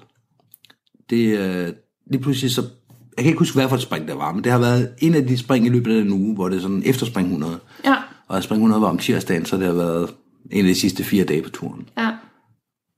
Det, 1.09 1.39
øh, 1.39 1.73
lige 2.11 2.21
pludselig 2.21 2.51
så... 2.51 2.61
Jeg 3.17 3.23
kan 3.23 3.25
ikke 3.29 3.39
huske, 3.39 3.55
hvad 3.55 3.69
for 3.69 3.75
et 3.75 3.81
spring 3.81 4.07
der 4.07 4.13
var, 4.13 4.31
men 4.33 4.43
det 4.43 4.51
har 4.51 4.59
været 4.59 4.93
en 4.99 5.15
af 5.15 5.27
de 5.27 5.37
spring 5.37 5.65
i 5.65 5.69
løbet 5.69 5.97
af 5.97 6.03
den 6.03 6.13
uge, 6.13 6.35
hvor 6.35 6.49
det 6.49 6.57
er 6.57 6.61
sådan 6.61 6.81
efter 6.85 7.05
spring 7.05 7.27
100. 7.27 7.59
Ja, 7.85 7.95
Og 8.27 8.43
spring 8.43 8.59
100 8.59 8.81
var 8.81 8.87
om 8.89 8.97
tirsdagen, 8.97 9.45
så 9.45 9.57
det 9.57 9.65
har 9.65 9.73
været 9.73 10.13
en 10.51 10.65
af 10.65 10.73
de 10.73 10.79
sidste 10.79 11.03
fire 11.03 11.23
dage 11.25 11.41
på 11.41 11.49
turen. 11.49 11.89
ja. 11.97 12.11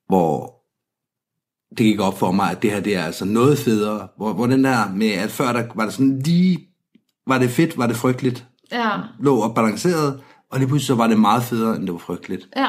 Hvor 0.07 0.53
det 1.77 1.85
gik 1.85 1.99
op 1.99 2.19
for 2.19 2.31
mig, 2.31 2.51
at 2.51 2.61
det 2.61 2.71
her 2.71 2.79
det 2.79 2.95
er 2.95 3.03
altså 3.03 3.25
noget 3.25 3.57
federe. 3.57 4.07
Hvor, 4.17 4.33
hvor 4.33 4.45
den 4.47 4.63
der 4.63 4.89
med, 4.95 5.11
at 5.11 5.31
før 5.31 5.53
der 5.53 5.63
var 5.75 5.85
det 5.85 5.93
sådan 5.93 6.19
lige... 6.19 6.67
Var 7.27 7.37
det 7.37 7.49
fedt, 7.49 7.77
var 7.77 7.87
det 7.87 7.95
frygteligt. 7.95 8.45
Ja, 8.71 8.89
Lå 9.19 9.35
og 9.37 9.55
balanceret, 9.55 10.19
og 10.51 10.59
lige 10.59 10.67
pludselig 10.67 10.87
så 10.87 10.95
var 10.95 11.07
det 11.07 11.19
meget 11.19 11.43
federe, 11.43 11.75
end 11.75 11.83
det 11.85 11.91
var 11.93 11.99
frygteligt. 11.99 12.49
ja. 12.55 12.67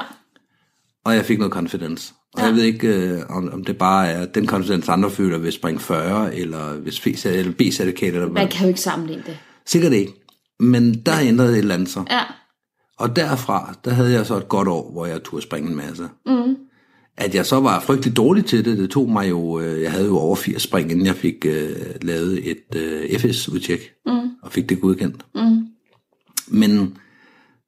Og 1.04 1.14
jeg 1.14 1.24
fik 1.24 1.38
noget 1.38 1.52
confidence. 1.52 2.14
Og 2.34 2.40
ja. 2.40 2.46
jeg 2.46 2.54
ved 2.54 2.62
ikke, 2.62 2.88
øh, 2.88 3.22
om, 3.28 3.52
om 3.52 3.64
det 3.64 3.78
bare 3.78 4.08
er 4.08 4.26
den 4.26 4.46
confidence, 4.46 4.92
andre 4.92 5.10
føler 5.10 5.38
ved 5.38 5.52
spring 5.52 5.80
40, 5.80 6.34
eller 6.34 6.74
hvis 6.74 7.00
B- 7.00 7.26
eller 7.26 7.52
B-certifikat, 7.52 8.14
eller. 8.14 8.28
Man 8.28 8.48
kan 8.48 8.62
jo 8.62 8.68
ikke 8.68 8.80
sammenligne 8.80 9.22
det. 9.26 9.38
Sikkert 9.66 9.92
ikke. 9.92 10.12
Men 10.60 10.94
der 10.94 11.18
ændrede 11.20 11.52
et 11.52 11.58
eller 11.58 11.74
andet 11.74 11.88
sig. 11.88 12.04
Ja, 12.10 12.22
Og 12.98 13.16
derfra, 13.16 13.74
der 13.84 13.90
havde 13.90 14.12
jeg 14.12 14.26
så 14.26 14.36
et 14.36 14.48
godt 14.48 14.68
år, 14.68 14.92
hvor 14.92 15.06
jeg 15.06 15.22
turde 15.22 15.42
springe 15.42 15.70
en 15.70 15.76
masse. 15.76 16.08
Mm. 16.26 16.56
At 17.16 17.34
jeg 17.34 17.46
så 17.46 17.60
var 17.60 17.80
frygtelig 17.80 18.16
dårlig 18.16 18.44
til 18.46 18.64
det, 18.64 18.78
det 18.78 18.90
tog 18.90 19.10
mig 19.10 19.30
jo, 19.30 19.60
øh, 19.60 19.82
jeg 19.82 19.92
havde 19.92 20.06
jo 20.06 20.18
over 20.18 20.36
80 20.36 20.62
spring, 20.62 20.90
inden 20.90 21.06
jeg 21.06 21.14
fik 21.16 21.46
øh, 21.46 21.76
lavet 22.02 22.50
et 22.50 22.76
øh, 22.76 23.18
FS-udtjek, 23.18 23.80
mm. 24.06 24.12
og 24.42 24.52
fik 24.52 24.68
det 24.68 24.80
godkendt. 24.80 25.24
Mm. 25.34 25.66
Men, 26.48 26.96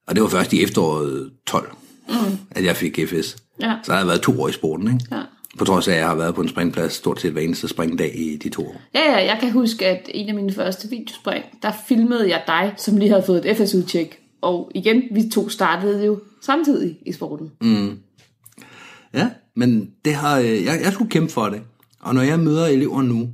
og 0.07 0.15
det 0.15 0.23
var 0.23 0.29
først 0.29 0.53
i 0.53 0.63
efteråret 0.63 1.31
12, 1.47 1.71
mm. 2.09 2.15
at 2.51 2.65
jeg 2.65 2.75
fik 2.75 2.99
FS. 3.07 3.37
Ja. 3.61 3.75
Så 3.83 3.91
har 3.91 3.99
jeg 3.99 4.07
været 4.07 4.21
to 4.21 4.41
år 4.41 4.47
i 4.47 4.51
sporten, 4.51 4.87
ikke? 4.87 5.05
Ja. 5.11 5.21
På 5.57 5.65
trods 5.65 5.87
af, 5.87 5.93
at 5.93 5.99
jeg 5.99 6.07
har 6.07 6.15
været 6.15 6.35
på 6.35 6.41
en 6.41 6.49
springplads 6.49 6.93
stort 6.93 7.21
set 7.21 7.31
hver 7.31 7.41
eneste 7.41 7.67
springdag 7.67 8.19
i 8.19 8.37
de 8.37 8.49
to 8.49 8.67
år. 8.67 8.81
Ja, 8.93 9.11
ja, 9.11 9.25
jeg 9.25 9.37
kan 9.39 9.51
huske, 9.51 9.85
at 9.85 10.09
en 10.13 10.29
af 10.29 10.35
mine 10.35 10.53
første 10.53 10.89
videospring, 10.89 11.45
der 11.61 11.71
filmede 11.87 12.29
jeg 12.29 12.43
dig, 12.47 12.73
som 12.77 12.97
lige 12.97 13.09
havde 13.09 13.23
fået 13.23 13.45
et 13.45 13.57
FSU-tjek. 13.57 14.19
Og 14.41 14.71
igen, 14.75 15.03
vi 15.11 15.29
to 15.29 15.49
startede 15.49 16.05
jo 16.05 16.19
samtidig 16.41 16.97
i 17.05 17.11
sporten. 17.11 17.51
Mm. 17.61 17.99
Ja, 19.13 19.29
men 19.55 19.91
det 20.05 20.13
har, 20.13 20.39
øh, 20.39 20.65
jeg, 20.65 20.79
jeg 20.83 20.93
skulle 20.93 21.11
kæmpe 21.11 21.33
for 21.33 21.49
det. 21.49 21.61
Og 21.99 22.15
når 22.15 22.21
jeg 22.21 22.39
møder 22.39 22.67
elever 22.67 23.01
nu, 23.01 23.29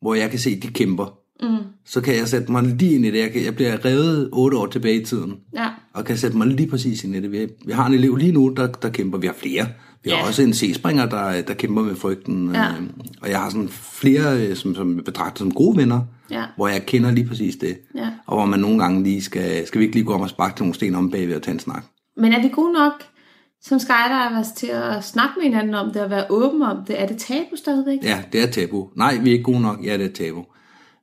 hvor 0.00 0.14
jeg 0.14 0.30
kan 0.30 0.38
se, 0.38 0.50
at 0.50 0.62
de 0.62 0.68
kæmper, 0.68 1.18
mm. 1.42 1.56
så 1.84 2.00
kan 2.00 2.14
jeg 2.16 2.28
sætte 2.28 2.52
mig 2.52 2.62
lige 2.62 2.94
ind 2.94 3.04
i 3.06 3.10
det. 3.10 3.18
Jeg, 3.18 3.32
kan, 3.32 3.44
jeg 3.44 3.54
bliver 3.54 3.84
revet 3.84 4.28
otte 4.32 4.56
år 4.56 4.66
tilbage 4.66 5.00
i 5.00 5.04
tiden, 5.04 5.34
Ja, 5.54 5.68
og 5.94 6.04
kan 6.04 6.16
sætte 6.16 6.36
mig 6.36 6.46
lige 6.46 6.68
præcis 6.70 7.04
ind 7.04 7.14
i 7.16 7.20
det. 7.20 7.32
Vi, 7.32 7.46
vi 7.66 7.72
har 7.72 7.86
en 7.86 7.94
elev 7.94 8.16
lige 8.16 8.32
nu, 8.32 8.54
der, 8.56 8.66
der 8.66 8.88
kæmper. 8.90 9.18
Vi 9.18 9.26
har 9.26 9.34
flere. 9.38 9.66
Vi 10.04 10.10
har 10.10 10.16
Ja. 10.16 10.26
også 10.26 10.42
en 10.42 10.54
C-springer, 10.54 11.06
der, 11.06 11.42
der 11.42 11.54
kæmper 11.54 11.82
med 11.82 11.94
frygten. 11.96 12.50
Ja. 12.54 12.68
Øh, 12.68 12.82
og 13.22 13.30
jeg 13.30 13.38
har 13.40 13.50
sådan 13.50 13.68
flere, 13.68 14.46
øh, 14.46 14.56
som, 14.56 14.74
som 14.74 14.96
jeg 14.96 15.04
betragter 15.04 15.38
som 15.38 15.54
gode 15.54 15.76
venner, 15.76 16.00
Ja. 16.30 16.44
hvor 16.56 16.68
jeg 16.68 16.86
kender 16.86 17.10
lige 17.10 17.26
præcis 17.28 17.56
det. 17.56 17.78
Ja. 17.94 18.08
Og 18.26 18.36
hvor 18.36 18.46
man 18.46 18.60
nogle 18.60 18.78
gange 18.78 19.02
lige 19.02 19.22
skal, 19.22 19.66
skal 19.66 19.78
vi 19.78 19.84
ikke 19.84 19.96
lige 19.96 20.06
gå 20.06 20.12
om 20.12 20.20
og 20.20 20.28
sparke 20.28 20.56
til 20.56 20.62
nogle 20.62 20.74
sten 20.74 20.94
om 20.94 21.10
bagved 21.10 21.36
og 21.36 21.42
tage 21.42 21.52
en 21.52 21.58
snak. 21.60 21.84
men 22.16 22.32
er 22.32 22.42
vi 22.42 22.48
gode 22.48 22.72
nok 22.72 22.92
som 23.62 23.78
skydivers 23.78 24.52
til 24.52 24.66
at 24.66 25.04
snakke 25.04 25.34
med 25.36 25.44
hinanden 25.44 25.74
om 25.74 25.92
det 25.92 26.02
og 26.02 26.10
være 26.10 26.24
åben 26.30 26.62
om 26.62 26.76
det? 26.86 27.00
Er 27.02 27.06
det 27.06 27.16
tabu 27.18 27.56
stadigvæk? 27.56 27.98
Ja, 28.02 28.22
det 28.32 28.42
er 28.42 28.46
tabu. 28.46 28.88
Nej, 28.96 29.18
vi 29.22 29.28
er 29.28 29.32
ikke 29.32 29.44
gode 29.44 29.60
nok. 29.62 29.84
Ja, 29.84 29.98
det 29.98 30.04
er 30.06 30.12
tabu. 30.12 30.44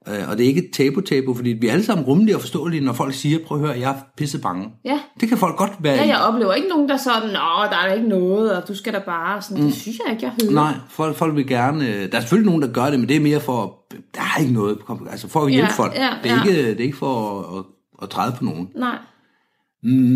Øh, 0.08 0.30
og 0.30 0.38
det 0.38 0.44
er 0.44 0.48
ikke 0.48 0.64
et 0.66 0.72
tabu-tabu, 0.74 1.34
fordi 1.34 1.50
vi 1.50 1.68
er 1.68 1.72
alle 1.72 1.86
sammen 1.86 2.06
rummelige 2.06 2.36
og 2.36 2.42
forståelige, 2.42 2.82
når 2.86 2.94
folk 2.94 3.14
siger, 3.14 3.40
prøv 3.46 3.58
at 3.62 3.68
høre, 3.68 3.80
jeg 3.80 3.92
er 3.92 3.96
pisse 4.18 4.40
bange. 4.42 4.70
Ja. 4.86 5.00
Det 5.20 5.30
kan 5.30 5.38
folk 5.38 5.56
godt 5.56 5.72
være 5.80 5.96
Ja, 5.96 6.08
jeg 6.08 6.18
oplever 6.22 6.54
ikke 6.54 6.68
nogen, 6.70 6.88
der 6.90 6.94
er 6.94 7.00
sådan, 7.00 7.30
nå, 7.30 7.40
der 7.72 7.78
er 7.84 7.88
da 7.88 7.94
ikke 7.94 8.08
noget, 8.08 8.58
og 8.58 8.68
du 8.68 8.76
skal 8.76 8.94
da 8.94 9.00
bare 9.00 9.42
sådan, 9.42 9.58
mm. 9.64 9.70
det 9.70 9.76
synes 9.76 9.98
jeg 10.06 10.14
ikke, 10.14 10.26
jeg 10.26 10.34
hører. 10.42 10.54
Nej, 10.54 10.74
folk, 10.90 11.16
folk 11.16 11.36
vil 11.36 11.48
gerne... 11.48 11.88
øh, 11.88 12.12
Der 12.12 12.18
er 12.18 12.22
selvfølgelig 12.22 12.46
nogen, 12.46 12.62
der 12.62 12.74
gør 12.74 12.90
det, 12.90 13.00
men 13.00 13.10
det 13.10 13.16
er 13.16 13.22
mere 13.22 13.40
for... 13.40 13.80
Der 14.16 14.22
er 14.22 14.40
ikke 14.42 14.54
noget. 14.54 14.78
Altså 15.12 15.28
for 15.30 15.40
at 15.46 15.52
hjælpe 15.52 15.68
Ja, 15.78 15.84
folk. 15.84 15.94
ja, 15.96 16.10
det, 16.24 16.32
er 16.32 16.36
ja. 16.36 16.44
ikke, 16.44 16.70
det 16.70 16.80
er 16.80 16.84
ikke 16.86 16.98
for 16.98 17.40
at, 17.40 17.58
at, 17.60 17.64
at 18.04 18.10
træde 18.10 18.36
på 18.38 18.44
nogen. 18.44 18.70
Nej. 18.76 18.98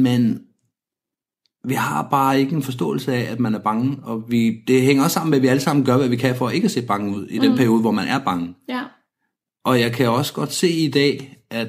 Men 0.03 0.39
vi 1.67 1.73
har 1.73 2.07
bare 2.11 2.39
ikke 2.39 2.55
en 2.55 2.63
forståelse 2.63 3.13
af, 3.13 3.31
at 3.31 3.39
man 3.39 3.55
er 3.55 3.59
bange. 3.59 3.97
Og 4.03 4.23
vi, 4.27 4.51
det 4.67 4.81
hænger 4.81 5.03
også 5.03 5.13
sammen 5.13 5.29
med, 5.29 5.37
at 5.37 5.41
vi 5.41 5.47
alle 5.47 5.59
sammen 5.59 5.85
gør, 5.85 5.97
hvad 5.97 6.07
vi 6.07 6.15
kan 6.15 6.35
for 6.35 6.49
ikke 6.49 6.65
at 6.65 6.71
se 6.71 6.81
bange 6.81 7.15
ud 7.17 7.25
i 7.27 7.37
den 7.37 7.55
periode, 7.57 7.81
hvor 7.81 7.91
man 7.91 8.07
er 8.07 8.19
bange. 8.19 8.55
Ja. 8.69 8.81
Og 9.67 9.79
jeg 9.79 9.91
kan 9.93 10.09
også 10.09 10.33
godt 10.33 10.53
se 10.53 10.69
i 10.69 10.87
dag, 10.91 11.37
at 11.49 11.67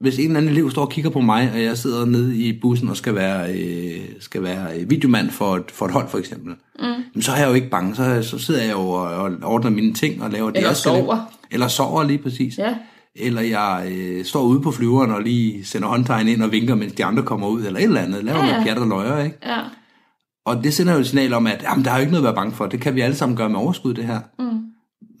hvis 0.00 0.18
en 0.18 0.24
eller 0.24 0.36
anden 0.36 0.52
elev 0.52 0.70
står 0.70 0.82
og 0.82 0.90
kigger 0.90 1.10
på 1.10 1.20
mig, 1.20 1.50
og 1.54 1.62
jeg 1.62 1.78
sidder 1.78 2.04
nede 2.04 2.36
i 2.36 2.60
bussen 2.60 2.88
og 2.88 2.96
skal 2.96 3.14
være, 3.14 3.52
øh, 3.54 4.00
skal 4.20 4.42
være 4.42 4.78
øh, 4.78 4.90
videomand 4.90 5.30
for 5.30 5.56
et, 5.56 5.70
for 5.70 5.86
et 5.86 5.92
hold 5.92 6.08
for 6.08 6.18
eksempel, 6.18 6.54
mm. 6.78 6.84
jamen, 6.84 7.22
så 7.22 7.32
er 7.32 7.36
jeg 7.36 7.48
jo 7.48 7.54
ikke 7.54 7.70
bange. 7.70 7.94
Så, 7.94 8.22
så 8.22 8.38
sidder 8.38 8.62
jeg 8.62 8.72
jo 8.72 8.88
og, 8.88 9.04
og 9.04 9.32
ordner 9.42 9.70
mine 9.70 9.94
ting 9.94 10.22
og 10.22 10.30
laver 10.30 10.50
det, 10.50 10.56
Eller 10.56 10.68
jeg 10.68 10.76
skal 10.76 10.92
lave. 10.92 11.04
sover. 11.04 11.32
Eller 11.50 11.68
sover 11.68 12.04
lige 12.04 12.18
præcis. 12.18 12.58
Ja. 12.58 12.74
Eller 13.16 13.42
jeg 13.42 13.88
øh, 13.92 14.24
står 14.24 14.42
ude 14.42 14.60
på 14.60 14.70
flyveren 14.70 15.10
og 15.10 15.22
lige 15.22 15.64
sender 15.64 15.88
håndtegn 15.88 16.28
ind 16.28 16.42
og 16.42 16.52
vinker, 16.52 16.74
mens 16.74 16.92
de 16.92 17.04
andre 17.04 17.22
kommer 17.22 17.48
ud, 17.48 17.64
eller 17.64 17.78
et 17.78 17.84
eller 17.84 18.00
andet. 18.00 18.24
Laver 18.24 18.44
ja. 18.44 18.50
noget 18.50 18.64
pjat 18.64 18.78
og 18.78 18.86
løjer, 18.86 19.24
ikke? 19.24 19.36
Ja. 19.46 19.60
Og 20.46 20.64
det 20.64 20.74
sender 20.74 20.92
jo 20.92 21.00
et 21.00 21.06
signal 21.06 21.32
om, 21.32 21.46
at 21.46 21.62
jamen, 21.62 21.84
der 21.84 21.90
er 21.90 21.96
jo 21.96 22.00
ikke 22.00 22.12
noget 22.12 22.24
at 22.24 22.28
være 22.28 22.34
bange 22.42 22.52
for. 22.52 22.66
Det 22.66 22.80
kan 22.80 22.94
vi 22.94 23.00
alle 23.00 23.16
sammen 23.16 23.36
gøre 23.36 23.48
med 23.48 23.58
overskud, 23.58 23.94
det 23.94 24.04
her. 24.04 24.20
Mm. 24.38 24.58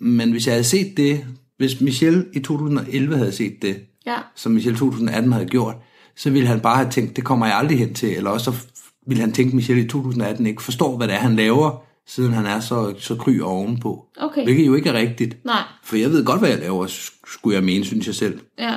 Men 0.00 0.30
hvis 0.30 0.46
jeg 0.46 0.54
havde 0.54 0.64
set 0.64 0.96
det, 0.96 1.24
hvis 1.62 1.80
Michel 1.80 2.26
i 2.32 2.40
2011 2.40 3.16
havde 3.16 3.32
set 3.32 3.62
det, 3.62 3.76
Ja. 4.06 4.16
som 4.36 4.52
Michel 4.52 4.76
2018 4.76 5.32
havde 5.32 5.46
gjort, 5.46 5.74
så 6.16 6.30
ville 6.30 6.48
han 6.48 6.60
bare 6.60 6.76
have 6.76 6.90
tænkt, 6.90 7.16
det 7.16 7.24
kommer 7.24 7.46
jeg 7.46 7.56
aldrig 7.56 7.78
hen 7.78 7.94
til. 7.94 8.16
Eller 8.16 8.30
også 8.30 8.44
så 8.52 8.66
ville 9.06 9.20
han 9.20 9.32
tænke, 9.32 9.48
at 9.50 9.54
Michel 9.54 9.78
i 9.78 9.88
2018 9.88 10.46
ikke 10.46 10.62
forstår, 10.62 10.96
hvad 10.96 11.08
det 11.08 11.14
er, 11.14 11.18
han 11.18 11.36
laver, 11.36 11.82
siden 12.06 12.32
han 12.32 12.46
er 12.46 12.60
så, 12.60 12.94
så 12.98 13.14
kry 13.16 13.40
ovenpå. 13.40 14.06
Okay. 14.20 14.44
Hvilket 14.44 14.66
jo 14.66 14.74
ikke 14.74 14.88
er 14.88 14.94
rigtigt. 14.94 15.44
Nej. 15.44 15.62
For 15.84 15.96
jeg 15.96 16.10
ved 16.10 16.24
godt, 16.24 16.40
hvad 16.40 16.48
jeg 16.50 16.58
laver, 16.58 16.86
skulle 17.26 17.54
jeg 17.56 17.64
mene, 17.64 17.84
synes 17.84 18.06
jeg 18.06 18.14
selv. 18.14 18.40
Ja. 18.58 18.74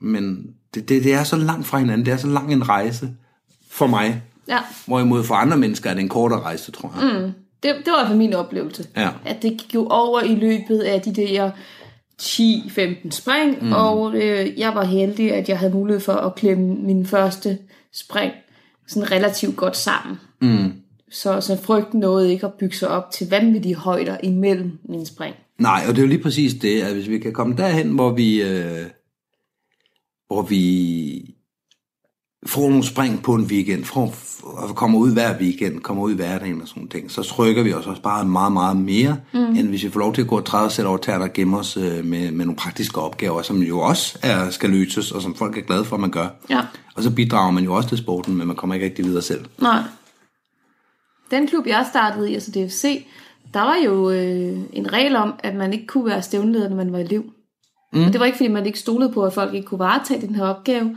Men 0.00 0.46
det, 0.74 0.88
det, 0.88 1.04
det 1.04 1.14
er 1.14 1.24
så 1.24 1.36
langt 1.36 1.66
fra 1.66 1.78
hinanden. 1.78 2.06
Det 2.06 2.12
er 2.12 2.16
så 2.16 2.26
lang 2.28 2.52
en 2.52 2.68
rejse 2.68 3.10
for 3.70 3.86
mig. 3.86 4.22
Ja. 4.48 4.58
Hvorimod 4.86 5.24
for 5.24 5.34
andre 5.34 5.56
mennesker 5.56 5.90
er 5.90 5.94
det 5.94 6.02
en 6.02 6.08
kortere 6.08 6.40
rejse, 6.40 6.72
tror 6.72 6.94
jeg. 7.00 7.20
Mm. 7.20 7.32
Det, 7.62 7.74
det 7.84 7.92
var 7.92 7.98
i 7.98 8.00
hvert 8.00 8.06
fald 8.06 8.18
min 8.18 8.34
oplevelse. 8.34 8.86
Ja. 8.96 9.10
At 9.24 9.42
det 9.42 9.50
gik 9.50 9.74
jo 9.74 9.86
over 9.90 10.20
i 10.20 10.34
løbet 10.34 10.78
af 10.78 11.00
de 11.00 11.12
der 11.14 11.50
10-15 12.22 13.10
spring, 13.10 13.64
mm. 13.64 13.72
og 13.72 14.14
øh, 14.14 14.58
jeg 14.58 14.74
var 14.74 14.84
heldig, 14.84 15.32
at 15.32 15.48
jeg 15.48 15.58
havde 15.58 15.72
mulighed 15.72 16.00
for 16.00 16.12
at 16.12 16.34
klemme 16.34 16.74
min 16.74 17.06
første 17.06 17.58
spring 17.92 18.32
sådan 18.86 19.10
relativt 19.10 19.56
godt 19.56 19.76
sammen. 19.76 20.16
Mm. 20.40 20.72
Så, 21.10 21.40
så 21.40 21.62
frygten 21.62 22.00
nåede 22.00 22.32
ikke 22.32 22.46
at 22.46 22.54
bygge 22.54 22.76
sig 22.76 22.88
op 22.88 23.10
til 23.10 23.30
vanvittige 23.30 23.74
højder 23.74 24.16
imellem 24.22 24.78
mine 24.84 25.06
spring. 25.06 25.34
Nej, 25.58 25.84
og 25.88 25.94
det 25.94 25.98
er 25.98 26.02
jo 26.02 26.08
lige 26.08 26.22
præcis 26.22 26.54
det, 26.54 26.82
at 26.82 26.94
hvis 26.94 27.08
vi 27.08 27.18
kan 27.18 27.32
komme 27.32 27.56
derhen, 27.56 27.88
hvor 27.88 28.10
vi, 28.10 28.42
øh, 28.42 28.86
hvor 30.26 30.42
vi 30.42 31.34
får 32.46 32.68
nogle 32.68 32.84
spring 32.84 33.22
på 33.22 33.34
en 33.34 33.44
weekend, 33.44 33.84
får, 33.84 34.14
og 34.42 34.76
kommer 34.76 34.98
ud 34.98 35.12
hver 35.12 35.38
weekend, 35.38 35.80
kommer 35.80 36.02
ud 36.02 36.12
i 36.12 36.14
hverdagen 36.14 36.62
og 36.62 36.68
sådan 36.68 36.88
ting, 36.88 37.10
så 37.10 37.22
trykker 37.22 37.62
vi 37.62 37.74
os 37.74 37.86
også 37.86 38.02
bare 38.02 38.24
meget, 38.24 38.52
meget 38.52 38.76
mere, 38.76 39.16
mm. 39.32 39.40
end 39.40 39.68
hvis 39.68 39.84
vi 39.84 39.90
får 39.90 40.00
lov 40.00 40.14
til 40.14 40.22
at 40.22 40.28
gå 40.28 40.40
30 40.40 40.70
sæt 40.70 40.86
over 40.86 40.96
tæerne 40.96 41.24
og 41.24 41.32
gemme 41.32 41.58
os 41.58 41.76
øh, 41.76 42.04
med, 42.04 42.30
med 42.30 42.44
nogle 42.44 42.56
praktiske 42.56 43.00
opgaver, 43.00 43.42
som 43.42 43.62
jo 43.62 43.80
også 43.80 44.18
er, 44.22 44.50
skal 44.50 44.70
løses, 44.70 45.12
og 45.12 45.22
som 45.22 45.34
folk 45.34 45.58
er 45.58 45.62
glade 45.62 45.84
for, 45.84 45.96
at 45.96 46.00
man 46.00 46.10
gør. 46.10 46.28
Ja. 46.50 46.60
Og 46.94 47.02
så 47.02 47.10
bidrager 47.10 47.50
man 47.50 47.64
jo 47.64 47.74
også 47.74 47.88
til 47.88 47.98
sporten, 47.98 48.36
men 48.36 48.46
man 48.46 48.56
kommer 48.56 48.74
ikke 48.74 48.86
rigtig 48.86 49.04
videre 49.04 49.22
selv. 49.22 49.44
Nej. 49.58 49.82
Den 51.30 51.46
klub, 51.46 51.66
jeg 51.66 51.86
startede 51.90 52.30
i, 52.30 52.34
altså 52.34 52.50
DFC, 52.50 53.06
der 53.54 53.60
var 53.60 53.76
jo 53.84 54.10
øh, 54.10 54.58
en 54.72 54.92
regel 54.92 55.16
om, 55.16 55.34
at 55.38 55.54
man 55.54 55.72
ikke 55.72 55.86
kunne 55.86 56.06
være 56.06 56.22
stævnleder, 56.22 56.68
når 56.68 56.76
man 56.76 56.92
var 56.92 56.98
elev. 56.98 57.24
Mm. 57.92 58.04
Og 58.04 58.12
det 58.12 58.20
var 58.20 58.26
ikke, 58.26 58.36
fordi 58.36 58.48
man 58.48 58.66
ikke 58.66 58.78
stolede 58.78 59.12
på, 59.12 59.24
at 59.24 59.32
folk 59.32 59.54
ikke 59.54 59.66
kunne 59.66 59.78
varetage 59.78 60.26
den 60.26 60.34
her 60.34 60.44
opgave. 60.44 60.96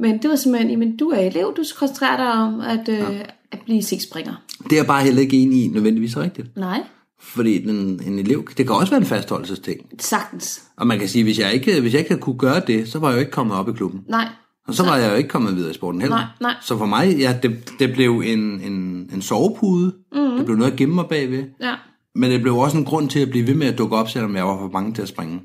Men 0.00 0.22
det 0.22 0.30
var 0.30 0.36
simpelthen, 0.36 0.70
jamen 0.70 0.96
du 0.96 1.08
er 1.08 1.18
elev, 1.18 1.54
du 1.56 1.64
skal 1.64 1.78
koncentrere 1.78 2.16
dig 2.16 2.32
om 2.32 2.60
at, 2.60 2.88
øh, 2.88 2.98
ja. 2.98 3.22
at 3.52 3.58
blive 3.64 3.82
C-springer. 3.82 4.34
Det 4.64 4.72
er 4.72 4.76
jeg 4.76 4.86
bare 4.86 5.02
heller 5.04 5.20
ikke 5.20 5.36
enig 5.36 5.64
i 5.64 5.68
nødvendigvis 5.68 6.16
rigtigt. 6.16 6.56
Nej, 6.56 6.82
Fordi 7.20 7.58
den, 7.58 8.00
en 8.06 8.18
elev, 8.18 8.48
det 8.56 8.66
kan 8.66 8.76
også 8.76 8.90
være 8.92 9.00
en 9.00 9.06
fastholdelsesting. 9.06 9.80
sagtens. 10.00 10.62
Og 10.76 10.86
man 10.86 10.98
kan 10.98 11.08
sige, 11.08 11.24
hvis 11.24 11.38
jeg 11.38 11.52
ikke, 11.54 11.80
hvis 11.80 11.92
jeg 11.92 12.00
ikke 12.00 12.16
kunne 12.16 12.38
gøre 12.38 12.60
det, 12.66 12.88
så 12.88 12.98
var 12.98 13.08
jeg 13.08 13.14
jo 13.16 13.20
ikke 13.20 13.32
kommet 13.32 13.56
op 13.56 13.68
i 13.68 13.72
klubben. 13.72 14.00
Nej, 14.08 14.28
Og 14.68 14.74
så 14.74 14.82
var 14.84 14.96
jeg 14.96 15.10
jo 15.10 15.16
ikke 15.16 15.28
kommet 15.28 15.56
videre 15.56 15.70
i 15.70 15.74
sporten 15.74 16.00
heller. 16.00 16.16
Nej, 16.16 16.24
nej. 16.40 16.54
Så 16.62 16.78
for 16.78 16.86
mig, 16.86 17.16
ja, 17.18 17.38
det, 17.42 17.72
det 17.78 17.92
blev 17.92 18.22
en, 18.26 18.40
en, 18.60 19.10
en 19.14 19.22
sovepude. 19.22 19.94
Mm-hmm. 20.12 20.36
Det 20.36 20.44
blev 20.46 20.56
noget 20.58 20.72
at 20.72 20.76
gemme 20.78 20.94
mig 20.94 21.04
bagved. 21.08 21.44
ja, 21.60 21.74
Men 22.14 22.30
det 22.30 22.40
blev 22.42 22.56
også 22.56 22.76
en 22.78 22.84
grund 22.84 23.08
til 23.08 23.20
at 23.20 23.30
blive 23.30 23.46
ved 23.46 23.54
med 23.54 23.66
at 23.66 23.78
dukke 23.78 23.96
op, 23.96 24.08
selvom 24.10 24.36
jeg 24.36 24.46
var 24.46 24.58
for 24.58 24.68
bange 24.68 24.94
til 24.94 25.02
at 25.02 25.08
springe. 25.08 25.40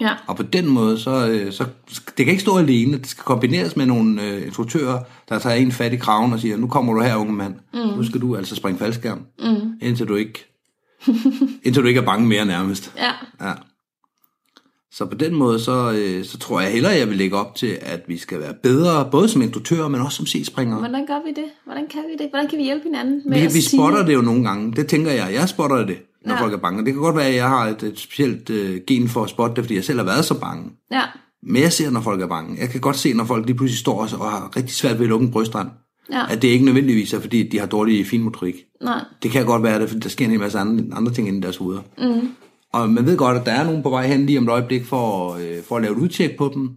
Ja, 0.00 0.10
Og 0.26 0.36
på 0.36 0.42
den 0.42 0.68
måde, 0.68 0.98
så, 0.98 1.28
øh, 1.28 1.52
så 1.52 1.64
det 1.88 2.26
kan 2.26 2.28
ikke 2.28 2.42
stå 2.42 2.58
alene. 2.58 2.98
Det 2.98 3.06
skal 3.06 3.24
kombineres 3.24 3.76
med 3.76 3.86
nogle 3.86 4.22
øh, 4.22 4.46
instruktører, 4.46 5.00
der 5.28 5.38
tager 5.38 5.56
en 5.56 5.72
fat 5.72 5.92
i 5.92 5.96
kraven 5.96 6.32
og 6.32 6.40
siger, 6.40 6.56
nu 6.56 6.66
kommer 6.66 6.92
du 6.92 7.00
her, 7.00 7.16
unge 7.16 7.32
mand. 7.32 7.54
Mm. 7.74 7.80
Nu 7.80 8.02
skal 8.02 8.20
du 8.20 8.36
altså 8.36 8.56
springe 8.56 8.78
faldskærm. 8.78 9.26
Mm. 9.38 9.72
Indtil 9.82 10.08
du 10.08 10.14
ikke 10.14 10.46
indtil 11.64 11.82
du 11.82 11.88
ikke 11.88 12.00
er 12.00 12.04
bange 12.04 12.28
mere 12.28 12.44
nærmest. 12.44 12.92
ja, 12.96 13.46
Ja. 13.46 13.52
Så 14.96 15.06
på 15.06 15.14
den 15.14 15.34
måde, 15.34 15.60
så, 15.60 15.92
øh, 15.98 16.24
så 16.24 16.38
tror 16.38 16.60
jeg 16.60 16.72
hellere, 16.72 16.92
jeg 16.92 17.08
vil 17.08 17.16
lægge 17.16 17.36
op 17.36 17.54
til, 17.54 17.78
at 17.80 18.00
vi 18.08 18.18
skal 18.18 18.40
være 18.40 18.54
bedre, 18.62 19.08
både 19.10 19.28
som 19.28 19.42
instruktører, 19.42 19.88
men 19.88 20.00
også 20.00 20.16
som 20.16 20.26
C-springere. 20.26 20.78
Hvordan 20.78 21.06
gør 21.06 21.24
vi 21.26 21.30
det? 21.30 21.44
Hvordan 21.64 21.86
kan 21.88 22.00
vi 22.10 22.24
det? 22.24 22.30
Hvordan 22.30 22.48
kan 22.48 22.58
vi 22.58 22.64
hjælpe 22.64 22.84
hinanden 22.84 23.22
med 23.26 23.38
Vi, 23.38 23.46
at 23.46 23.54
vi 23.54 23.60
sige- 23.60 23.78
spotter 23.78 24.06
det 24.06 24.14
jo 24.14 24.20
nogle 24.20 24.44
gange. 24.44 24.72
Det 24.72 24.86
tænker 24.86 25.10
jeg. 25.10 25.30
Jeg 25.34 25.48
spotter 25.48 25.86
det, 25.86 25.96
når 26.26 26.34
Ja. 26.34 26.40
folk 26.40 26.52
er 26.52 26.56
bange. 26.58 26.84
Det 26.84 26.92
kan 26.92 27.02
godt 27.02 27.16
være, 27.16 27.26
at 27.26 27.34
jeg 27.34 27.48
har 27.48 27.66
et, 27.68 27.82
et 27.82 27.98
specielt 27.98 28.50
øh, 28.50 28.80
gen 28.86 29.08
for 29.08 29.22
at 29.24 29.30
spotte 29.30 29.56
det, 29.56 29.64
fordi 29.64 29.74
jeg 29.74 29.84
selv 29.84 29.98
har 29.98 30.06
været 30.06 30.24
så 30.24 30.40
bange. 30.40 30.70
Ja, 30.92 31.02
Men 31.42 31.62
jeg 31.62 31.72
ser, 31.72 31.90
når 31.90 32.00
folk 32.00 32.20
er 32.22 32.26
bange. 32.26 32.56
Jeg 32.60 32.68
kan 32.70 32.80
godt 32.80 32.96
se, 32.96 33.12
når 33.12 33.24
folk 33.24 33.46
lige 33.46 33.56
pludselig 33.56 33.78
står 33.78 34.00
og- 34.00 34.30
har 34.30 34.52
rigtig 34.56 34.74
svært 34.74 34.98
ved 34.98 35.04
at 35.06 35.08
lukke 35.08 35.26
en 35.26 35.32
brystrand. 35.32 35.68
ja, 36.12 36.32
At 36.32 36.42
det 36.42 36.48
ikke 36.48 36.64
nødvendigvis 36.64 37.12
er, 37.12 37.20
fordi 37.20 37.48
de 37.48 37.58
har 37.58 37.66
dårlig 37.66 38.06
finmotorik. 38.06 38.54
nej, 38.82 39.00
Det 39.22 39.30
kan 39.30 39.46
godt 39.46 39.62
være 39.62 39.80
det, 39.80 39.88
fordi 39.88 40.00
der 40.00 40.08
sker 40.08 40.24
en 40.24 40.30
hel 40.30 40.40
masse 40.40 40.58
andre, 40.58 40.84
andre 40.96 41.12
ting 41.12 41.28
inde 41.28 41.38
i 41.38 41.42
deres 41.42 41.56
hoveder. 41.56 41.80
Mm. 41.98 42.28
Og 42.74 42.90
man 42.90 43.06
ved 43.06 43.16
godt, 43.16 43.38
at 43.38 43.46
der 43.46 43.52
er 43.52 43.64
nogen 43.64 43.82
på 43.82 43.90
vej 43.90 44.06
hen 44.06 44.26
lige 44.26 44.38
om 44.38 44.44
et 44.44 44.50
øjeblik 44.50 44.84
for, 44.84 45.34
øh, 45.34 45.62
for 45.68 45.76
at 45.76 45.82
lave 45.82 45.92
et 45.92 45.98
udtjek 45.98 46.36
på 46.36 46.50
dem. 46.54 46.70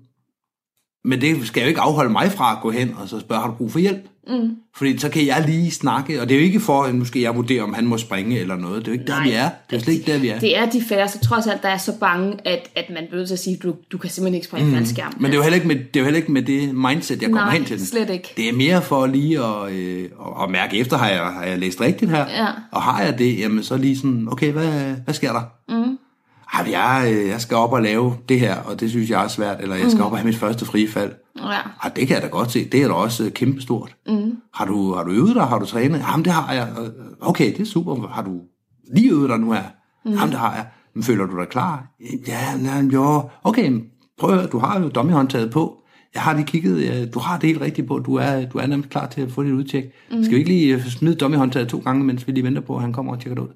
Men 1.03 1.21
det 1.21 1.47
skal 1.47 1.61
jo 1.61 1.67
ikke 1.67 1.81
afholde 1.81 2.11
mig 2.11 2.31
fra 2.31 2.51
at 2.51 2.57
gå 2.61 2.71
hen 2.71 2.95
og 3.01 3.09
så 3.09 3.19
spørge, 3.19 3.41
har 3.41 3.47
du 3.47 3.53
brug 3.53 3.71
for 3.71 3.79
hjælp? 3.79 4.01
Mm. 4.27 4.55
Fordi 4.75 4.97
så 4.97 5.09
kan 5.09 5.25
jeg 5.25 5.43
lige 5.47 5.71
snakke, 5.71 6.21
og 6.21 6.29
det 6.29 6.35
er 6.35 6.39
jo 6.39 6.45
ikke 6.45 6.59
for, 6.59 6.83
at 6.83 7.07
skal 7.07 7.21
jeg 7.21 7.35
vurdere, 7.35 7.61
om 7.61 7.73
han 7.73 7.85
må 7.85 7.97
springe 7.97 8.39
eller 8.39 8.55
noget. 8.55 8.85
Det 8.85 8.87
er 8.87 8.95
jo 8.95 8.99
ikke 8.99 9.11
der, 9.11 9.23
vi 9.23 9.31
er. 9.31 9.49
Det 9.69 9.75
er 9.75 9.79
slet 9.79 9.93
ikke 9.93 10.11
der, 10.11 10.19
vi 10.19 10.27
er. 10.27 10.39
det 10.39 10.57
er 10.57 10.69
de 10.69 10.81
færreste, 10.89 11.19
trods 11.19 11.47
alt, 11.47 11.63
der 11.63 11.69
er 11.69 11.77
så 11.77 11.99
bange, 11.99 12.37
at, 12.45 12.69
at 12.75 12.85
man 12.89 13.03
bliver 13.07 13.17
nødt 13.17 13.27
til 13.27 13.35
at 13.35 13.39
sige, 13.39 13.57
du, 13.63 13.75
du 13.91 13.97
kan 13.97 14.09
simpelthen 14.09 14.35
ikke 14.35 14.47
springe 14.47 14.69
mm. 14.69 14.75
faldskærm. 14.75 15.13
Men 15.17 15.25
det 15.25 15.31
er 15.31 15.37
jo 15.37 15.43
heller 15.43 15.55
ikke 15.55 15.67
med 15.67 15.75
det, 15.75 15.95
er 15.95 15.99
jo 15.99 16.03
heller 16.03 16.19
ikke 16.19 16.31
med 16.31 16.41
det 16.41 16.75
mindset, 16.75 17.21
jeg 17.21 17.29
kommer 17.29 17.45
Nej, 17.45 17.57
hen 17.57 17.65
til 17.65 17.77
den. 17.77 17.85
slet 17.85 18.09
ikke. 18.09 18.33
Det 18.37 18.49
er 18.49 18.53
mere 18.53 18.81
for 18.81 19.05
lige 19.05 19.43
at, 19.43 19.71
øh, 19.71 20.03
at, 20.03 20.43
at 20.43 20.49
mærke 20.49 20.77
efter, 20.77 20.97
har 20.97 21.09
jeg, 21.09 21.19
har 21.19 21.43
jeg 21.43 21.59
læst 21.59 21.81
rigtigt 21.81 22.11
her? 22.11 22.25
Ja. 22.29 22.47
Og 22.71 22.81
har 22.81 23.03
jeg 23.03 23.19
det, 23.19 23.39
jamen 23.39 23.63
så 23.63 23.77
lige 23.77 23.97
sådan, 23.97 24.27
okay, 24.31 24.51
hvad, 24.51 24.95
hvad 25.05 25.13
sker 25.13 25.31
der? 25.33 25.41
Mm. 25.69 25.86
Jeg, 26.71 27.13
øh, 27.13 27.27
jeg 27.27 27.41
skal 27.41 27.57
op 27.57 27.73
og 27.73 27.81
lave 27.81 28.15
det 28.29 28.39
her, 28.39 28.55
og 28.55 28.79
det 28.79 28.89
synes 28.89 29.09
jeg 29.09 29.23
er 29.23 29.27
svært, 29.27 29.61
eller 29.61 29.75
jeg 29.75 29.91
skal 29.91 30.03
op 30.03 30.11
og 30.11 30.17
have 30.17 30.25
mit 30.25 30.35
første 30.35 30.65
frifald. 30.65 31.11
Ja, 31.39 31.43
Ej, 31.83 31.89
det 31.95 32.07
kan 32.07 32.15
jeg 32.15 32.23
da 32.23 32.27
godt 32.27 32.51
se, 32.51 32.65
det 32.65 32.83
er 32.83 32.87
da 32.87 32.93
også 32.93 33.25
øh, 33.25 33.31
kæmpestort. 33.31 33.95
Mm. 34.07 34.37
Har, 34.53 34.65
du, 34.65 34.93
har 34.93 35.03
du 35.03 35.11
øvet 35.11 35.35
dig, 35.35 35.43
har 35.43 35.59
du 35.59 35.65
trænet? 35.65 35.99
Jamen, 36.11 36.25
det 36.25 36.33
har 36.33 36.53
jeg. 36.53 36.67
Øh, 36.81 36.89
Okay, 37.21 37.51
det 37.51 37.59
er 37.59 37.65
super. 37.65 38.07
Har 38.07 38.21
du 38.23 38.39
lige 38.93 39.11
øvet 39.11 39.29
dig 39.29 39.39
nu 39.39 39.51
her? 39.51 39.63
Mm. 40.05 40.11
Jamen, 40.11 40.29
det 40.29 40.39
har 40.39 40.55
jeg. 40.55 40.65
Men 40.93 41.03
føler 41.03 41.25
du 41.25 41.39
dig 41.39 41.47
klar? 41.49 41.87
Ja, 42.27 42.57
nej, 42.61 42.89
jo. 42.93 43.29
Okay, 43.43 43.81
prøv 44.19 44.29
at 44.29 44.35
høre, 44.35 44.47
du 44.47 44.59
har 44.59 44.79
jo 44.79 44.89
dommihåndtaget 44.89 45.51
på. 45.51 45.77
Jeg 46.13 46.21
har 46.21 46.33
lige 46.33 46.45
kigget, 46.45 47.13
du 47.13 47.19
har 47.19 47.37
det 47.39 47.47
helt 47.49 47.61
rigtigt 47.61 47.87
på, 47.87 47.99
du 47.99 48.15
er, 48.15 48.45
du 48.45 48.57
er 48.57 48.67
nærmest 48.67 48.89
klar 48.89 49.07
til 49.07 49.21
at 49.21 49.31
få 49.31 49.43
dit 49.43 49.51
udtjek. 49.51 49.83
Mm. 50.11 50.23
Skal 50.23 50.33
vi 50.33 50.37
ikke 50.39 50.49
lige 50.51 50.81
smide 50.91 51.15
dommihåndtaget 51.15 51.67
to 51.67 51.79
gange, 51.79 52.03
mens 52.03 52.27
vi 52.27 52.31
lige 52.31 52.43
venter 52.43 52.61
på, 52.61 52.75
at 52.75 52.81
han 52.81 52.93
kommer 52.93 53.11
og 53.13 53.19
tjekker 53.19 53.35
det 53.43 53.49
ud? 53.49 53.53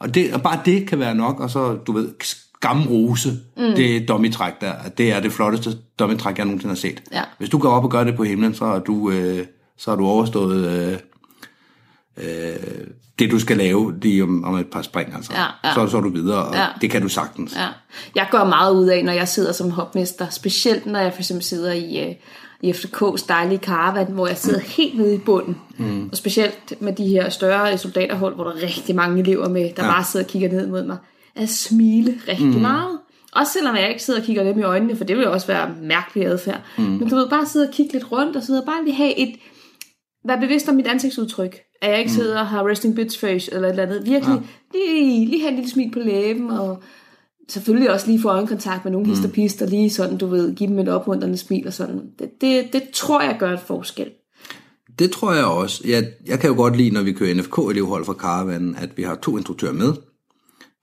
Og, 0.00 0.14
det, 0.14 0.34
og 0.34 0.42
bare 0.42 0.60
det 0.64 0.88
kan 0.88 0.98
være 0.98 1.14
nok, 1.14 1.40
og 1.40 1.50
så, 1.50 1.74
du 1.74 1.92
ved, 1.92 2.08
skamrose, 2.20 3.30
mm. 3.56 3.62
det 3.76 4.08
dummy-træk 4.08 4.60
der, 4.60 4.72
det 4.98 5.12
er 5.12 5.20
det 5.20 5.32
flotteste 5.32 5.78
dummy-træk, 5.98 6.38
jeg 6.38 6.44
nogensinde 6.44 6.74
har 6.74 6.76
set. 6.76 7.02
Ja. 7.12 7.22
Hvis 7.38 7.48
du 7.48 7.58
går 7.58 7.70
op 7.70 7.84
og 7.84 7.90
gør 7.90 8.04
det 8.04 8.16
på 8.16 8.24
himlen, 8.24 8.54
så 8.54 8.64
har 8.64 8.78
du, 8.78 9.10
øh, 9.10 9.46
så 9.76 9.90
har 9.90 9.96
du 9.96 10.06
overstået 10.06 10.90
øh, 10.92 10.98
øh, 12.16 12.86
det, 13.18 13.30
du 13.30 13.38
skal 13.38 13.56
lave 13.56 13.94
lige 14.02 14.22
om, 14.22 14.44
om 14.44 14.54
et 14.58 14.66
par 14.66 14.82
spring. 14.82 15.14
Altså. 15.14 15.32
Ja, 15.34 15.68
ja. 15.68 15.74
Så, 15.74 15.86
så 15.90 15.96
er 15.96 16.00
du 16.00 16.08
videre, 16.10 16.44
og 16.44 16.54
Ja. 16.54 16.66
det 16.80 16.90
kan 16.90 17.02
du 17.02 17.08
sagtens. 17.08 17.56
ja. 17.56 17.66
Jeg 18.14 18.26
gør 18.30 18.44
meget 18.44 18.74
ud 18.74 18.86
af, 18.88 19.04
når 19.04 19.12
jeg 19.12 19.28
sidder 19.28 19.52
som 19.52 19.70
hopmester, 19.70 20.28
specielt 20.28 20.86
når 20.86 20.98
jeg 20.98 21.12
for 21.12 21.20
eksempel 21.20 21.44
sidder 21.44 21.72
i, 21.72 22.08
øh, 22.08 22.14
i 22.60 22.70
FCK's 22.70 23.24
dejlige 23.28 23.58
caravan, 23.58 24.06
hvor 24.06 24.26
jeg 24.26 24.36
sidder 24.36 24.60
helt 24.60 24.98
nede 24.98 25.14
i 25.14 25.18
bunden. 25.18 25.56
Mm. 25.78 26.08
Og 26.12 26.16
specielt 26.16 26.74
med 26.80 26.92
de 26.92 27.06
her 27.06 27.28
større 27.28 27.78
soldaterhold, 27.78 28.34
hvor 28.34 28.44
der 28.44 28.50
er 28.52 28.62
rigtig 28.62 28.94
mange 28.94 29.20
elever 29.20 29.48
med, 29.48 29.70
der 29.76 29.84
ja. 29.84 29.90
bare 29.92 30.04
sidder 30.04 30.26
og 30.26 30.30
kigger 30.30 30.48
ned 30.48 30.66
mod 30.66 30.84
mig, 30.86 30.96
at 31.36 31.48
smile 31.48 32.14
rigtig 32.28 32.46
mm. 32.46 32.60
meget. 32.60 32.98
Også 33.32 33.52
selvom 33.52 33.76
jeg 33.76 33.88
ikke 33.88 34.02
sidder 34.02 34.20
og 34.20 34.26
kigger 34.26 34.42
dem 34.44 34.58
i 34.58 34.62
øjnene, 34.62 34.96
for 34.96 35.04
det 35.04 35.16
vil 35.16 35.24
jo 35.24 35.32
også 35.32 35.46
være 35.46 35.70
mærkelig 35.82 36.26
adfærd. 36.26 36.60
Mm. 36.78 36.84
Men 36.84 37.08
du 37.08 37.16
ved, 37.16 37.28
bare 37.28 37.46
sidde 37.46 37.68
og 37.68 37.74
kigge 37.74 37.92
lidt 37.92 38.12
rundt, 38.12 38.36
og 38.36 38.42
sidde 38.42 38.60
og 38.60 38.66
bare 38.66 38.84
lige 38.84 38.96
have 38.96 39.18
et, 39.18 39.34
være 40.24 40.40
bevidst 40.40 40.68
om 40.68 40.74
mit 40.74 40.86
ansigtsudtryk. 40.86 41.58
At 41.82 41.90
jeg 41.90 41.98
ikke 41.98 42.12
sidder 42.12 42.40
og 42.40 42.46
har 42.46 42.68
resting 42.68 42.94
bitch 42.94 43.20
face 43.20 43.54
eller 43.54 43.68
et 43.68 43.70
eller 43.70 43.82
andet. 43.82 44.06
Virkelig 44.06 44.42
ja. 44.74 44.78
lige, 44.78 45.26
lige 45.26 45.40
have 45.40 45.50
en 45.50 45.56
lille 45.56 45.70
smil 45.70 45.90
på 45.90 45.98
læben, 45.98 46.50
og 46.50 46.82
selvfølgelig 47.48 47.90
også 47.90 48.06
lige 48.06 48.20
få 48.20 48.28
øjenkontakt 48.28 48.84
med 48.84 48.92
nogle 48.92 49.06
mm. 49.06 49.10
histerpister, 49.10 49.66
lige 49.66 49.90
sådan, 49.90 50.18
du 50.18 50.26
ved, 50.26 50.54
give 50.54 50.70
dem 50.70 50.78
et 50.78 50.88
opmuntrende 50.88 51.36
smil 51.36 51.66
og 51.66 51.72
sådan. 51.72 52.00
Det, 52.18 52.30
det, 52.40 52.72
det 52.72 52.82
tror 52.94 53.20
jeg 53.20 53.36
gør 53.38 53.52
et 53.52 53.60
forskel. 53.60 54.10
Det 54.98 55.10
tror 55.10 55.32
jeg 55.32 55.44
også. 55.44 55.82
Jeg, 55.88 56.08
jeg 56.26 56.40
kan 56.40 56.50
jo 56.50 56.56
godt 56.56 56.76
lide, 56.76 56.90
når 56.90 57.02
vi 57.02 57.12
kører 57.12 57.34
NFK-elevhold 57.34 58.04
fra 58.04 58.14
Caravanen, 58.14 58.76
at 58.76 58.90
vi 58.96 59.02
har 59.02 59.14
to 59.14 59.36
instruktører 59.36 59.72
med. 59.72 59.92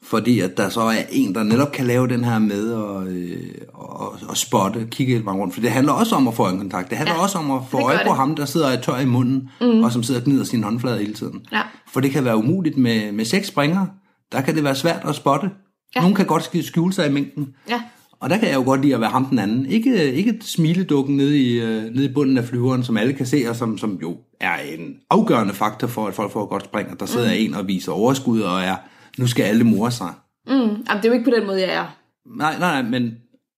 Fordi 0.08 0.40
at 0.40 0.58
der 0.58 0.70
så 0.70 0.82
er 0.82 0.96
en, 1.12 1.36
der 1.36 1.44
netop 1.44 1.72
kan 1.72 1.86
lave 1.88 2.08
den 2.08 2.24
her 2.24 2.40
med 2.40 2.72
og, 2.72 3.08
øh, 3.08 3.38
og, 3.74 4.16
og 4.30 4.38
spotte, 4.38 4.88
kigge 4.92 5.14
hele 5.14 5.26
vejen 5.26 5.40
rundt. 5.40 5.54
For 5.54 5.62
det 5.62 5.72
handler 5.72 5.94
også 5.94 6.16
om 6.16 6.28
at 6.28 6.34
få 6.34 6.48
en 6.50 6.58
kontakt. 6.58 6.90
Det 6.90 6.98
handler 6.98 7.16
Ja, 7.16 7.22
også 7.22 7.38
om 7.38 7.52
at 7.52 7.62
få 7.72 7.78
øje 7.82 7.98
på 8.06 8.10
det. 8.10 8.16
ham, 8.18 8.36
der 8.36 8.46
sidder 8.46 8.78
og 8.78 8.84
tør 8.84 8.98
i 9.00 9.06
munden, 9.06 9.50
mm. 9.62 9.84
og 9.84 9.92
som 9.92 10.04
sidder 10.04 10.20
og 10.22 10.26
gnider 10.26 10.44
sin 10.44 10.64
håndflade 10.64 10.98
hele 10.98 11.14
tiden. 11.14 11.42
Ja. 11.52 11.62
For 11.94 12.00
det 12.00 12.12
kan 12.12 12.26
være 12.26 12.38
umuligt 12.38 12.78
med, 12.78 13.12
med 13.12 13.26
seks 13.26 13.48
springere. 13.48 13.88
Der 14.32 14.42
kan 14.42 14.56
det 14.56 14.64
være 14.64 14.76
svært 14.76 15.02
at 15.08 15.16
spotte. 15.16 15.50
Ja. 15.96 16.02
Nogle 16.02 16.16
kan 16.16 16.26
godt 16.26 16.44
sk- 16.44 16.68
skjule 16.68 16.94
sig 16.94 17.08
i 17.10 17.12
mængden. 17.12 17.48
Ja. 17.70 17.82
Og 18.20 18.30
der 18.30 18.38
kan 18.38 18.48
jeg 18.48 18.56
jo 18.56 18.64
godt 18.64 18.82
lide 18.82 18.94
at 18.96 19.02
være 19.02 19.10
ham 19.10 19.26
den 19.26 19.40
anden. 19.40 19.66
Ikke, 19.66 20.14
ikke 20.14 20.38
smiledukken 20.42 21.18
nede 21.18 21.38
i, 21.40 21.60
øh, 21.62 21.84
nede 21.84 22.06
i 22.06 22.14
bunden 22.14 22.38
af 22.38 22.44
flyveren, 22.46 22.84
som 22.84 22.98
alle 22.98 23.14
kan 23.14 23.26
se, 23.26 23.44
og 23.50 23.56
som, 23.56 23.78
som 23.78 24.00
jo 24.02 24.18
er 24.42 24.56
en 24.78 24.94
afgørende 25.10 25.54
faktor 25.54 25.88
for, 25.88 26.08
at 26.08 26.14
folk 26.14 26.32
får 26.32 26.44
et 26.44 26.50
godt 26.50 26.64
spring. 26.66 26.90
Og 26.92 27.00
der 27.00 27.06
sidder 27.06 27.28
mm. 27.28 27.34
en 27.40 27.54
og 27.54 27.68
viser 27.68 27.92
overskud 27.92 28.40
og 28.42 28.62
er, 28.62 28.76
nu 29.18 29.28
skal 29.28 29.44
alle 29.44 29.64
more 29.64 29.92
sig. 29.92 30.14
Mm. 30.48 30.54
Jamen, 30.54 30.78
det 30.88 31.06
er 31.06 31.08
jo 31.10 31.14
ikke 31.14 31.26
på 31.32 31.36
den 31.38 31.48
måde, 31.48 31.62
jeg 31.62 31.74
er. 31.74 31.98
Nej, 32.38 32.60
nej, 32.60 32.82
nej, 32.82 32.90
men... 33.00 33.12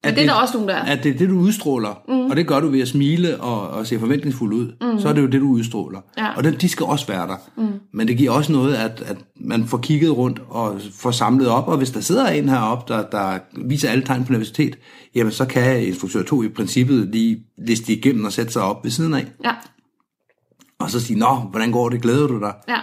At 0.03 0.15
det 0.15 0.23
er 0.23 0.27
der 0.27 0.33
også 0.33 0.53
nogen, 0.53 0.69
der 0.69 0.75
er. 0.75 0.83
At 0.83 1.03
det 1.03 1.13
er 1.13 1.17
det, 1.17 1.29
du 1.29 1.39
udstråler, 1.39 2.01
mm. 2.07 2.29
og 2.29 2.35
det 2.35 2.47
gør 2.47 2.59
du 2.59 2.67
ved 2.67 2.81
at 2.81 2.87
smile 2.87 3.41
og, 3.41 3.69
og 3.69 3.87
se 3.87 3.99
forventningsfuld 3.99 4.53
ud, 4.53 4.67
mm. 4.81 4.99
så 4.99 5.09
er 5.09 5.13
det 5.13 5.21
jo 5.21 5.27
det, 5.27 5.41
du 5.41 5.47
udstråler. 5.47 5.99
Ja. 6.17 6.35
Og 6.37 6.43
det, 6.43 6.61
de 6.61 6.69
skal 6.69 6.85
også 6.85 7.07
være 7.07 7.27
der. 7.27 7.35
Mm. 7.57 7.67
Men 7.93 8.07
det 8.07 8.17
giver 8.17 8.31
også 8.31 8.51
noget, 8.51 8.75
at, 8.75 9.03
at 9.05 9.17
man 9.35 9.65
får 9.65 9.77
kigget 9.77 10.17
rundt 10.17 10.41
og 10.49 10.81
får 10.93 11.11
samlet 11.11 11.47
op, 11.47 11.67
og 11.67 11.77
hvis 11.77 11.91
der 11.91 11.99
sidder 11.99 12.27
en 12.27 12.49
heroppe, 12.49 12.93
der, 12.93 13.03
der 13.09 13.39
viser 13.65 13.89
alle 13.89 14.03
tegn 14.05 14.25
på 14.25 14.31
nervøsitet, 14.31 14.77
jamen 15.15 15.31
så 15.31 15.45
kan 15.45 15.83
instruktør 15.83 16.23
2 16.23 16.43
i 16.43 16.49
princippet 16.49 17.10
lige 17.12 17.43
liste 17.57 17.93
igennem 17.93 18.25
og 18.25 18.31
sætte 18.33 18.53
sig 18.53 18.62
op 18.62 18.83
ved 18.83 18.91
siden 18.91 19.13
af, 19.13 19.27
Ja. 19.45 19.51
og 20.79 20.89
så 20.91 20.99
sige, 20.99 21.19
nå, 21.19 21.35
hvordan 21.35 21.71
går 21.71 21.89
det, 21.89 22.01
glæder 22.01 22.27
du 22.27 22.39
dig? 22.39 22.53
Ja. 22.67 22.77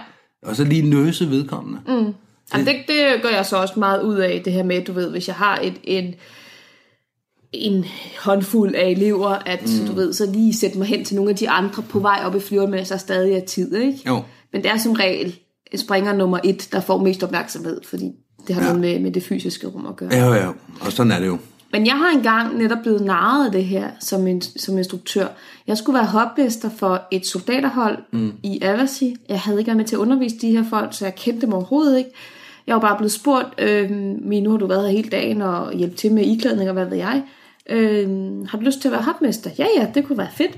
Og 0.45 0.55
så 0.55 0.63
lige 0.63 0.89
nøse 0.89 1.29
vedkommende. 1.29 1.79
Mm. 1.87 2.13
Jamen, 2.53 2.67
det, 2.67 2.75
det 2.87 3.21
gør 3.21 3.29
jeg 3.29 3.45
så 3.45 3.57
også 3.57 3.73
meget 3.77 4.01
ud 4.01 4.15
af, 4.15 4.41
det 4.45 4.53
her 4.53 4.63
med, 4.63 4.85
du 4.85 4.93
ved, 4.93 5.09
hvis 5.09 5.27
jeg 5.27 5.35
har 5.35 5.59
et, 5.63 5.73
en, 5.83 6.15
en 7.53 7.85
håndfuld 8.19 8.75
af 8.75 8.89
elever, 8.89 9.29
at 9.29 9.61
mm. 9.61 9.87
du 9.87 9.93
ved, 9.93 10.13
så 10.13 10.25
lige 10.25 10.53
sætte 10.53 10.77
mig 10.77 10.87
hen 10.87 11.05
til 11.05 11.15
nogle 11.15 11.31
af 11.31 11.35
de 11.37 11.49
andre 11.49 11.83
på 11.83 11.99
vej 11.99 12.19
op 12.25 12.35
i 12.35 12.39
flyveren, 12.39 12.71
mens 12.71 12.89
der 12.89 12.97
stadig 12.97 13.33
er 13.33 13.45
tid, 13.45 13.75
ikke? 13.75 13.99
Jo. 14.07 14.23
Men 14.53 14.63
det 14.63 14.71
er 14.71 14.77
som 14.77 14.91
regel 14.91 15.39
springer 15.75 16.13
nummer 16.13 16.39
et, 16.43 16.67
der 16.71 16.79
får 16.79 16.97
mest 16.97 17.23
opmærksomhed, 17.23 17.81
fordi 17.83 18.11
det 18.47 18.55
har 18.55 18.61
Ja. 18.61 18.67
noget 18.67 18.81
med, 18.81 18.99
med 18.99 19.11
det 19.11 19.23
fysiske 19.23 19.67
rum 19.67 19.85
at 19.85 19.95
gøre. 19.95 20.09
Ja, 20.13 20.33
ja, 20.33 20.47
og 20.81 20.91
sådan 20.91 21.11
er 21.11 21.19
det 21.19 21.27
jo. 21.27 21.37
Men 21.71 21.85
jeg 21.85 21.95
har 21.95 22.09
engang 22.11 22.57
netop 22.57 22.77
blevet 22.81 23.01
narret 23.01 23.45
af 23.45 23.51
det 23.51 23.65
her 23.65 23.89
som, 23.99 24.27
en, 24.27 24.41
som 24.41 24.77
instruktør. 24.77 25.27
Jeg 25.67 25.77
skulle 25.77 25.97
være 25.97 26.05
hopmester 26.05 26.69
for 26.77 27.01
et 27.11 27.25
soldaterhold 27.27 27.97
mm. 28.13 28.31
i 28.43 28.59
Avasi. 28.61 29.15
Jeg 29.29 29.39
havde 29.39 29.59
ikke 29.59 29.67
været 29.67 29.77
med 29.77 29.85
til 29.85 29.95
at 29.95 29.99
undervise 29.99 30.35
de 30.41 30.51
her 30.51 30.63
folk, 30.69 30.93
så 30.93 31.05
jeg 31.05 31.15
kendte 31.15 31.41
dem 31.41 31.53
overhovedet 31.53 31.97
ikke. 31.97 32.09
Jeg 32.67 32.75
var 32.75 32.81
bare 32.81 32.97
blevet 32.97 33.11
spurgt, 33.11 33.47
øh, 33.57 33.91
nu 33.91 34.49
har 34.51 34.57
du 34.57 34.67
været 34.67 34.81
her 34.81 34.91
hele 34.97 35.09
dagen 35.09 35.41
og 35.41 35.73
hjælpe 35.73 35.95
til 35.95 36.13
med 36.13 36.25
iklædning 36.25 36.69
og 36.69 36.73
hvad 36.73 36.85
ved 36.85 36.97
jeg. 36.97 37.23
Øh, 37.69 38.09
har 38.47 38.57
du 38.57 38.63
lyst 38.63 38.81
til 38.81 38.87
at 38.87 38.91
være 38.91 39.03
hopmester? 39.03 39.49
Ja, 39.59 39.65
ja, 39.77 39.91
det 39.95 40.05
kunne 40.05 40.17
være 40.17 40.31
fedt. 40.31 40.57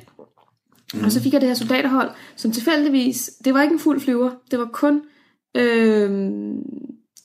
Mm. 0.94 1.04
Og 1.04 1.12
så 1.12 1.22
fik 1.22 1.34
jeg 1.34 1.42
det 1.42 1.50
her 1.50 1.56
soldaterhold, 1.56 2.10
som 2.36 2.52
tilfældigvis, 2.52 3.32
det 3.46 3.54
var 3.54 3.62
ikke 3.62 3.74
en 3.74 3.80
fuld 3.80 4.02
flyver, 4.02 4.32
det 4.52 4.60
var 4.60 4.70
kun 4.74 5.02
øh, 5.58 6.36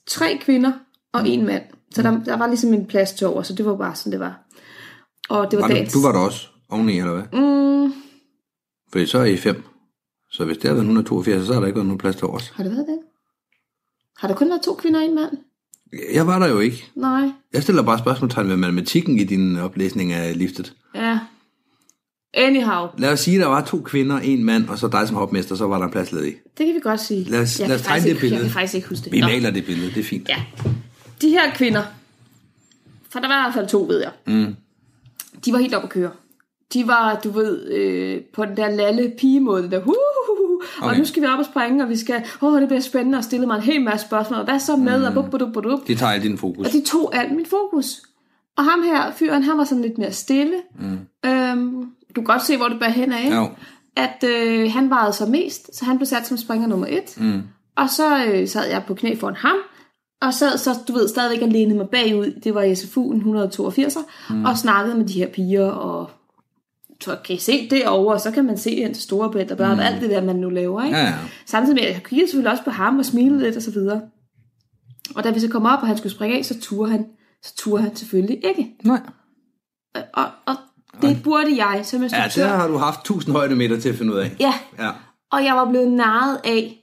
tre 0.06 0.38
kvinder 0.40 0.72
og 1.12 1.20
mm. 1.20 1.26
en 1.26 1.46
mand. 1.46 1.62
Så 1.90 2.02
der, 2.02 2.24
der 2.24 2.36
var 2.36 2.46
ligesom 2.46 2.74
en 2.74 2.86
plads 2.86 3.12
til 3.12 3.26
over, 3.26 3.42
så 3.42 3.54
det 3.54 3.66
var 3.66 3.76
bare 3.76 3.94
sådan, 3.94 4.12
det 4.12 4.20
var. 4.20 4.40
Og 5.28 5.50
det 5.50 5.56
var, 5.56 5.68
var 5.68 5.74
dagens... 5.74 5.92
Du, 5.92 6.02
var 6.02 6.12
der 6.12 6.18
også 6.18 6.46
oveni, 6.68 6.98
eller 6.98 7.12
hvad? 7.12 7.40
Mm, 7.40 7.92
Fordi 8.92 9.06
så 9.06 9.18
er 9.18 9.24
I 9.24 9.36
fem. 9.36 9.62
Så 10.30 10.44
hvis 10.44 10.56
det 10.56 10.64
har 10.64 10.74
været 10.74 10.82
182, 10.82 11.46
så 11.46 11.52
har 11.52 11.60
der 11.60 11.66
ikke 11.66 11.76
været 11.76 11.86
nogen 11.86 11.98
plads 11.98 12.16
til 12.16 12.26
os. 12.26 12.48
har 12.48 12.62
det 12.62 12.72
været 12.72 12.86
det? 12.86 12.98
Har 14.18 14.28
der 14.28 14.34
kun 14.34 14.48
været 14.48 14.62
to 14.62 14.74
kvinder 14.74 15.00
og 15.00 15.06
en 15.06 15.14
mand? 15.14 15.30
Jeg 16.14 16.26
var 16.26 16.38
der 16.38 16.48
jo 16.48 16.58
ikke. 16.60 16.84
Nej. 16.94 17.30
Jeg 17.52 17.62
stiller 17.62 17.82
bare 17.82 17.98
spørgsmålstegn 17.98 18.48
ved 18.48 18.56
matematikken 18.56 19.18
i 19.18 19.24
din 19.24 19.56
oplæsning 19.58 20.12
af 20.12 20.38
liftet. 20.38 20.74
Ja. 20.94 21.18
Anyhow, 22.34 22.86
Lad 22.98 23.12
os 23.12 23.20
sige, 23.20 23.36
at 23.36 23.40
der 23.40 23.46
var 23.48 23.64
to 23.64 23.80
kvinder, 23.80 24.18
en 24.18 24.44
mand, 24.44 24.68
og 24.68 24.78
så 24.78 24.88
dig 24.88 25.08
som 25.08 25.16
hopmester, 25.16 25.54
så 25.54 25.66
var 25.66 25.78
der 25.78 25.84
en 25.84 25.90
plads 25.90 26.12
ledig. 26.12 26.34
det 26.58 26.66
kan 26.66 26.74
vi 26.74 26.80
godt 26.80 27.00
sige. 27.00 27.24
Lad 27.30 27.40
os- 27.42 27.60
Jeg 27.60 27.68
lad 27.68 27.76
os 27.76 27.82
tegne 27.82 28.02
det 28.02 28.08
ikke- 28.08 28.20
billede. 28.20 28.40
Jeg 28.40 28.50
kan 28.50 28.52
faktisk 28.52 28.74
ikke 28.74 28.88
huske 28.88 29.04
det. 29.04 29.12
Vi 29.12 29.20
Nå. 29.20 29.26
maler 29.26 29.50
det 29.50 29.64
billede, 29.66 29.88
det 29.90 30.00
er 30.00 30.04
fint. 30.04 30.28
Ja. 30.28 30.42
De 31.22 31.28
her 31.28 31.54
kvinder, 31.54 31.82
for 33.10 33.18
der 33.20 33.28
var 33.28 33.38
i 33.38 33.42
hvert 33.44 33.54
fald 33.54 33.68
to, 33.68 33.82
ved 33.88 34.00
jeg. 34.00 34.10
Mm. 34.26 34.54
De 35.44 35.52
var 35.52 35.58
helt 35.58 35.74
oppe 35.74 35.86
at 35.86 35.90
køre. 35.92 36.10
De 36.72 36.86
var, 36.86 37.20
du 37.24 37.30
ved, 37.30 37.66
øh, 37.72 38.20
på 38.34 38.44
den 38.44 38.56
der 38.56 38.70
lalle 38.70 39.12
pigemåde, 39.18 39.70
der, 39.70 39.78
uh, 39.78 39.94
uh, 40.78 40.82
og 40.82 40.88
Okay. 40.88 40.98
nu 40.98 41.04
skal 41.04 41.22
vi 41.22 41.26
op 41.26 41.38
og 41.38 41.44
springe, 41.44 41.84
og 41.84 41.88
vi 41.88 41.96
skal, 41.96 42.24
åh, 42.42 42.60
det 42.60 42.68
bliver 42.68 42.80
spændende, 42.80 43.18
og 43.18 43.24
stille 43.24 43.46
mig 43.46 43.56
en 43.56 43.62
hel 43.62 43.82
masse 43.82 44.06
spørgsmål, 44.06 44.38
og 44.38 44.44
hvad 44.44 44.58
så 44.58 44.76
med, 44.76 44.98
mm. 44.98 45.04
og 45.04 45.14
bup, 45.14 45.30
bup, 45.30 45.52
bup, 45.52 45.62
bup. 45.62 45.86
Det 45.86 45.98
tager 45.98 46.18
din 46.18 46.38
fokus. 46.38 46.66
Og 46.66 46.72
de 46.72 46.82
tog 46.86 47.16
alt 47.16 47.36
mit 47.36 47.48
fokus. 47.48 48.02
Og 48.56 48.64
ham 48.64 48.82
her, 48.82 49.12
fyren, 49.12 49.42
han 49.42 49.58
var 49.58 49.64
sådan 49.64 49.82
lidt 49.82 49.98
mere 49.98 50.12
stille. 50.12 50.54
Mm. 50.78 50.98
Øhm, 51.30 51.70
du 52.08 52.14
kan 52.14 52.24
godt 52.24 52.42
se, 52.42 52.56
hvor 52.56 52.68
det 52.68 52.78
bærer 52.80 52.90
hen 52.90 53.12
af. 53.12 53.36
Jo. 53.36 53.48
At 53.96 54.24
øh, 54.28 54.72
han 54.72 54.90
varede 54.90 55.12
så 55.12 55.26
mest, 55.26 55.76
så 55.76 55.84
han 55.84 55.96
blev 55.98 56.06
sat 56.06 56.26
som 56.26 56.36
springer 56.36 56.66
nummer 56.68 56.86
et. 56.86 57.20
Mm. 57.20 57.42
Og 57.76 57.90
så 57.90 58.24
øh, 58.24 58.48
sad 58.48 58.68
jeg 58.70 58.82
på 58.86 58.94
knæ 58.94 59.14
foran 59.16 59.34
ham, 59.34 59.56
og 60.22 60.34
sad 60.34 60.58
så, 60.58 60.70
du 60.88 60.92
ved, 60.92 61.08
stadigvæk 61.08 61.52
lænede 61.52 61.78
mig 61.78 61.88
bagud. 61.88 62.40
Det 62.44 62.54
var 62.54 62.62
i 62.62 62.72
SFU'en 62.72 63.16
182, 63.16 63.96
mm. 64.30 64.44
og 64.44 64.58
snakkede 64.58 64.96
med 64.96 65.06
de 65.06 65.12
her 65.12 65.28
piger, 65.28 65.66
og 65.66 66.10
så 67.04 67.16
kan 67.24 67.36
I 67.36 67.38
se 67.38 67.68
derovre, 67.70 68.14
og 68.14 68.20
så 68.20 68.30
kan 68.30 68.44
man 68.44 68.58
se 68.58 68.74
hen 68.74 68.94
til 68.94 69.02
Storebælt, 69.02 69.50
og 69.52 69.58
bare 69.58 69.74
mm. 69.74 69.80
alt 69.80 70.00
det 70.02 70.10
der, 70.10 70.24
man 70.24 70.36
nu 70.36 70.50
laver, 70.50 70.84
ikke? 70.84 70.96
Ja, 70.96 71.04
ja. 71.04 71.14
Samtidig 71.46 71.74
med, 71.74 71.82
at 71.82 71.94
jeg 71.94 72.02
kiggede 72.04 72.28
selvfølgelig 72.28 72.50
også 72.52 72.64
på 72.64 72.70
ham 72.70 72.98
og 72.98 73.04
smilede 73.04 73.40
lidt 73.40 73.56
og 73.56 73.62
så 73.62 73.70
videre. 73.70 74.00
Og 75.14 75.24
da 75.24 75.30
vi 75.30 75.40
så 75.40 75.48
kom 75.48 75.64
op, 75.66 75.78
og 75.80 75.86
han 75.86 75.96
skulle 75.96 76.12
springe 76.12 76.38
af, 76.38 76.44
så 76.44 76.60
turde 76.60 76.90
han, 76.90 77.06
så 77.42 77.54
turde 77.56 77.82
han 77.82 77.96
selvfølgelig 77.96 78.36
ikke. 78.44 78.70
Nej. 78.84 79.00
Og, 80.14 80.24
og 80.46 80.54
det 81.02 81.22
burde 81.24 81.64
jeg 81.66 81.80
som 81.84 81.98
Ja, 82.00 82.04
instruktør. 82.04 82.42
det 82.42 82.50
har 82.56 82.68
du 82.68 82.76
haft 82.76 83.00
1000 83.00 83.32
højdemeter 83.34 83.80
til 83.80 83.88
at 83.88 83.94
finde 83.94 84.12
ud 84.12 84.18
af. 84.18 84.36
ja, 84.40 84.54
Ja. 84.78 84.90
og 85.32 85.44
jeg 85.44 85.54
var 85.54 85.70
blevet 85.70 85.92
narret 85.92 86.40
af, 86.44 86.80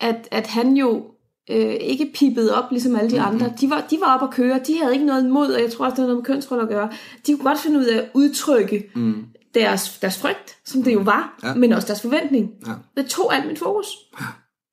at, 0.00 0.28
at 0.30 0.46
han 0.46 0.76
jo 0.76 1.04
øh, 1.50 1.74
ikke 1.80 2.10
pippede 2.14 2.54
op, 2.54 2.64
ligesom 2.70 2.96
alle 2.96 3.10
de 3.10 3.20
andre. 3.20 3.52
De 3.60 3.70
var, 3.70 3.84
de 3.90 3.98
var 4.00 4.14
oppe 4.14 4.26
at 4.26 4.30
køre, 4.32 4.60
de 4.66 4.78
havde 4.82 4.94
ikke 4.94 5.06
noget 5.06 5.24
imod, 5.24 5.52
og 5.52 5.62
jeg 5.62 5.72
tror 5.72 5.84
også, 5.84 5.94
det 5.94 5.98
havde 5.98 6.08
noget 6.08 6.28
med 6.28 6.34
kønsroller 6.34 6.62
at 6.64 6.70
gøre. 6.70 6.90
De 7.26 7.32
kunne 7.36 7.44
godt 7.44 7.58
finde 7.58 7.78
ud 7.78 7.84
af 7.84 7.98
at 7.98 8.08
udtrykke 8.14 8.90
mm. 8.94 9.24
Deres, 9.60 9.98
deres 10.02 10.18
frygt, 10.18 10.56
som 10.64 10.82
det 10.82 10.94
jo 10.94 10.98
var, 11.00 11.38
Ja. 11.42 11.54
men 11.54 11.72
også 11.72 11.86
deres 11.86 12.00
forventning. 12.02 12.50
Ja. 12.66 12.72
Det 13.02 13.06
tog 13.10 13.34
alt 13.34 13.46
mit 13.46 13.58
fokus. 13.58 13.86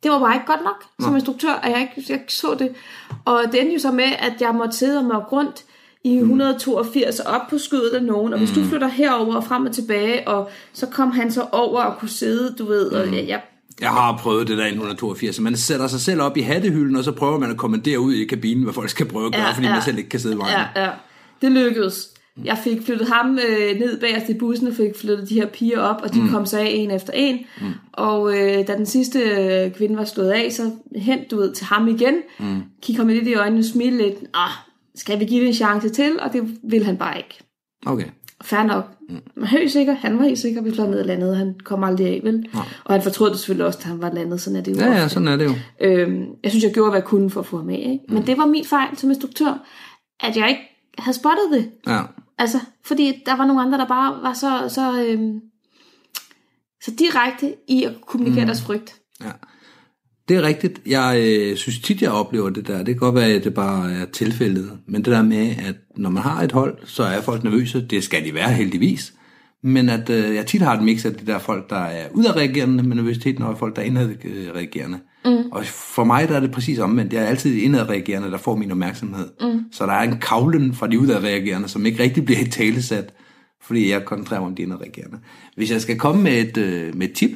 Det 0.04 0.12
var 0.12 0.20
bare 0.20 0.36
ikke 0.36 0.46
godt 0.48 0.64
nok 0.64 0.84
som 1.02 1.16
instruktør, 1.16 1.54
at 1.54 1.72
jeg 1.72 1.82
ikke 1.82 2.12
jeg 2.14 2.20
så 2.28 2.56
det. 2.60 2.70
Og 3.26 3.44
det 3.52 3.62
endte 3.62 3.74
jo 3.74 3.80
så 3.80 3.92
med, 3.92 4.04
at 4.20 4.34
jeg 4.42 4.56
måtte 4.56 4.78
sidde 4.78 4.98
og 5.00 5.06
måtte 5.06 5.20
rundt 5.32 5.64
i 6.06 6.18
182 6.18 7.20
og 7.20 7.34
op 7.34 7.42
på 7.50 7.58
skødet 7.58 7.90
af 7.90 8.04
nogen, 8.04 8.34
og 8.34 8.40
hvis 8.40 8.52
du 8.52 8.64
flytter 8.64 8.88
herover 8.88 9.36
og 9.36 9.44
frem 9.44 9.66
og 9.66 9.72
tilbage, 9.72 10.28
og 10.28 10.50
så 10.74 10.86
kom 10.86 11.12
han 11.12 11.32
så 11.32 11.46
over 11.52 11.82
og 11.84 12.00
kunne 12.00 12.10
sidde, 12.10 12.56
du 12.60 12.66
ved, 12.66 12.86
og 12.92 13.16
jeg, 13.16 13.28
jeg 13.28 13.42
Jeg 13.82 13.90
har 13.90 14.18
prøvet 14.18 14.48
det 14.48 14.58
der 14.58 14.66
i 14.66 14.70
182. 14.70 15.40
Man 15.40 15.58
sætter 15.58 15.88
sig 15.88 16.02
selv 16.02 16.22
op 16.22 16.38
i 16.38 16.42
hattehylden, 16.42 16.96
og 16.96 17.04
så 17.04 17.12
prøver 17.12 17.40
man 17.40 17.52
at 17.52 17.58
kommandere 17.58 18.00
ud 18.00 18.14
i 18.14 18.26
kabinen, 18.26 18.64
hvad 18.64 18.74
folk 18.74 18.90
skal 18.90 19.06
prøve 19.06 19.26
at 19.26 19.32
gøre, 19.34 19.42
Ja, 19.42 19.52
fordi 19.52 19.68
ja. 19.68 19.74
man 19.74 19.82
selv 19.82 19.98
ikke 19.98 20.10
kan 20.10 20.20
sidde 20.20 20.36
i 20.36 20.38
vejen. 20.38 20.58
Ja, 20.76 20.84
ja. 20.84 20.90
Det 21.42 21.52
lykkedes. 21.52 22.08
Jeg 22.46 22.58
fik 22.64 22.82
flyttet 22.82 23.08
ham 23.08 23.40
øh, 23.50 23.80
ned 23.80 24.00
bagerst 24.00 24.30
i 24.30 24.34
bussen 24.34 24.68
og 24.68 24.74
fik 24.74 24.96
flyttet 24.96 25.30
de 25.30 25.34
her 25.36 25.46
piger 25.48 25.80
op, 25.80 26.02
og 26.04 26.14
de 26.14 26.22
mm. 26.22 26.30
kom 26.30 26.46
så 26.46 26.60
af 26.60 26.68
en 26.70 26.92
efter 26.92 27.14
en. 27.14 27.40
Mm. 27.62 27.68
Og 27.92 28.34
øh, 28.38 28.68
da 28.68 28.78
den 28.78 28.86
sidste 28.86 29.20
øh, 29.20 29.72
kvinde 29.72 29.98
var 29.98 30.04
slået 30.06 30.30
af, 30.32 30.52
så 30.52 30.72
hent 30.96 31.32
du 31.32 31.38
ved 31.38 31.54
til 31.54 31.66
ham 31.66 31.88
igen. 31.88 32.16
Mm. 32.40 32.62
Kig 32.82 32.98
ham 32.98 33.08
lidt 33.08 33.28
i 33.28 33.34
øjnene, 33.34 33.64
smile 33.64 33.98
lidt. 33.98 34.16
Ah, 34.34 34.50
skal 34.96 35.20
vi 35.20 35.26
give 35.26 35.40
det 35.42 35.48
en 35.48 35.54
chance 35.54 35.90
til? 35.90 36.20
Og 36.20 36.34
det 36.34 36.58
ville 36.64 36.86
han 36.86 36.98
bare 36.98 37.18
ikke. 37.18 37.40
Okay. 37.86 38.06
Fair 38.44 38.64
nok. 38.64 38.86
Mm. 39.10 39.16
Men 39.36 39.46
helt 39.48 39.72
sikker, 39.72 39.94
han 39.94 40.18
var 40.20 40.24
helt 40.24 40.40
sikker, 40.40 40.62
vi 40.62 40.72
fløj 40.74 40.88
ned 40.88 41.00
og 41.00 41.06
landede. 41.06 41.36
Han 41.36 41.56
kom 41.64 41.84
aldrig 41.84 42.08
af, 42.08 42.20
vel? 42.24 42.46
Ja. 42.54 42.60
Og 42.84 42.94
han 42.94 43.02
fortrød 43.02 43.30
det 43.30 43.40
selvfølgelig 43.40 43.66
også, 43.66 43.80
da 43.84 43.88
han 43.88 44.02
var 44.02 44.12
landet. 44.14 44.42
Sådan 44.42 44.58
er 44.58 44.64
det 44.64 44.72
jo 44.72 44.78
Ja, 44.78 44.90
ofte. 44.90 45.02
ja, 45.02 45.08
sådan 45.08 45.28
er 45.28 45.36
det 45.36 45.46
jo. 45.46 45.52
Øhm, 45.82 46.26
jeg 46.44 46.52
synes, 46.52 46.64
jeg 46.64 46.74
gjorde, 46.74 46.90
hvad 46.92 47.00
jeg 47.00 47.08
kunne 47.08 47.30
for 47.30 47.40
at 47.40 47.46
få 47.46 47.58
ham 47.58 47.70
af. 47.70 47.74
Ikke? 47.94 48.14
Men 48.14 48.28
det 48.28 48.38
var 48.38 48.46
min 48.46 48.66
fejl 48.66 48.98
som 48.98 49.10
instruktør, 49.10 49.66
at 50.24 50.38
jeg 50.38 50.50
ikke 50.50 50.62
havde 50.98 51.18
spottet 51.18 51.46
det. 51.52 51.70
Ja. 51.88 52.00
Altså, 52.38 52.60
fordi 52.86 53.24
der 53.26 53.38
var 53.38 53.46
nogle 53.46 53.62
andre, 53.62 53.78
der 53.78 53.88
bare 53.88 54.24
var 54.24 54.34
så, 54.34 54.74
så, 54.76 55.06
øhm, 55.06 55.40
så 56.82 56.92
direkte 56.92 57.56
i 57.68 57.84
at 57.84 57.94
kommunikere 58.08 58.44
mm. 58.44 58.48
deres 58.48 58.62
frygt. 58.62 58.96
Ja. 59.24 59.32
Det 60.28 60.38
er 60.38 60.42
rigtigt. 60.42 60.82
Jeg 60.86 61.24
øh, 61.26 61.58
synes 61.58 61.80
tit, 61.80 62.02
jeg 62.02 62.12
oplever 62.12 62.50
det 62.50 62.68
der. 62.68 62.78
Det 62.78 62.86
kan 62.86 62.96
godt 62.96 63.16
være, 63.16 63.30
at 63.30 63.44
det 63.44 63.54
bare 63.54 63.92
er 63.92 64.06
tilfældet. 64.06 64.80
Men 64.86 65.06
det 65.06 65.12
der 65.12 65.22
med, 65.22 65.56
at 65.60 65.76
når 65.96 66.10
man 66.10 66.24
har 66.24 66.42
et 66.42 66.52
hold, 66.52 66.78
så 66.86 67.04
er 67.04 67.22
folk 67.22 67.44
nervøse. 67.44 67.88
Det 67.90 68.04
skal 68.04 68.26
de 68.26 68.34
være 68.34 68.54
heldigvis. 68.54 69.14
Men 69.66 69.90
at 69.90 70.10
øh, 70.10 70.36
jeg 70.36 70.46
tit 70.46 70.62
har 70.62 70.78
et 70.78 70.84
mix 70.84 71.06
af 71.06 71.14
de 71.14 71.26
der 71.26 71.40
folk, 71.40 71.70
der 71.70 71.76
er 71.76 72.10
udadreagerende 72.12 72.84
med 72.84 72.96
nervøsiteten, 72.96 73.44
og 73.44 73.58
folk, 73.58 73.76
der 73.76 73.82
er 73.82 73.86
indadreagerende. 73.86 75.00
Mm. 75.26 75.52
Og 75.52 75.66
for 75.66 76.04
mig 76.04 76.30
der 76.30 76.36
er 76.36 76.40
det 76.40 76.52
præcis 76.52 76.80
omvendt. 76.80 77.14
Jeg 77.14 77.24
er 77.24 77.28
altid 77.28 77.56
indadreagerende, 77.56 78.32
der 78.32 78.38
får 78.38 78.56
min 78.56 78.72
opmærksomhed. 78.72 79.28
Mm. 79.42 79.60
Så 79.72 79.86
der 79.86 79.94
er 79.94 80.04
en 80.04 80.18
kavlen 80.22 80.74
fra 80.74 80.88
de 80.88 81.00
udadreagerende, 81.00 81.68
som 81.68 81.86
ikke 81.86 82.04
rigtig 82.04 82.26
bliver 82.26 82.42
i 82.42 82.50
talesat, 82.50 83.14
fordi 83.62 83.92
jeg 83.92 84.06
koncentrerer 84.06 84.40
mig 84.40 84.50
om 84.50 84.56
de 84.56 84.62
indadreagerende. 84.62 85.18
Hvis 85.56 85.72
jeg 85.72 85.82
skal 85.82 85.98
komme 85.98 86.24
med 86.24 86.42
et, 86.42 86.58
øh, 86.58 86.96
med 86.96 87.08
et 87.08 87.14
tip, 87.14 87.32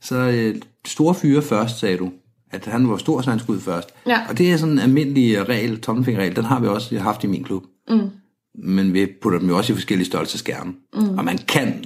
så 0.00 0.16
øh, 0.16 0.54
store 0.86 1.14
fyre 1.14 1.42
først, 1.42 1.78
sagde 1.78 1.96
du. 1.96 2.12
At 2.50 2.64
han 2.66 2.88
var 2.88 2.96
stor, 2.96 3.20
så 3.20 3.30
han 3.30 3.38
skulle 3.38 3.56
ud 3.56 3.62
først. 3.62 3.88
Ja. 4.06 4.20
Og 4.28 4.38
det 4.38 4.52
er 4.52 4.56
sådan 4.56 4.72
en 4.72 4.78
almindelig 4.78 5.48
regel, 5.48 5.80
tommelfingerregel, 5.80 6.36
den 6.36 6.44
har 6.44 6.60
vi 6.60 6.66
også 6.66 6.98
haft 6.98 7.24
i 7.24 7.26
min 7.26 7.44
klub. 7.44 7.62
Mm. 7.88 8.10
Men 8.54 8.94
vi 8.94 9.06
putter 9.22 9.38
dem 9.38 9.48
jo 9.48 9.56
også 9.56 9.72
i 9.72 9.76
forskellige 9.76 10.06
størrelser 10.06 10.38
skærme. 10.38 10.74
Mm. 10.94 11.18
Og 11.18 11.24
man 11.24 11.38
kan 11.38 11.84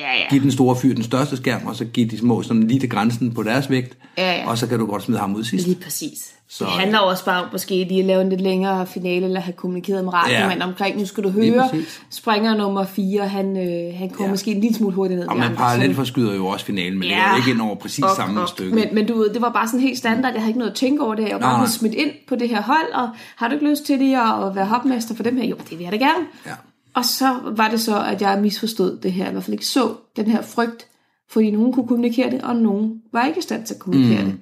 Ja, 0.00 0.12
ja. 0.18 0.28
give 0.30 0.42
den 0.42 0.52
store 0.52 0.76
fyr 0.76 0.94
den 0.94 1.04
største 1.04 1.36
skærm, 1.36 1.66
og 1.66 1.76
så 1.76 1.84
give 1.84 2.08
de 2.08 2.18
små 2.18 2.42
sådan 2.42 2.62
lige 2.68 2.80
til 2.80 2.88
grænsen 2.90 3.34
på 3.34 3.42
deres 3.42 3.70
vægt. 3.70 3.96
Ja, 4.18 4.32
ja. 4.32 4.48
Og 4.48 4.58
så 4.58 4.66
kan 4.66 4.78
du 4.78 4.86
godt 4.86 5.02
smide 5.02 5.18
ham 5.20 5.34
ud 5.34 5.44
sidst. 5.44 5.66
Lige 5.66 5.78
præcis. 5.84 6.32
Så, 6.48 6.64
det 6.64 6.72
handler 6.72 6.98
også 6.98 7.24
bare 7.24 7.42
om 7.42 7.48
måske 7.52 7.74
lige 7.88 8.00
at 8.00 8.06
lave 8.06 8.22
en 8.22 8.28
lidt 8.28 8.40
længere 8.40 8.86
finale, 8.86 9.26
eller 9.26 9.40
have 9.40 9.52
kommunikeret 9.52 10.04
med 10.04 10.12
radiomanden 10.14 10.58
Ja. 10.58 10.66
omkring, 10.66 10.98
nu 10.98 11.06
skal 11.06 11.24
du 11.24 11.30
høre, 11.30 11.68
springer 12.10 12.56
nummer 12.56 12.84
4, 12.84 13.28
han, 13.28 13.56
øh, 13.56 13.98
han 13.98 14.08
kommer 14.10 14.24
Ja. 14.24 14.30
måske 14.30 14.50
en 14.50 14.60
lille 14.60 14.76
smule 14.76 14.94
hurtigt 14.94 15.20
ned. 15.20 15.28
Og 15.28 15.36
man 15.36 15.56
parallelt 15.56 15.96
forskyder 15.96 16.34
jo 16.34 16.46
også 16.46 16.64
finalen, 16.64 16.98
men 16.98 17.08
ja. 17.08 17.14
det 17.14 17.22
er 17.32 17.36
ikke 17.36 17.50
ind 17.50 17.60
over 17.60 17.74
præcis 17.74 18.04
Ok, 18.04 18.16
samme 18.16 18.40
ok. 18.42 18.48
stykke. 18.48 18.74
Men, 18.74 18.84
men 18.92 19.06
du 19.06 19.18
ved, 19.18 19.30
det 19.34 19.40
var 19.42 19.50
bare 19.52 19.66
sådan 19.68 19.80
helt 19.80 19.98
standard. 19.98 20.32
Jeg 20.32 20.40
havde 20.42 20.48
ikke 20.50 20.58
noget 20.58 20.70
at 20.70 20.76
tænke 20.76 21.02
over 21.04 21.14
det. 21.14 21.22
Jeg 21.22 21.32
var 21.32 21.38
bare 21.40 21.58
blevet 21.58 21.70
smidt 21.72 21.94
ind 21.94 22.10
på 22.28 22.36
det 22.36 22.48
her 22.48 22.62
hold, 22.62 22.92
og 22.94 23.08
har 23.36 23.48
du 23.48 23.54
ikke 23.54 23.70
lyst 23.70 23.84
til 23.84 23.98
det 24.00 24.14
at 24.14 24.54
være 24.56 24.66
hopmester 24.66 25.14
for 25.14 25.22
dem 25.22 25.36
her? 25.36 25.44
Jo, 25.44 25.56
det 25.70 25.78
vil 25.78 25.84
jeg 25.84 25.92
da 25.92 25.96
gerne. 25.96 26.24
Ja. 26.46 26.50
Og 26.96 27.04
så 27.04 27.34
var 27.56 27.68
det 27.68 27.80
så, 27.80 28.02
at 28.04 28.22
jeg 28.22 28.38
misforstod 28.42 28.98
det 29.02 29.12
her, 29.12 29.28
i 29.28 29.32
hvert 29.32 29.44
fald 29.44 29.52
ikke 29.54 29.66
så 29.66 29.94
den 30.16 30.26
her 30.26 30.42
frygt, 30.42 30.86
fordi 31.30 31.50
nogen 31.50 31.72
kunne 31.72 31.88
kommunikere 31.88 32.30
det, 32.30 32.40
og 32.42 32.56
nogen 32.56 32.92
var 33.12 33.26
ikke 33.26 33.38
i 33.38 33.42
stand 33.42 33.66
til 33.66 33.74
at 33.74 33.80
kommunikere 33.80 34.24
mm. 34.24 34.30
det. 34.30 34.38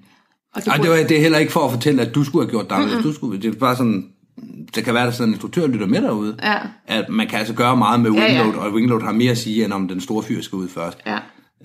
Og 0.55 0.65
det, 0.65 0.69
Ej, 0.71 0.77
det, 0.77 0.91
var, 0.91 0.97
det 0.97 1.17
er 1.17 1.21
heller 1.21 1.39
ikke 1.39 1.53
for 1.53 1.61
at 1.65 1.71
fortælle, 1.73 2.03
at 2.03 2.15
du 2.15 2.25
skulle 2.25 2.45
have 2.47 2.51
gjort 2.51 2.71
det. 2.71 3.05
Du 3.05 3.13
skulle, 3.13 3.43
det 3.43 3.55
er 3.55 3.59
bare 3.59 3.77
sådan, 3.77 4.07
det 4.75 4.85
kan 4.85 4.95
være, 4.95 5.07
at 5.07 5.15
sådan 5.15 5.29
en 5.29 5.35
instruktør 5.35 5.67
lytter 5.67 5.87
med 5.87 6.03
derude. 6.03 6.37
Ja. 6.43 6.57
At 6.87 7.09
man 7.09 7.29
kan 7.29 7.39
altså 7.39 7.55
gøre 7.55 7.77
meget 7.77 8.01
med 8.01 8.11
Ja, 8.11 8.33
ja. 8.33 8.43
wingload, 8.43 8.67
og 8.67 8.75
wingload 8.75 9.03
har 9.03 9.13
mere 9.13 9.31
at 9.31 9.39
sige, 9.39 9.65
end 9.65 9.73
om 9.73 9.89
den 9.89 10.01
store 10.01 10.23
fyr 10.23 10.43
skal 10.43 10.57
ud 10.57 10.69
først. 10.69 10.99
Ja. 11.07 11.19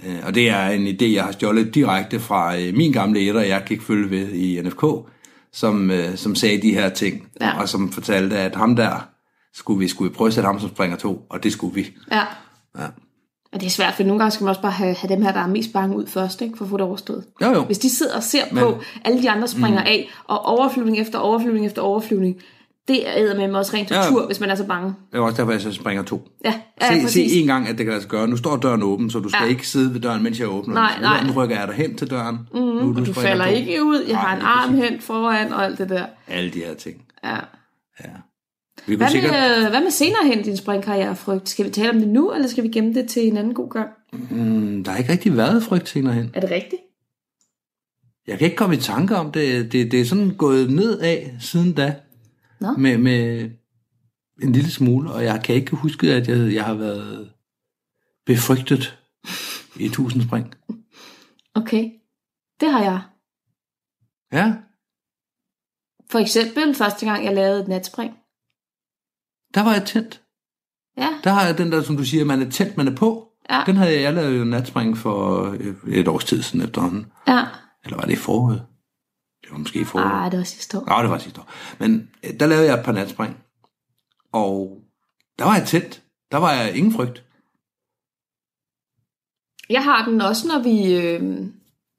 Øh, 0.06 0.16
Og 0.26 0.36
det 0.36 0.50
er 0.50 0.68
en 0.70 0.88
idé, 0.88 1.06
jeg 1.06 1.24
har 1.24 1.32
stjålet 1.32 1.76
direkte 1.76 2.20
fra 2.20 2.58
øh, 2.60 2.76
min 2.78 2.92
gamle 2.92 3.20
etter, 3.20 3.42
jeg 3.42 3.64
gik 3.66 3.82
følge 3.82 4.10
ved 4.10 4.32
i 4.32 4.62
NFK, 4.62 4.84
som, 5.54 5.92
øh, 5.92 6.16
som 6.16 6.36
sagde 6.36 6.62
de 6.62 6.74
her 6.74 6.90
ting, 6.90 7.28
Ja. 7.42 7.62
og 7.62 7.70
som 7.70 7.92
fortalte, 7.92 8.38
at 8.38 8.56
ham 8.56 8.76
der, 8.76 9.08
skulle 9.54 9.80
vi, 9.80 9.88
skulle 9.88 10.12
vi 10.12 10.16
prøve 10.16 10.28
at 10.28 10.34
sætte 10.34 10.48
ham 10.48 10.60
som 10.60 10.70
springer 10.70 10.98
to, 10.98 11.26
og 11.30 11.44
det 11.44 11.52
skulle 11.52 11.76
vi. 11.76 11.88
Ja. 12.12 12.22
Ja. 12.80 12.86
Og 13.54 13.60
det 13.60 13.66
er 13.66 13.70
svært, 13.70 13.94
for 13.94 14.04
nogle 14.04 14.20
gange 14.20 14.32
skal 14.32 14.44
man 14.44 14.50
også 14.50 14.62
bare 14.62 14.72
have, 14.72 14.96
have 14.96 15.16
dem 15.16 15.22
her, 15.22 15.32
der 15.32 15.40
er 15.40 15.48
mest 15.48 15.74
bange 15.74 15.96
ud 15.98 16.08
først, 16.08 16.42
ikke, 16.42 16.58
for 16.58 16.66
at 16.66 16.70
få 16.72 16.78
det 16.78 16.86
overstået. 16.86 17.26
Jo, 17.42 17.48
jo. 17.48 17.62
Hvis 17.64 17.78
de 17.80 17.90
sidder 17.90 18.16
og 18.16 18.24
ser 18.24 18.44
Men, 18.52 18.64
på, 18.64 18.80
alle 19.06 19.22
de 19.22 19.30
andre 19.30 19.48
springer 19.48 19.80
mm. 19.82 19.88
af, 19.88 20.10
og 20.28 20.46
overflyvning 20.46 20.98
efter 21.00 21.20
overflyvning 21.20 21.66
efter 21.66 21.82
overflyvning, 21.82 22.36
Det 22.88 23.20
er 23.20 23.36
med 23.48 23.56
også 23.56 23.74
rent 23.78 23.88
tortur, 23.90 24.22
ja. 24.22 24.26
hvis 24.26 24.40
man 24.40 24.50
er 24.50 24.56
så 24.56 24.66
bange. 24.66 24.94
Det 25.12 25.18
er 25.18 25.22
også 25.22 25.38
derfor, 25.38 25.52
jeg 25.52 25.62
så 25.62 25.72
springer 25.72 26.04
to. 26.04 26.28
Ja, 26.46 26.54
ja 26.82 26.94
Se, 26.94 26.96
se 27.00 27.04
præcis. 27.06 27.34
en 27.42 27.48
gang, 27.48 27.68
at 27.68 27.78
det 27.78 27.86
kan 27.86 27.92
lade 27.92 28.02
sig 28.02 28.10
gøre. 28.10 28.28
Nu 28.28 28.38
står 28.38 28.58
døren 28.58 28.84
åben, 28.84 29.10
så 29.10 29.20
du 29.20 29.30
skal 29.30 29.44
Ja. 29.44 29.50
ikke 29.50 29.68
sidde 29.68 29.94
ved 29.94 30.02
døren, 30.02 30.24
mens 30.24 30.40
jeg 30.40 30.50
åbner 30.50 30.74
Nej, 30.74 30.92
den. 30.94 31.02
nej. 31.02 31.24
Nu 31.24 31.32
rykker 31.34 31.60
jeg 31.60 31.68
dig 31.68 31.76
hen 31.76 31.98
til 31.98 32.10
døren. 32.10 32.40
Mm, 32.54 32.60
nu, 32.60 32.90
Og 33.00 33.06
du 33.06 33.14
falder 33.14 33.46
to. 33.46 33.52
ikke 33.52 33.84
ud. 33.84 34.04
Jeg 34.08 34.14
Nej, 34.14 34.22
har 34.22 34.36
en 34.36 34.42
arm 34.42 34.74
hen 34.76 35.02
foran 35.02 35.54
og 35.54 35.66
alt 35.66 35.78
det 35.78 35.90
der. 35.90 36.06
Alle 36.28 36.50
de 36.52 36.60
her 36.60 36.74
ting. 36.74 37.02
Ja. 37.24 37.36
Ja. 38.04 38.10
Vi 38.88 38.96
Hvad 38.96 39.10
sikkert... 39.10 39.32
med, 39.32 39.70
hvad 39.70 39.82
med 39.82 39.92
senere 39.92 40.28
hen 40.28 40.44
din 40.44 40.58
springkarriere, 40.58 41.16
frygt? 41.16 41.50
Skal 41.50 41.66
vi 41.66 41.70
tale 41.70 41.90
om 41.90 42.00
det 42.00 42.08
nu, 42.08 42.34
eller 42.34 42.48
skal 42.48 42.64
vi 42.64 42.70
gemme 42.70 42.94
det 42.94 43.10
til 43.10 43.28
en 43.28 43.38
anden 43.38 43.54
god 43.54 43.70
gang? 43.70 43.90
Mm, 44.14 44.84
der 44.84 44.92
har 44.92 44.98
ikke 44.98 45.12
rigtig 45.12 45.38
været 45.38 45.64
frygt 45.64 45.90
senere 45.90 46.14
hen. 46.14 46.32
Er 46.34 46.40
det 46.40 46.52
rigtigt? 46.52 46.82
Jeg 48.28 48.38
kan 48.38 48.46
ikke 48.46 48.58
komme 48.58 48.76
i 48.76 48.80
tanke 48.80 49.16
om 49.16 49.32
det. 49.32 49.72
Det, 49.72 49.92
det 49.92 50.02
er 50.02 50.06
sådan 50.06 50.36
gået 50.36 50.72
nedad 50.72 51.40
siden 51.40 51.74
da. 51.74 51.96
Nå. 52.60 52.72
Med, 52.72 52.98
med 52.98 53.50
en 54.42 54.52
lille 54.52 54.72
smule, 54.72 55.12
og 55.12 55.24
jeg 55.24 55.42
kan 55.44 55.56
ikke 55.56 55.76
huske, 55.76 56.14
at 56.14 56.28
jeg, 56.28 56.54
jeg 56.54 56.64
har 56.64 56.74
været 56.74 57.30
befrygtet 58.26 58.98
i 59.76 59.90
tusind 59.90 60.24
spring. 60.24 60.56
Okay. 61.56 61.92
Det 62.60 62.72
har 62.72 62.84
jeg. 62.84 63.02
Ja, 64.34 64.54
For 66.12 66.20
eksempel 66.20 66.76
første 66.76 67.06
gang, 67.06 67.26
jeg 67.26 67.36
lavede 67.36 67.62
et 67.62 67.68
natspring. 67.68 68.14
Der 69.54 69.64
var 69.64 69.74
jeg 69.74 69.86
tændt. 69.86 70.22
Ja, 70.98 71.10
Der 71.24 71.30
har 71.30 71.46
jeg 71.46 71.58
den 71.58 71.72
der, 71.72 71.82
som 71.84 71.98
du 71.98 72.04
siger, 72.06 72.26
man 72.26 72.42
er 72.42 72.50
tændt, 72.50 72.78
man 72.78 72.88
er 72.88 72.96
på. 72.96 73.26
Ja. 73.50 73.64
Den 73.66 73.76
havde 73.76 74.02
jeg 74.02 74.14
lavet 74.14 74.40
jo 74.40 74.44
natspring 74.44 74.98
for 74.98 75.44
øh, 75.60 75.94
et 75.94 76.08
års 76.08 76.26
tid 76.26 76.42
siden 76.42 76.66
efterhånden. 76.66 77.06
ja. 77.28 77.46
Eller 77.84 77.98
var 77.98 78.04
det 78.06 78.14
i 78.14 78.16
foråret? 78.16 78.66
Det 79.44 79.52
var 79.52 79.58
måske 79.58 79.80
i 79.80 79.84
foråret. 79.84 80.26
Ah, 80.26 80.32
det 80.32 80.38
var 80.38 80.44
sidste 80.46 80.78
år. 80.78 80.96
Ja, 80.96 81.02
det 81.02 81.10
var 81.10 81.18
sidste 81.18 81.42
år. 81.42 81.50
Men 81.80 82.10
øh, 82.26 82.40
der 82.40 82.48
lavede 82.48 82.66
jeg 82.66 82.80
et 82.80 82.86
par 82.86 82.92
natspring. 82.92 83.38
Og 84.32 84.82
der 85.40 85.46
var 85.46 85.56
jeg 85.56 85.68
tændt. 85.68 86.02
Der 86.32 86.38
var 86.38 86.52
jeg 86.54 86.76
ingen 86.76 86.94
frygt. 86.94 87.24
Jeg 89.70 89.84
har 89.84 90.06
den 90.06 90.22
også, 90.22 90.48
når 90.48 90.64
vi, 90.64 90.94
øh, 90.96 91.22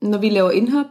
når 0.03 0.18
vi 0.18 0.28
laver 0.28 0.51
indhop. 0.51 0.86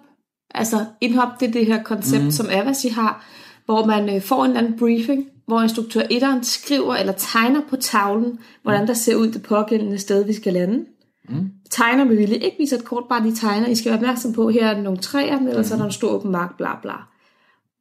Altså, 0.51 0.85
indhop, 1.01 1.39
det 1.39 1.47
er 1.47 1.51
det 1.51 1.65
her 1.65 1.83
koncept, 1.83 2.23
mm. 2.23 2.31
som 2.31 2.47
Avasi 2.49 2.87
har, 2.89 3.25
hvor 3.65 3.85
man 3.85 4.15
øh, 4.15 4.21
får 4.21 4.45
en 4.45 4.51
eller 4.51 4.61
anden 4.63 4.79
briefing, 4.79 5.29
hvor 5.49 5.61
instruktør 5.61 6.01
etteren 6.09 6.43
skriver 6.43 6.95
eller 6.95 7.13
tegner 7.13 7.61
på 7.69 7.75
tavlen, 7.75 8.39
hvordan 8.63 8.87
der 8.87 8.93
ser 8.93 9.15
ud 9.15 9.31
det 9.31 9.43
pågældende 9.43 9.97
sted, 9.97 10.25
vi 10.25 10.33
skal 10.33 10.53
lande. 10.53 10.85
Mm. 11.29 11.49
Tegner 11.71 12.03
med 12.03 12.15
vilje. 12.15 12.35
Ikke 12.35 12.57
viser 12.59 12.77
et 12.77 12.85
kort, 12.85 13.03
bare 13.09 13.23
de 13.23 13.35
tegner. 13.35 13.67
I 13.67 13.75
skal 13.75 13.89
være 13.89 13.99
opmærksom 13.99 14.33
på, 14.33 14.49
her 14.49 14.67
er 14.67 14.73
der 14.73 14.81
nogle 14.81 14.99
træer, 14.99 15.37
eller 15.37 15.63
så 15.63 15.73
er 15.73 15.77
der 15.77 15.85
en 15.85 15.91
stor 15.91 16.09
åben 16.09 16.31
mark, 16.31 16.57
bla 16.57 16.79
bla. 16.81 16.93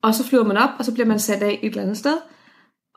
Og 0.03 0.15
så 0.15 0.25
flyver 0.25 0.45
man 0.45 0.57
op, 0.57 0.71
og 0.79 0.85
så 0.85 0.93
bliver 0.93 1.07
man 1.07 1.19
sat 1.19 1.43
af 1.43 1.59
et 1.63 1.69
eller 1.69 1.83
andet 1.83 1.99
sted. 1.99 2.17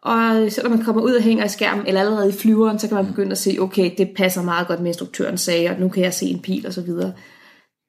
Og 0.03 0.51
så 0.51 0.59
når 0.63 0.69
man 0.69 0.83
kommer 0.83 1.01
ud 1.01 1.13
og 1.13 1.21
hænger 1.21 1.45
i 1.45 1.49
skærmen, 1.49 1.87
eller 1.87 2.01
allerede 2.01 2.29
i 2.29 2.33
flyveren, 2.33 2.79
så 2.79 2.87
kan 2.87 2.95
man 2.95 3.05
begynde 3.07 3.31
at 3.31 3.37
se, 3.37 3.57
okay, 3.59 3.91
det 3.97 4.11
passer 4.17 4.43
meget 4.43 4.67
godt 4.67 4.79
med 4.79 4.87
instruktøren 4.87 5.37
sagde, 5.37 5.69
og 5.69 5.79
nu 5.79 5.89
kan 5.89 6.03
jeg 6.03 6.13
se 6.13 6.25
en 6.25 6.39
pil 6.39 6.67
og 6.67 6.73
så 6.73 6.81
videre. 6.81 7.13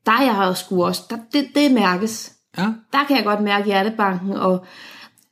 Der 0.07 0.13
er 0.13 0.23
jeg 0.23 0.45
jo 0.49 0.55
sgu 0.55 0.85
også, 0.85 1.03
der, 1.11 1.17
det, 1.33 1.49
det 1.55 1.73
mærkes. 1.73 2.33
Ja. 2.59 2.67
Der 2.93 3.05
kan 3.09 3.17
jeg 3.17 3.25
godt 3.25 3.41
mærke 3.41 3.67
hjertebanken 3.67 4.33
og 4.33 4.67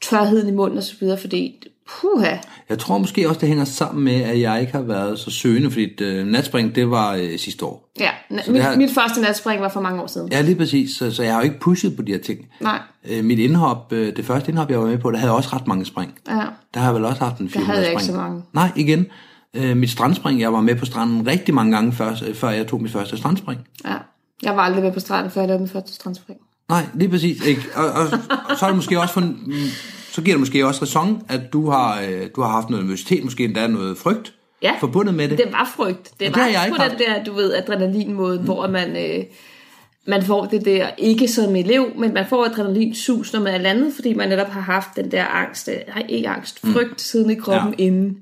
tørheden 0.03 0.49
i 0.49 0.53
munden 0.53 0.79
og 0.79 0.85
så 0.85 0.95
videre, 1.01 1.19
fordi 1.19 1.63
puha, 2.01 2.37
Jeg 2.69 2.79
tror 2.79 2.99
måske 2.99 3.29
også, 3.29 3.41
det 3.41 3.49
hænger 3.49 3.65
sammen 3.65 4.05
med, 4.05 4.23
at 4.23 4.41
jeg 4.41 4.61
ikke 4.61 4.73
har 4.73 4.81
været 4.83 5.19
så 5.19 5.31
søgende, 5.31 5.71
fordi 5.71 6.03
øh, 6.03 6.27
natspring, 6.27 6.75
det 6.75 6.91
var 6.91 7.15
øh, 7.15 7.39
sidste 7.39 7.65
år. 7.65 7.91
ja, 8.01 8.11
det 8.31 8.49
mit, 8.49 8.63
har- 8.63 8.77
mit 8.77 8.91
første 8.95 9.21
natspring 9.21 9.61
var 9.63 9.69
for 9.69 9.81
mange 9.81 10.03
år 10.03 10.07
siden. 10.07 10.33
Ja, 10.33 10.41
lige 10.41 10.57
præcis. 10.57 10.97
Så, 10.97 11.11
så 11.11 11.23
jeg 11.23 11.33
har 11.33 11.41
jo 11.41 11.45
ikke 11.45 11.61
pushet 11.61 11.97
på 11.97 12.03
de 12.03 12.13
her 12.13 12.19
ting. 12.19 12.39
Nej, 12.61 12.79
Øh, 13.11 13.25
mit 13.25 13.39
indhop, 13.39 13.93
øh, 13.93 14.17
det 14.17 14.25
første 14.25 14.49
indhop, 14.51 14.71
jeg 14.71 14.81
var 14.81 14.87
med 14.87 14.99
på, 14.99 15.11
der 15.11 15.19
havde 15.19 15.33
også 15.33 15.49
ret 15.53 15.67
mange 15.67 15.85
spring. 15.85 16.15
ja, 16.29 16.35
Der 16.75 16.81
har 16.81 16.87
jeg 16.87 16.95
vel 16.95 17.05
også 17.05 17.25
haft 17.25 17.39
en 17.41 17.49
400 17.51 17.67
havde 17.73 17.83
jeg 17.85 17.91
ikke 17.93 18.03
spring. 18.05 18.17
så 18.17 18.21
mange. 18.23 18.43
Nej, 18.53 18.71
igen. 18.77 19.07
Øh, 19.55 19.77
mit 19.77 19.91
strandspring, 19.91 20.41
jeg 20.41 20.53
var 20.53 20.61
med 20.61 20.75
på 20.77 20.85
stranden 20.85 21.27
rigtig 21.27 21.55
mange 21.55 21.73
gange, 21.73 21.93
før, 21.93 22.15
før 22.35 22.51
jeg 22.51 22.67
tog 22.67 22.83
mit 22.83 22.93
første 22.93 23.17
strandspring. 23.17 23.61
ja. 23.85 23.95
Jeg 24.43 24.57
var 24.57 24.63
aldrig 24.63 24.83
med 24.85 24.93
på 24.93 25.01
stranden, 25.01 25.31
før 25.31 25.41
jeg 25.41 25.49
lavede 25.49 25.61
min 25.63 25.69
første 25.69 25.93
strandspring. 25.95 26.39
Nej, 26.71 26.87
lige 26.95 27.09
præcis. 27.11 27.47
Ikke? 27.47 27.63
Og, 27.75 27.85
og, 27.85 28.03
og, 28.51 28.57
så 28.59 28.65
er 28.65 28.69
det 28.69 28.77
måske 28.77 29.01
også 29.01 29.15
for, 29.15 29.21
mm, 29.21 29.53
så 30.11 30.23
giver 30.23 30.35
det 30.35 30.41
måske 30.41 30.67
også 30.67 30.83
ræson, 30.83 31.23
at 31.29 31.41
du 31.53 31.71
har, 31.71 32.01
øh, 32.01 32.29
du 32.37 32.41
har 32.43 32.49
haft 32.49 32.71
noget 32.71 32.85
nervøsitet, 32.85 33.25
måske 33.25 33.45
endda 33.45 33.67
noget 33.67 33.99
frygt 33.99 34.35
Ja. 34.63 34.73
forbundet 34.81 35.15
med 35.15 35.29
det. 35.29 35.39
Det 35.39 35.53
var 35.53 35.73
frygt. 35.77 36.05
Det 36.05 36.21
det 36.21 36.37
var 36.37 36.43
har 36.43 36.49
jeg 36.49 36.73
på 36.77 36.83
den 36.83 36.99
der, 36.99 37.25
du 37.25 37.33
ved, 37.33 37.55
adrenalinmåde, 37.55 38.39
mm. 38.39 38.45
hvor 38.45 38.69
man, 38.69 38.97
øh, 39.19 39.25
man 40.07 40.23
får 40.23 40.45
det 40.45 40.65
der, 40.65 40.91
ikke 40.99 41.29
som 41.29 41.57
elev, 41.57 41.93
men 41.99 42.15
man 42.15 42.27
får 42.29 42.45
adrenalinsus, 42.45 43.33
når 43.33 43.41
man 43.41 43.55
er 43.55 43.59
landet, 43.59 43.95
fordi 43.95 44.15
man 44.15 44.29
netop 44.29 44.47
har 44.49 44.61
haft 44.61 44.89
den 44.97 45.11
der 45.11 45.25
angst, 45.25 45.69
øh, 45.69 45.95
nej, 45.95 46.07
ikke 46.09 46.29
angst, 46.29 46.61
frygt 46.73 46.91
mm. 46.91 46.99
siden 46.99 47.31
i 47.31 47.35
kroppen 47.35 47.75
Ja. 47.79 47.85
ja. 47.85 47.87
inden. 47.87 48.17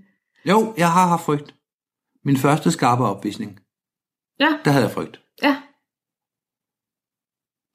Jo, 0.49 0.75
jeg 0.79 0.91
har 0.93 1.07
haft 1.09 1.25
frygt. 1.25 1.55
Min 2.25 2.37
første 2.37 2.71
skarpe 2.71 3.05
opvisning, 3.05 3.59
Ja, 4.41 4.49
der 4.65 4.71
havde 4.71 4.85
jeg 4.85 4.93
frygt. 4.95 5.21
ja, 5.43 5.57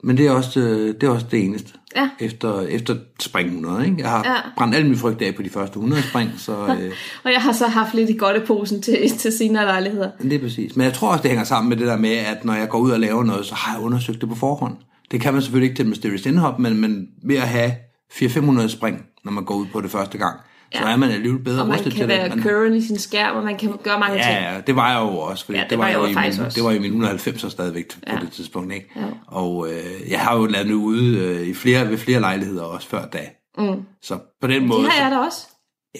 Men 0.03 0.17
det 0.17 0.27
er 0.27 0.31
også, 0.31 0.59
øh, 0.59 0.87
det, 1.01 1.03
er 1.03 1.09
også 1.09 1.25
det 1.31 1.43
eneste. 1.45 1.69
Ja. 1.95 2.09
Efter, 2.19 2.61
efter 2.61 2.95
spring 3.19 3.47
100, 3.47 3.85
ikke? 3.85 3.95
Jeg 3.99 4.09
har 4.09 4.23
Ja. 4.25 4.35
brændt 4.57 4.75
al 4.75 4.85
min 4.85 4.97
frygt 4.97 5.21
af 5.21 5.35
på 5.35 5.41
de 5.41 5.49
første 5.49 5.73
100 5.77 6.01
spring, 6.03 6.29
så 6.37 6.51
øh, 6.81 6.91
og 7.23 7.31
jeg 7.31 7.41
har 7.41 7.51
så 7.51 7.67
haft 7.67 7.93
lidt 7.93 8.09
i 8.09 8.17
godteposen 8.17 8.81
til, 8.81 9.09
til 9.19 9.31
senere 9.31 9.65
lejligheder. 9.65 10.09
det 10.21 10.33
er 10.33 10.39
præcis. 10.39 10.75
Men 10.75 10.85
jeg 10.85 10.93
tror 10.93 11.11
også, 11.11 11.21
det 11.21 11.29
hænger 11.31 11.45
sammen 11.45 11.69
med 11.69 11.77
det 11.77 11.87
der 11.87 11.97
med, 11.97 12.11
at 12.11 12.45
når 12.45 12.53
jeg 12.53 12.69
går 12.69 12.79
ud 12.79 12.91
og 12.91 12.99
laver 12.99 13.23
noget, 13.23 13.45
så 13.45 13.55
har 13.55 13.75
jeg 13.75 13.83
undersøgt 13.85 14.21
det 14.21 14.29
på 14.29 14.35
forhånd. 14.35 14.75
Det 15.11 15.21
kan 15.21 15.33
man 15.33 15.41
selvfølgelig 15.41 15.69
ikke 15.69 15.79
til 15.83 15.87
Mysterious 15.89 16.25
Indhop, 16.25 16.59
men, 16.59 16.81
men 16.81 17.07
ved 17.25 17.35
at 17.35 17.47
have 17.47 17.71
400-500 18.13 18.67
spring, 18.67 19.01
når 19.25 19.31
man 19.31 19.45
går 19.45 19.55
ud 19.55 19.65
på 19.73 19.81
det 19.81 19.91
første 19.91 20.17
gang, 20.17 20.39
ja. 20.73 20.79
så 20.79 20.85
Ja. 20.87 20.91
er 20.93 20.97
man 20.97 21.09
alligevel 21.11 21.43
bedre 21.43 21.61
Og 21.61 21.67
man 21.67 21.75
rustet 21.75 21.93
kan 21.93 21.99
til 21.99 22.07
være 22.07 22.23
det. 22.29 22.35
Man, 22.35 22.43
current 22.43 22.75
i 22.75 22.87
sin 22.87 22.97
skærm, 22.97 23.35
og 23.35 23.43
man 23.43 23.57
kan 23.57 23.73
gøre 23.83 23.99
mange 23.99 24.15
ting. 24.15 24.25
Ja, 24.31 24.53
ja, 24.53 24.61
det 24.67 24.75
var 24.75 24.91
jeg 24.91 24.99
jo 25.11 25.17
også, 25.17 25.45
fordi 25.45 25.57
Ja, 25.57 25.63
det, 25.63 25.69
det 25.69 25.77
var, 25.77 25.83
var 25.83 25.91
jeg 25.91 26.09
jo 26.09 26.13
faktisk 26.13 26.37
min, 26.39 26.45
også. 26.45 26.55
det 26.55 26.63
var 26.63 26.71
i 26.71 26.79
min 26.79 26.85
190 26.91 27.51
stadigvæk 27.51 27.89
på 27.93 27.97
Ja. 28.07 28.17
det 28.21 28.31
tidspunkt, 28.31 28.73
ikke? 28.73 28.89
Ja. 28.95 29.01
Og 29.27 29.67
øh, 29.71 30.11
jeg 30.11 30.19
har 30.19 30.37
jo 30.37 30.45
lavet 30.45 30.67
det 30.67 30.73
ude 30.73 31.17
øh, 31.19 31.41
i 31.47 31.53
flere, 31.53 31.89
ved 31.89 31.97
flere 31.97 32.19
lejligheder 32.19 32.63
også 32.63 32.87
før 32.87 33.05
da. 33.05 33.19
Mm. 33.57 33.81
Så 34.01 34.19
på 34.41 34.47
den 34.47 34.67
måde... 34.67 34.83
Det 34.83 34.91
har 34.91 35.03
jeg 35.09 35.11
da 35.11 35.17
også. 35.25 35.47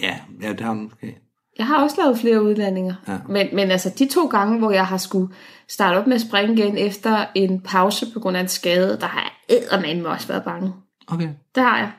Ja, 0.02 0.16
ja, 0.42 0.50
det 0.52 0.62
har 0.62 0.74
du 0.74 0.80
måske. 0.80 1.18
Jeg 1.58 1.68
har 1.68 1.84
også 1.84 1.96
lavet 2.02 2.20
flere 2.20 2.44
udlandinger. 2.44 2.94
Ja. 3.08 3.18
Men, 3.30 3.48
men 3.54 3.72
altså 3.72 3.90
de 4.00 4.06
to 4.10 4.26
gange, 4.28 4.60
hvor 4.60 4.72
jeg 4.72 4.88
har 4.88 4.98
skulle 4.98 5.34
starte 5.70 5.98
op 5.98 6.08
med 6.08 6.16
at 6.16 6.22
springe 6.22 6.54
igen 6.54 6.78
efter 6.78 7.26
en 7.36 7.62
pause 7.62 8.06
på 8.14 8.20
grund 8.20 8.38
af 8.38 8.42
en 8.42 8.48
skade, 8.48 8.98
der 9.02 9.08
har 9.08 9.22
jeg 9.50 9.58
eddermame 9.58 10.10
også 10.10 10.28
været 10.28 10.44
bange. 10.44 10.74
Okay. 11.08 11.30
Det 11.56 11.64
har 11.64 11.78
jeg. 11.78 11.92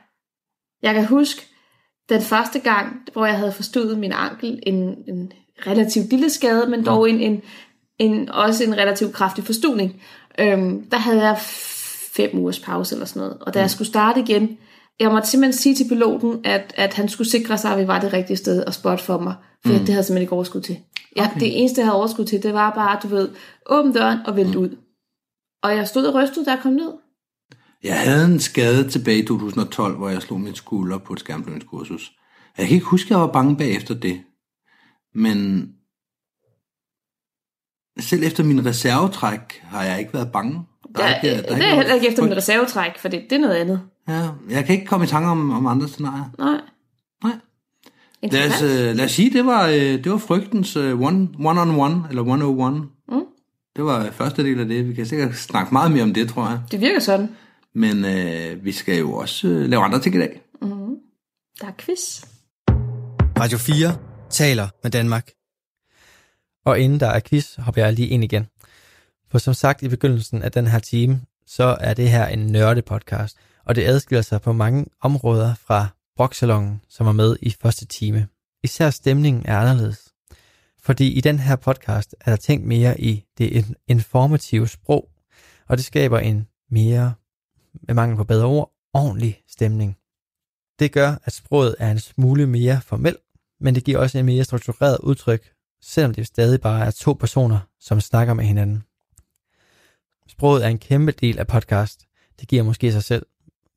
Jeg 0.82 0.94
kan 0.94 1.06
huske 1.06 1.46
den 2.08 2.20
første 2.20 2.58
gang, 2.58 2.96
hvor 3.12 3.26
jeg 3.26 3.38
havde 3.38 3.52
forstået 3.52 3.98
min 3.98 4.12
ankel, 4.12 4.60
en, 4.62 4.76
en 5.08 5.32
relativt 5.66 6.10
lille 6.10 6.30
skade, 6.30 6.70
men 6.70 6.86
dog 6.86 7.10
en, 7.10 7.20
en, 7.20 7.42
en, 7.98 8.30
også 8.30 8.64
en 8.64 8.76
relativt 8.76 9.12
kraftig 9.12 9.44
forstudning. 9.44 10.02
Øhm, 10.38 10.90
der 10.90 10.96
havde 10.96 11.22
jeg 11.22 11.38
fem 12.16 12.30
ugers 12.38 12.58
pause 12.58 12.94
eller 12.94 13.06
sådan 13.06 13.20
noget. 13.20 13.38
Og 13.40 13.54
da 13.54 13.60
jeg 13.60 13.70
skulle 13.70 13.88
starte 13.88 14.20
igen, 14.20 14.58
jeg 15.00 15.10
måtte 15.10 15.28
simpelthen 15.28 15.60
sige 15.60 15.74
til 15.74 15.88
piloten, 15.88 16.40
at, 16.44 16.74
at 16.76 16.94
han 16.94 17.08
skulle 17.08 17.30
sikre 17.30 17.58
sig, 17.58 17.72
at 17.72 17.78
vi 17.78 17.86
var 17.86 18.00
det 18.00 18.12
rigtige 18.12 18.36
sted 18.36 18.64
og 18.64 18.74
spot 18.74 19.00
for 19.00 19.18
mig. 19.18 19.34
For 19.66 19.72
mm. 19.72 19.78
det 19.78 19.88
havde 19.88 19.96
jeg 19.96 20.04
simpelthen 20.04 20.22
ikke 20.22 20.32
overskud 20.32 20.60
til. 20.60 20.78
Ja, 21.16 21.26
okay. 21.26 21.40
Det 21.40 21.60
eneste, 21.60 21.80
jeg 21.80 21.86
havde 21.86 21.98
overskud 21.98 22.24
til, 22.24 22.42
det 22.42 22.54
var 22.54 22.70
bare, 22.70 22.98
du 23.02 23.08
ved, 23.08 23.28
åbne 23.66 23.94
døren 23.94 24.18
og 24.26 24.36
vælte 24.36 24.58
ud. 24.58 24.76
Og 25.62 25.76
jeg 25.76 25.88
stod 25.88 26.04
og 26.04 26.14
rystede, 26.14 26.44
da 26.44 26.50
jeg 26.50 26.60
kom 26.62 26.72
ned. 26.72 26.92
Jeg 27.84 28.00
havde 28.00 28.24
en 28.24 28.40
skade 28.40 28.88
tilbage 28.90 29.18
i 29.18 29.26
2012, 29.26 29.96
hvor 29.96 30.08
jeg 30.08 30.22
slog 30.22 30.40
min 30.40 30.54
skulder 30.54 30.98
på 30.98 31.12
et 31.12 31.20
skærmblødningskursus. 31.20 32.12
Jeg 32.58 32.66
kan 32.66 32.74
ikke 32.74 32.86
huske, 32.86 33.06
at 33.06 33.10
jeg 33.10 33.20
var 33.20 33.32
bange 33.32 33.56
bagefter 33.56 33.94
det. 33.94 34.20
Men 35.14 35.68
selv 38.00 38.22
efter 38.24 38.44
min 38.44 38.66
reservetræk 38.66 39.40
har 39.62 39.82
jeg 39.82 39.98
ikke 40.00 40.14
været 40.14 40.32
bange. 40.32 40.60
Der 40.96 41.04
er 41.04 41.14
ikke- 41.20 41.36
der 41.36 41.42
det 41.42 41.52
er 41.52 41.58
noget 41.58 41.74
heller 41.76 41.94
ikke 41.94 42.08
efter 42.08 42.22
min 42.24 42.36
reservetræk, 42.36 42.98
for 42.98 43.08
det, 43.08 43.22
det 43.30 43.36
er 43.36 43.40
noget 43.40 43.54
andet. 43.54 43.80
Ja, 44.08 44.28
jeg 44.50 44.64
kan 44.64 44.74
ikke 44.74 44.86
komme 44.86 45.04
i 45.04 45.08
tanke 45.08 45.28
om, 45.28 45.50
om 45.50 45.66
andre 45.66 45.88
scenarier. 45.88 46.24
Nej. 46.38 46.60
Nej. 47.24 47.32
Lad 48.22 48.48
os, 48.48 48.62
øh, 48.62 48.96
lad 48.96 49.04
os 49.04 49.10
sige, 49.12 49.30
det 49.32 49.46
var, 49.46 49.66
øh, 49.68 49.74
det 49.74 50.10
var 50.12 50.18
frygtens 50.18 50.76
øh, 50.76 51.00
one, 51.00 51.28
one 51.44 51.60
on 51.60 51.70
one, 51.80 52.02
eller 52.08 52.22
101. 52.22 52.74
Mm. 53.08 53.20
Det 53.76 53.84
var 53.84 54.10
første 54.10 54.44
del 54.44 54.60
af 54.60 54.66
det. 54.66 54.88
Vi 54.88 54.94
kan 54.94 55.06
sikkert 55.06 55.34
snakke 55.36 55.72
meget 55.74 55.90
mere 55.92 56.02
om 56.02 56.14
det, 56.14 56.28
tror 56.28 56.48
jeg. 56.48 56.60
Det 56.70 56.80
virker 56.80 57.00
sådan. 57.00 57.28
Men 57.74 58.04
øh, 58.04 58.64
vi 58.64 58.72
skal 58.72 58.98
jo 58.98 59.12
også 59.14 59.48
øh, 59.48 59.68
lave 59.68 59.82
andre 59.82 60.00
ting 60.00 60.14
i 60.14 60.18
dag. 60.18 60.40
Der 61.60 61.66
er 61.66 61.72
quiz. 61.78 62.24
Radio 63.38 63.58
4 63.58 63.98
taler 64.30 64.68
med 64.82 64.90
Danmark. 64.90 65.30
Og 66.64 66.78
inden 66.80 67.00
der 67.00 67.06
er 67.08 67.20
quiz, 67.20 67.54
hopper 67.58 67.82
jeg 67.84 67.92
lige 67.92 68.08
ind 68.08 68.24
igen. 68.24 68.46
For 69.30 69.38
som 69.38 69.54
sagt 69.54 69.82
i 69.82 69.88
begyndelsen 69.88 70.42
af 70.42 70.52
den 70.52 70.66
her 70.66 70.78
time, 70.78 71.20
så 71.46 71.76
er 71.80 71.94
det 71.94 72.10
her 72.10 72.26
en 72.26 72.46
nørde-podcast, 72.46 73.36
og 73.64 73.74
det 73.74 73.84
adskiller 73.84 74.22
sig 74.22 74.40
på 74.40 74.52
mange 74.52 74.86
områder 75.00 75.54
fra 75.54 75.86
Broksalongen, 76.16 76.80
som 76.88 77.06
var 77.06 77.12
med 77.12 77.36
i 77.42 77.54
første 77.62 77.86
time. 77.86 78.28
Især 78.64 78.90
stemningen 78.90 79.46
er 79.46 79.58
anderledes. 79.58 80.08
Fordi 80.82 81.12
i 81.12 81.20
den 81.20 81.38
her 81.38 81.56
podcast 81.56 82.14
er 82.20 82.30
der 82.30 82.36
tænkt 82.36 82.66
mere 82.66 83.00
i 83.00 83.24
det 83.38 83.50
in- 83.50 83.74
informative 83.88 84.68
sprog, 84.68 85.08
og 85.68 85.76
det 85.76 85.84
skaber 85.84 86.18
en 86.18 86.46
mere, 86.70 87.14
med 87.82 87.94
mangel 87.94 88.16
på 88.16 88.24
bedre 88.24 88.46
ord, 88.46 88.72
ordentlig 88.92 89.42
stemning. 89.48 89.96
Det 90.78 90.92
gør, 90.92 91.14
at 91.24 91.32
sproget 91.32 91.76
er 91.78 91.90
en 91.90 91.98
smule 91.98 92.46
mere 92.46 92.80
formelt, 92.80 93.20
men 93.60 93.74
det 93.74 93.84
giver 93.84 93.98
også 93.98 94.18
en 94.18 94.26
mere 94.26 94.44
struktureret 94.44 94.98
udtryk, 94.98 95.52
selvom 95.82 96.14
det 96.14 96.26
stadig 96.26 96.60
bare 96.60 96.86
er 96.86 96.90
to 96.90 97.12
personer, 97.12 97.58
som 97.80 98.00
snakker 98.00 98.34
med 98.34 98.44
hinanden. 98.44 98.84
Sproget 100.28 100.64
er 100.64 100.68
en 100.68 100.78
kæmpe 100.78 101.12
del 101.12 101.38
af 101.38 101.46
podcast. 101.46 102.06
Det 102.40 102.48
giver 102.48 102.62
måske 102.62 102.92
sig 102.92 103.04
selv. 103.04 103.26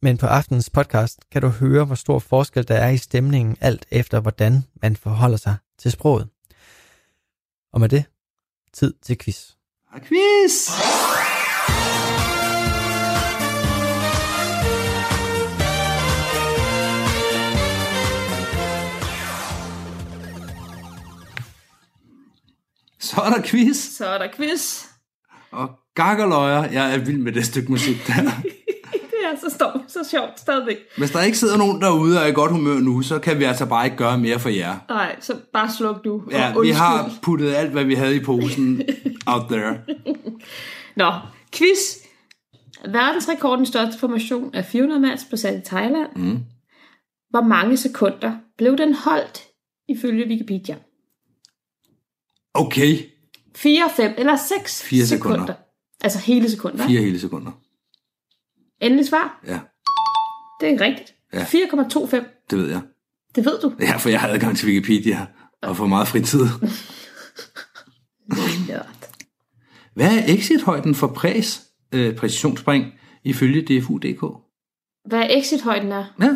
Men 0.02 0.18
på 0.18 0.26
aftenens 0.26 0.70
podcast 0.70 1.20
kan 1.32 1.42
du 1.42 1.48
høre, 1.48 1.86
hvor 1.86 1.96
stor 1.96 2.20
forskel 2.20 2.68
der 2.68 2.76
er 2.76 2.90
i 2.90 2.98
stemningen, 2.98 3.58
alt 3.62 3.86
efter 3.92 4.20
hvordan 4.20 4.64
man 4.82 4.96
forholder 4.96 5.38
sig 5.38 5.56
til 5.80 5.92
sproget. 5.92 6.28
Og 7.74 7.80
med 7.80 7.90
det, 7.90 8.04
tid 8.74 8.94
til 9.02 9.18
quiz. 9.18 9.52
Quiz! 10.04 10.70
Så 23.18 23.22
er 23.24 23.30
der 23.30 23.42
quiz. 23.46 23.78
Så 23.78 24.06
er 24.06 24.18
der 24.18 24.28
quiz. 24.36 24.86
Og 25.52 25.70
gakkerløjer, 25.96 26.72
jeg 26.72 26.94
er 26.94 26.98
vild 26.98 27.18
med 27.18 27.32
det 27.32 27.46
stykke 27.46 27.72
musik 27.72 28.08
der. 28.08 28.14
det 28.94 29.22
er 29.26 29.50
så, 29.50 29.56
stort, 29.56 29.82
så 29.88 30.00
sjovt 30.12 30.40
stadigvæk. 30.40 30.78
Hvis 30.98 31.12
der 31.12 31.22
ikke 31.22 31.38
sidder 31.38 31.58
nogen 31.58 31.82
derude 31.82 32.18
og 32.18 32.24
er 32.24 32.28
i 32.28 32.32
godt 32.32 32.52
humør 32.52 32.80
nu, 32.80 33.02
så 33.02 33.20
kan 33.20 33.40
vi 33.40 33.44
altså 33.44 33.66
bare 33.66 33.86
ikke 33.86 33.98
gøre 33.98 34.18
mere 34.18 34.40
for 34.40 34.50
jer. 34.50 34.76
Nej, 34.90 35.16
så 35.20 35.36
bare 35.54 35.70
sluk 35.78 36.06
du. 36.06 36.14
og 36.26 36.32
Ja, 36.32 36.54
vi 36.62 36.70
har 36.70 37.12
puttet 37.22 37.54
alt, 37.54 37.72
hvad 37.72 37.84
vi 37.84 37.94
havde 37.94 38.16
i 38.16 38.24
posen 38.24 38.82
out 39.28 39.44
there. 39.50 39.78
Nå, 40.96 41.12
quiz. 41.54 42.08
Verdensrekordens 42.86 43.68
største 43.68 44.00
formation 44.00 44.56
af 44.56 44.66
400 44.66 45.02
mands 45.02 45.26
blev 45.26 45.38
sat 45.38 45.58
i 45.58 45.62
Thailand. 45.66 46.10
Mm. 46.16 46.40
Hvor 47.30 47.42
mange 47.42 47.78
sekunder 47.78 48.32
blev 48.58 48.78
den 48.78 48.94
holdt, 48.94 49.44
ifølge 49.90 50.28
Wikipedia? 50.28 50.76
Okay, 52.58 52.98
4, 53.56 53.90
5 53.96 54.14
eller 54.18 54.36
6 54.36 54.84
Fire 54.84 55.06
sekunder. 55.06 55.38
sekunder. 55.38 55.54
Altså 56.02 56.20
hele 56.20 56.50
sekunder. 56.52 56.88
fire 56.88 57.02
hele 57.02 57.20
sekunder. 57.20 57.52
Endelig 58.82 59.06
svar. 59.08 59.42
Ja, 59.48 59.60
Det 60.62 60.74
er 60.74 60.82
rigtigt. 60.82 61.14
Ja. 61.34 61.44
4,25. 61.44 62.16
det 62.50 62.58
ved 62.58 62.70
jeg. 62.70 62.82
Det 63.36 63.46
ved 63.46 63.60
du. 63.62 63.74
Ja, 63.80 63.98
for 63.98 64.10
jeg 64.10 64.20
har 64.22 64.28
adgang 64.28 64.58
til 64.58 64.68
Wikipedia 64.68 65.28
og 65.62 65.78
får 65.78 65.86
meget 65.88 66.08
fritid. 66.08 66.46
Hvad 69.94 70.18
er 70.18 70.24
exit-højden 70.34 70.96
for 70.96 71.08
præs, 71.08 71.64
øh, 71.92 72.16
præcisionsspring 72.16 72.86
ifølge 73.24 73.62
DFU.dk? 73.80 74.22
Hvad 75.06 75.20
er 75.20 75.38
exit-højden 75.40 75.92
er? 75.92 76.06
Ja, 76.22 76.36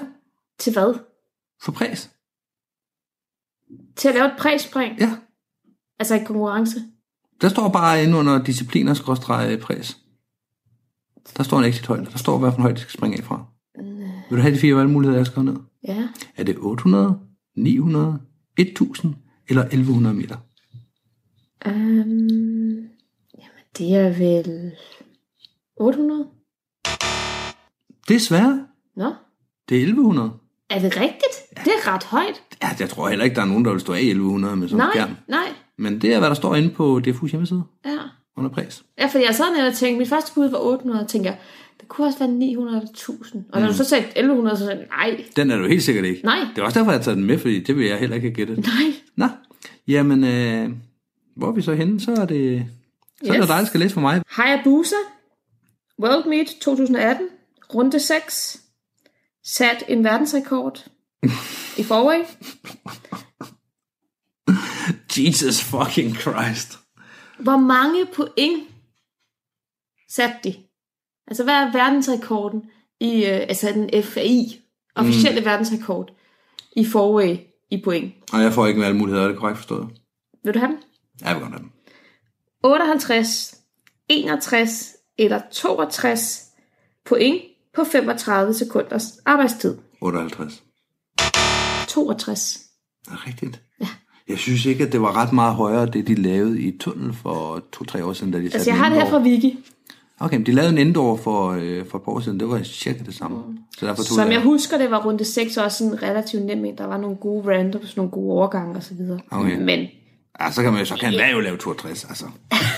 Til 0.59 0.73
hvad? 0.73 0.99
for 1.63 1.71
præs. 1.71 2.11
Til 3.95 4.07
at 4.09 4.15
lave 4.15 4.25
et 4.27 4.35
præspring? 4.39 4.99
Ja, 4.99 5.11
Altså 6.01 6.15
i 6.15 6.23
konkurrence? 6.25 6.79
der 7.41 7.49
står 7.49 7.69
bare 7.69 8.03
inde 8.03 8.17
under 8.17 8.43
discipliner 8.43 8.93
skråstreg 8.93 9.59
præs. 9.59 9.97
Der 11.37 11.43
står 11.43 11.59
en 11.59 11.63
exit-højde. 11.65 12.05
Der 12.05 12.17
står, 12.17 12.37
hvad 12.37 12.51
for 12.51 12.55
en 12.57 12.61
højde, 12.61 12.75
de 12.75 12.81
skal 12.81 12.91
springe 12.97 13.17
af 13.17 13.23
fra. 13.23 13.45
Vil 14.29 14.37
du 14.37 14.41
have 14.41 14.53
de 14.55 14.59
fire 14.59 14.75
valgmuligheder, 14.75 15.19
jeg 15.19 15.25
skal 15.25 15.43
ned? 15.43 15.55
Ja. 15.87 16.07
Er 16.37 16.43
det 16.43 16.55
800, 16.59 17.19
900, 17.55 18.19
1000 18.57 19.15
eller 19.49 19.61
1100 19.63 20.15
meter? 20.15 20.37
Um, 21.65 21.73
jamen, 23.37 23.65
det 23.77 23.95
er 23.95 24.09
vel 24.17 24.71
800? 25.79 26.27
Desværre, 28.07 28.65
Nå, 28.95 29.13
det 29.69 29.77
er 29.77 29.81
1100. 29.81 30.31
er 30.69 30.79
det 30.79 30.97
rigtigt? 30.97 31.35
Det 31.65 31.67
er 31.83 31.93
ret 31.93 32.03
højt. 32.03 32.41
Ja, 32.63 32.69
jeg 32.79 32.89
tror 32.89 33.09
heller 33.09 33.25
ikke, 33.25 33.35
der 33.35 33.41
er 33.41 33.45
nogen, 33.45 33.65
der 33.65 33.71
vil 33.71 33.79
stå 33.81 33.93
af 33.93 33.99
1100 33.99 34.55
med 34.55 34.67
sådan 34.67 34.81
en 34.81 34.85
Nej, 34.87 34.91
skærm. 34.93 35.15
nej. 35.27 35.47
Men 35.81 36.01
det 36.01 36.13
er, 36.13 36.19
hvad 36.19 36.29
der 36.29 36.35
står 36.35 36.55
inde 36.55 36.69
på 36.69 37.01
DFU's 37.07 37.27
hjemmeside 37.31 37.63
Ja. 37.85 37.97
under 38.37 38.49
præs. 38.49 38.83
Ja, 38.99 39.05
fordi 39.05 39.23
jeg 39.25 39.35
sad 39.35 39.45
nede 39.57 39.67
og 39.67 39.73
tænkte, 39.73 39.99
mit 39.99 40.09
første 40.09 40.31
bud 40.35 40.49
var 40.49 40.57
800, 40.57 41.01
og 41.03 41.07
tænkte 41.09 41.29
jeg, 41.29 41.37
det 41.79 41.87
kunne 41.89 42.07
også 42.07 42.19
være 42.19 42.29
900 42.29 42.77
eller 42.77 42.89
1000. 42.89 43.45
Og 43.53 43.61
når 43.61 43.67
du 43.67 43.73
så 43.73 43.83
sagde 43.83 44.05
1100, 44.05 44.57
så 44.57 44.63
sagde 44.65 44.79
jeg, 44.79 44.87
nej, 45.11 45.23
Den 45.35 45.51
er 45.51 45.57
du 45.57 45.67
helt 45.67 45.83
sikkert 45.83 46.05
ikke. 46.05 46.21
nej, 46.25 46.39
Det 46.55 46.61
er 46.61 46.65
også 46.65 46.79
derfor, 46.79 46.91
jeg 46.91 46.99
har 46.99 47.03
taget 47.03 47.17
den 47.17 47.25
med, 47.25 47.37
fordi 47.37 47.59
det 47.63 47.75
vil 47.77 47.85
jeg 47.87 47.97
heller 47.99 48.15
ikke 48.15 48.27
have 48.27 48.35
gættet. 48.35 48.57
nej. 48.57 48.93
Nå, 49.15 49.27
jamen, 49.87 50.23
øh, 50.23 50.69
hvor 51.35 51.47
er 51.47 51.51
vi 51.51 51.61
så 51.61 51.73
henne? 51.73 51.99
Så 51.99 52.11
er 52.11 52.25
det, 52.25 52.65
så 53.23 53.27
yes. 53.27 53.35
er 53.35 53.39
det 53.39 53.47
dig, 53.49 53.57
der 53.57 53.65
skal 53.65 53.79
læse 53.79 53.93
for 53.93 54.01
mig. 54.01 54.21
Hayabusa, 54.29 54.95
World 56.03 56.29
Meet 56.29 56.47
2018, 56.61 57.25
runde 57.75 57.99
6, 57.99 58.61
sat 59.45 59.83
en 59.87 60.03
verdensrekord 60.03 60.85
i 61.79 61.83
forway. 61.83 62.19
Jesus 65.17 65.63
fucking 65.63 66.15
Christ. 66.15 66.79
Hvor 67.39 67.57
mange 67.57 68.05
point 68.05 68.63
satte 70.09 70.35
de? 70.43 70.55
Altså, 71.27 71.43
hvad 71.43 71.53
er 71.53 71.71
verdensrekorden 71.71 72.63
i, 72.99 73.25
øh, 73.25 73.41
altså 73.49 73.71
den 73.71 74.03
FAI, 74.03 74.61
officielle 74.95 75.39
mm. 75.39 75.45
verdensrekord 75.45 76.11
i 76.75 76.85
forway 76.85 77.37
i 77.71 77.81
point? 77.83 78.13
Og 78.33 78.41
jeg 78.41 78.53
får 78.53 78.67
ikke 78.67 78.81
valgmuligheder, 78.81 79.23
er 79.23 79.27
det 79.27 79.37
korrekt 79.37 79.57
forstået? 79.57 79.89
Vil 80.43 80.53
du 80.53 80.59
have 80.59 80.71
den? 80.71 80.79
Ja, 81.21 81.27
jeg 81.27 81.35
vil 81.35 81.41
godt 81.41 81.53
have 81.53 81.63
den. 81.63 81.71
58, 82.63 83.57
61 84.09 84.95
eller 85.17 85.41
62 85.51 86.47
point 87.05 87.41
på 87.73 87.83
35 87.83 88.53
sekunders 88.53 89.17
arbejdstid. 89.25 89.77
58. 90.01 90.63
62. 91.87 92.59
Det 93.05 93.11
er 93.11 93.27
rigtigt. 93.27 93.61
Jeg 94.31 94.39
synes 94.39 94.65
ikke, 94.65 94.83
at 94.83 94.91
det 94.91 95.01
var 95.01 95.21
ret 95.21 95.33
meget 95.33 95.55
højere, 95.55 95.85
det 95.85 96.07
de 96.07 96.15
lavede 96.15 96.61
i 96.61 96.77
tunnel 96.77 97.13
for 97.13 97.63
to-tre 97.71 98.05
år 98.05 98.13
siden, 98.13 98.31
da 98.31 98.37
de 98.37 98.43
satte 98.43 98.55
Altså, 98.55 98.69
jeg 98.69 98.77
har 98.77 98.89
det 98.89 99.01
her 99.01 99.09
fra 99.09 99.21
Wiki. 99.21 99.57
Okay, 100.19 100.37
men 100.37 100.45
de 100.45 100.51
lavede 100.51 100.71
en 100.71 100.77
indoor 100.77 101.15
for, 101.17 101.49
øh, 101.51 101.85
for 101.89 101.97
et 101.97 102.03
par 102.03 102.11
år 102.11 102.19
siden. 102.19 102.39
Det 102.39 102.49
var 102.49 102.63
cirka 102.63 103.03
det 103.05 103.15
samme. 103.15 103.37
Mm. 103.37 103.57
Så 103.77 103.85
derfor 103.85 104.03
tog 104.03 104.15
Som 104.15 104.27
jeg... 104.27 104.33
jeg 104.33 104.41
husker, 104.41 104.77
det 104.77 104.91
var 104.91 105.05
runde 105.05 105.25
6 105.25 105.57
også 105.57 105.77
sådan 105.77 106.03
relativt 106.03 106.45
nem 106.45 106.65
en. 106.65 106.77
Der 106.77 106.87
var 106.87 106.97
nogle 106.97 107.15
gode 107.15 107.55
randoms, 107.55 107.97
nogle 107.97 108.11
gode 108.11 108.31
overgange 108.31 108.75
og 108.75 108.83
så 108.83 108.93
videre. 108.93 109.19
Okay. 109.31 109.57
Men 109.59 109.87
Ja, 110.41 110.51
så 110.51 110.61
kan 110.61 110.71
man 110.71 110.79
jo 110.81 110.85
så 110.85 110.95
kan 110.95 111.09
enhver 111.09 111.31
jo 111.31 111.39
lave 111.39 111.57
62, 111.57 112.03
altså. 112.03 112.25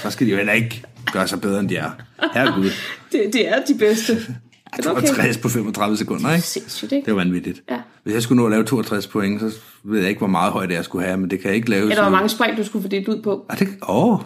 Så 0.02 0.10
skal 0.10 0.28
de 0.28 0.32
jo 0.32 0.38
heller 0.38 0.54
ikke 0.54 0.84
gøre 1.14 1.28
sig 1.28 1.42
bedre, 1.42 1.60
end 1.60 1.70
de 1.70 1.76
er. 1.76 1.92
Herregud. 2.34 2.70
det, 3.12 3.30
det 3.34 3.50
er 3.50 3.66
de 3.68 3.74
bedste. 3.80 4.18
Ja, 4.78 4.84
62 4.84 5.38
på 5.38 5.50
35 5.50 5.98
sekunder, 5.98 6.34
ikke? 6.34 6.48
Sindssygt, 6.48 6.92
ikke? 6.92 7.06
Det 7.06 7.16
var 7.16 7.24
vanvittigt. 7.24 7.64
Ja. 7.70 7.82
Hvis 8.04 8.14
jeg 8.14 8.24
skulle 8.24 8.42
nå 8.42 8.46
at 8.46 8.52
lave 8.52 8.64
62 8.64 9.08
point, 9.08 9.42
så 9.42 9.52
ved 9.84 10.00
jeg 10.00 10.10
ikke, 10.10 10.20
hvor 10.20 10.28
meget 10.28 10.54
højde 10.54 10.74
jeg 10.74 10.86
skulle 10.86 11.06
have, 11.06 11.18
men 11.18 11.30
det 11.30 11.40
kan 11.40 11.48
jeg 11.48 11.56
ikke 11.56 11.70
lave. 11.70 11.82
Eller 11.82 12.02
hvor 12.02 12.12
mange 12.12 12.30
spring, 12.30 12.58
du 12.58 12.64
skulle 12.64 12.84
få 12.84 12.88
delt 12.90 13.08
ud 13.08 13.22
på. 13.22 13.46
Ah, 13.50 13.60
det, 13.60 13.68
åh, 13.88 14.20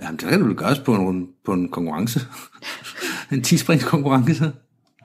jamen, 0.00 0.16
det 0.16 0.28
kan 0.28 0.38
det 0.38 0.48
vel 0.48 0.56
gøres 0.56 0.78
på 0.78 0.94
en, 0.94 1.28
på 1.44 1.52
en 1.52 1.68
konkurrence. 1.68 2.20
en 3.32 3.42
10 3.42 3.56
springs 3.56 3.84
konkurrence. 3.84 4.52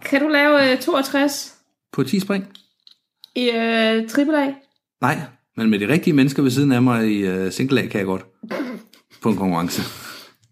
Kan 0.06 0.22
du 0.22 0.28
lave 0.28 0.72
øh, 0.72 0.80
62 0.80 1.54
På 1.94 2.04
10 2.04 2.20
spring? 2.20 2.48
i 3.36 3.50
øh, 3.50 4.10
AAA? 4.18 4.54
Nej, 5.02 5.22
men 5.58 5.70
med 5.70 5.80
de 5.80 5.88
rigtige 5.88 6.14
mennesker 6.14 6.44
ved 6.44 6.52
siden 6.52 6.72
af 6.72 6.82
mig 6.82 7.12
i 7.12 7.46
uh, 7.46 7.52
single 7.52 7.82
A 7.82 7.86
kan 7.86 8.00
jeg 8.00 8.06
godt. 8.06 8.26
På 9.22 9.30
en 9.30 9.38
konkurrence. 9.38 9.82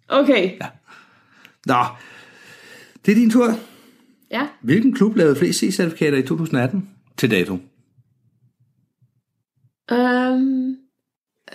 Okay. 0.09 0.51
Ja. 0.61 0.67
Nå, 1.65 1.83
det 3.05 3.11
er 3.11 3.15
din 3.15 3.29
tur. 3.29 3.55
Ja. 4.31 4.47
Hvilken 4.61 4.93
klub 4.93 5.15
lavede 5.15 5.35
flest 5.35 5.59
C-certifikater 5.59 6.17
i 6.17 6.21
2018 6.21 6.89
til 7.17 7.31
dato? 7.31 7.57
Øhm, 9.91 10.77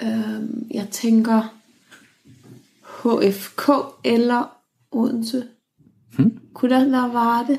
øhm, 0.02 0.66
jeg 0.70 0.88
tænker 0.90 1.54
HFK 2.82 3.70
eller 4.04 4.56
Odense. 4.90 5.48
Hmm? 6.16 6.38
Kunne 6.54 6.80
det 6.80 6.92
være 6.92 7.12
Varde? 7.12 7.58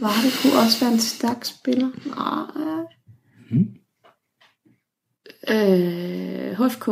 Varde 0.00 0.28
kunne 0.42 0.62
også 0.64 0.80
være 0.80 0.92
en 0.92 0.98
stærk 0.98 1.44
spiller. 1.44 1.90
Nej. 2.06 2.86
Hmm? 3.50 3.68
Øh, 5.50 6.66
HFK. 6.66 6.88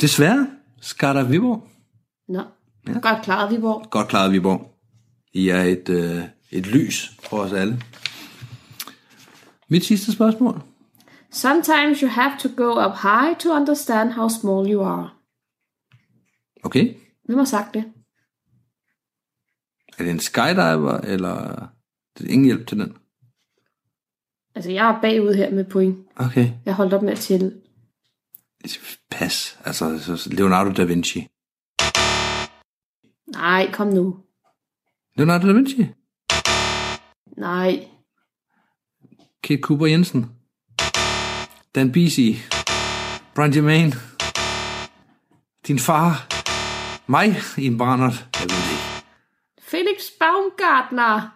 Desværre, 0.00 0.46
Skarter 0.80 1.24
Viborg. 1.24 1.68
Nå, 2.28 2.42
ja. 2.88 2.92
godt 2.92 3.22
klaret 3.22 3.50
Viborg. 3.50 3.90
Godt 3.90 4.08
klaret, 4.08 4.32
Viborg. 4.32 4.73
I 5.34 5.48
er 5.48 5.62
et, 5.62 5.88
øh, 5.88 6.22
et 6.50 6.66
lys 6.66 7.10
for 7.28 7.38
os 7.38 7.52
alle. 7.52 7.80
Mit 9.68 9.84
sidste 9.84 10.12
spørgsmål. 10.12 10.62
Sometimes 11.30 12.00
you 12.00 12.08
have 12.08 12.32
to 12.40 12.48
go 12.56 12.70
up 12.86 12.96
high 13.02 13.38
to 13.38 13.50
understand 13.50 14.12
how 14.12 14.28
small 14.28 14.72
you 14.72 14.82
are. 14.82 15.10
Okay. 16.62 16.94
Hvem 17.24 17.38
har 17.38 17.44
sagt 17.44 17.74
det? 17.74 17.84
Er 19.98 20.04
det 20.04 20.10
en 20.10 20.20
skydiver, 20.20 20.98
eller 20.98 21.66
det 22.18 22.26
er 22.26 22.32
ingen 22.32 22.44
hjælp 22.44 22.66
til 22.66 22.78
den? 22.78 22.96
Altså, 24.54 24.70
jeg 24.70 24.90
er 24.90 25.00
bagud 25.00 25.34
her 25.34 25.50
med 25.50 25.64
point. 25.64 25.98
Okay. 26.16 26.50
Jeg 26.64 26.74
holdt 26.74 26.92
op 26.92 27.02
med 27.02 27.12
at 27.12 27.18
tælle. 27.18 27.60
Pas. 29.10 29.58
Altså, 29.64 29.98
så 29.98 30.30
Leonardo 30.32 30.70
da 30.72 30.84
Vinci. 30.84 31.26
Nej, 33.26 33.72
kom 33.72 33.88
nu. 33.88 34.24
Leonardo 35.16 35.46
da 35.46 35.52
Vinci? 35.52 35.88
Nej. 37.36 37.88
Kit 39.42 39.60
Cooper 39.60 39.86
Jensen. 39.86 40.26
Dan 41.74 41.92
Bisi. 41.92 42.38
Brian 43.34 43.54
Jermaine. 43.54 43.92
Din 45.66 45.78
far. 45.78 46.26
Mig 47.06 47.36
i 47.58 47.66
en 47.66 47.78
brændert. 47.78 48.26
Jeg 48.40 48.42
ved 48.42 48.48
det 48.48 48.70
ikke. 48.70 49.06
Felix 49.62 49.98
Baumgartner. 50.20 51.30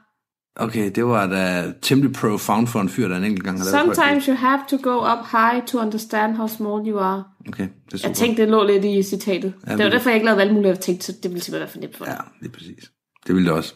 Okay, 0.57 0.91
det 0.95 1.07
var 1.07 1.26
da 1.26 1.72
temmelig 1.83 2.12
profound 2.12 2.66
for 2.66 2.81
en 2.81 2.89
fyr, 2.89 3.09
der 3.09 3.16
en 3.16 3.24
enkelt 3.24 3.45
gang 3.45 3.59
har 3.59 3.64
lavet 3.64 3.97
Sometimes 3.97 4.24
you 4.24 4.35
have 4.35 4.61
to 4.68 4.76
go 4.83 4.97
up 5.12 5.26
high 5.33 5.66
to 5.66 5.79
understand 5.79 6.37
how 6.37 6.47
small 6.47 6.89
you 6.89 6.99
are. 6.99 7.24
Okay, 7.49 7.68
det 7.85 7.95
er 7.95 7.97
super. 7.97 8.09
Jeg 8.09 8.16
tænkte, 8.16 8.43
det 8.43 8.51
lå 8.51 8.66
lidt 8.66 8.85
i 8.85 9.03
citatet. 9.03 9.55
Ja, 9.66 9.76
det 9.76 9.85
var 9.85 9.91
derfor, 9.91 10.11
jeg 10.11 10.16
ikke 10.16 10.24
lavede 10.24 10.39
valgmuligheder. 10.39 10.74
Jeg 10.74 10.81
tænkte, 10.81 11.07
så 11.07 11.12
det 11.12 11.31
ville 11.31 11.41
simpelthen 11.41 11.61
være 11.61 11.68
for 11.68 11.79
nemt 11.79 11.97
for 11.97 12.05
dig. 12.05 12.20
Ja, 12.43 12.47
er 12.47 12.51
præcis. 12.53 12.91
Det 13.29 13.35
ville 13.37 13.49
det 13.49 13.57
også. 13.57 13.74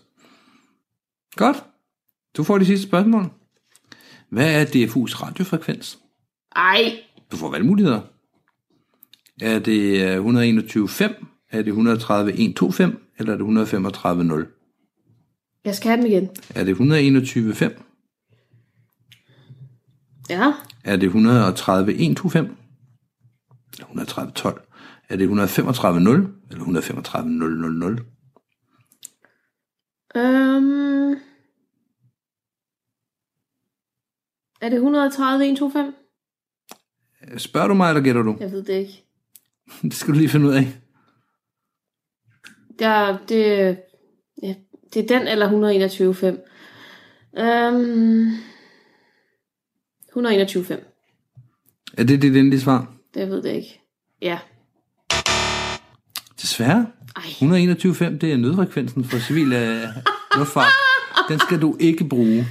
Godt. 1.36 1.64
Du 2.36 2.44
får 2.44 2.58
de 2.58 2.66
sidste 2.66 2.86
spørgsmål. 2.88 3.24
Hvad 4.28 4.60
er 4.60 4.64
DFU's 4.64 5.22
radiofrekvens? 5.22 5.98
Ej, 6.56 6.98
Du 7.32 7.36
får 7.36 7.50
valgmuligheder. 7.50 8.00
Er 9.40 9.58
det 9.58 10.02
øh, 10.02 10.16
121.5? 10.16 11.24
Er 11.50 11.62
det 11.62 11.72
130.125? 11.72 13.16
Eller 13.18 13.32
er 13.32 13.36
det 13.38 13.44
135.0? 14.44 14.58
jeg 15.64 15.74
skal 15.74 15.88
have 15.90 16.02
dem 16.02 16.06
igen. 16.06 16.28
Er 16.54 16.64
det 16.64 16.74
121.5? 16.74 17.82
Ja. 20.30 20.52
Er 20.84 20.96
det 20.96 21.08
130.125? 21.08 22.38
Eller 23.72 24.04
130.12? 24.04 24.68
Er 25.08 25.16
det 25.16 25.28
135.0? 25.28 25.30
Eller 26.50 26.64
135.000? 26.64 28.02
Øhm... 30.16 31.12
Er 34.60 34.68
det 34.68 34.76
130, 34.76 35.44
125? 35.44 35.94
Spørger 37.36 37.68
du 37.68 37.74
mig, 37.74 37.88
eller 37.88 38.02
gætter 38.02 38.22
du? 38.22 38.36
Jeg 38.40 38.52
ved 38.52 38.62
det 38.62 38.72
ikke. 38.72 39.04
Det 39.82 39.94
skal 39.94 40.14
du 40.14 40.18
lige 40.18 40.28
finde 40.28 40.46
ud 40.46 40.54
af. 40.54 40.64
Ja, 42.80 43.16
det, 43.28 43.38
ja, 44.42 44.54
det 44.94 45.02
er 45.02 45.18
den 45.18 45.28
eller 45.28 45.48
121,5. 45.48 46.52
Øhm, 47.40 48.30
121,5. 50.16 50.92
Er 51.98 52.04
det 52.04 52.22
dit 52.22 52.36
endelige 52.36 52.60
svar? 52.60 52.94
Det 53.14 53.28
ved 53.28 53.42
det 53.42 53.52
ikke. 53.52 53.80
Ja. 54.22 54.38
Desværre. 56.42 56.86
Ej. 57.16 57.22
121.5, 57.22 58.18
det 58.18 58.32
er 58.32 58.36
nødfrekvensen 58.36 59.04
for 59.04 59.18
civil 59.18 59.52
øh, 59.52 59.82
luftfart. 60.36 60.72
Den 61.28 61.38
skal 61.38 61.62
du 61.62 61.76
ikke 61.80 62.04
bruge. 62.04 62.46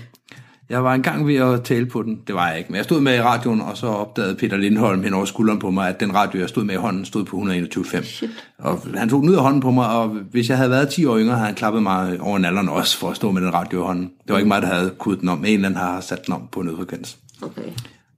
Jeg 0.69 0.83
var 0.83 0.93
engang 0.93 1.27
ved 1.27 1.35
at 1.35 1.63
tale 1.63 1.85
på 1.85 2.03
den. 2.03 2.21
Det 2.27 2.35
var 2.35 2.49
jeg 2.49 2.57
ikke, 2.57 2.69
men 2.71 2.77
jeg 2.77 2.83
stod 2.83 3.01
med 3.01 3.15
i 3.15 3.21
radioen, 3.21 3.61
og 3.61 3.77
så 3.77 3.87
opdagede 3.87 4.35
Peter 4.35 4.57
Lindholm 4.57 5.03
hen 5.03 5.13
over 5.13 5.25
skulderen 5.25 5.59
på 5.59 5.71
mig, 5.71 5.89
at 5.89 5.99
den 5.99 6.15
radio, 6.15 6.39
jeg 6.39 6.49
stod 6.49 6.63
med 6.63 6.75
i 6.75 6.77
hånden, 6.77 7.05
stod 7.05 7.25
på 7.25 7.37
121.5. 7.37 8.03
Shit. 8.03 8.29
Og 8.57 8.81
han 8.95 9.09
tog 9.09 9.21
den 9.21 9.29
ud 9.29 9.35
af 9.35 9.41
hånden 9.41 9.61
på 9.61 9.71
mig, 9.71 9.89
og 9.89 10.07
hvis 10.07 10.49
jeg 10.49 10.57
havde 10.57 10.69
været 10.69 10.89
10 10.89 11.05
år 11.05 11.17
yngre, 11.17 11.35
havde 11.35 11.45
han 11.45 11.55
klappet 11.55 11.83
mig 11.83 12.21
over 12.21 12.37
nalderen 12.37 12.69
også 12.69 12.97
for 12.97 13.09
at 13.09 13.15
stå 13.15 13.31
med 13.31 13.41
den 13.41 13.53
radio 13.53 13.83
i 13.83 13.85
hånden. 13.85 14.05
Det 14.05 14.33
var 14.33 14.37
ikke 14.37 14.47
mig, 14.47 14.61
der 14.61 14.67
havde 14.67 14.89
kudt 14.97 15.21
den 15.21 15.29
om. 15.29 15.39
En 15.39 15.45
eller 15.45 15.69
anden 15.69 15.79
har 15.79 16.01
sat 16.01 16.25
den 16.25 16.33
om 16.33 16.47
på 16.51 16.61
nødfrekvens. 16.61 17.17
Okay. 17.41 17.61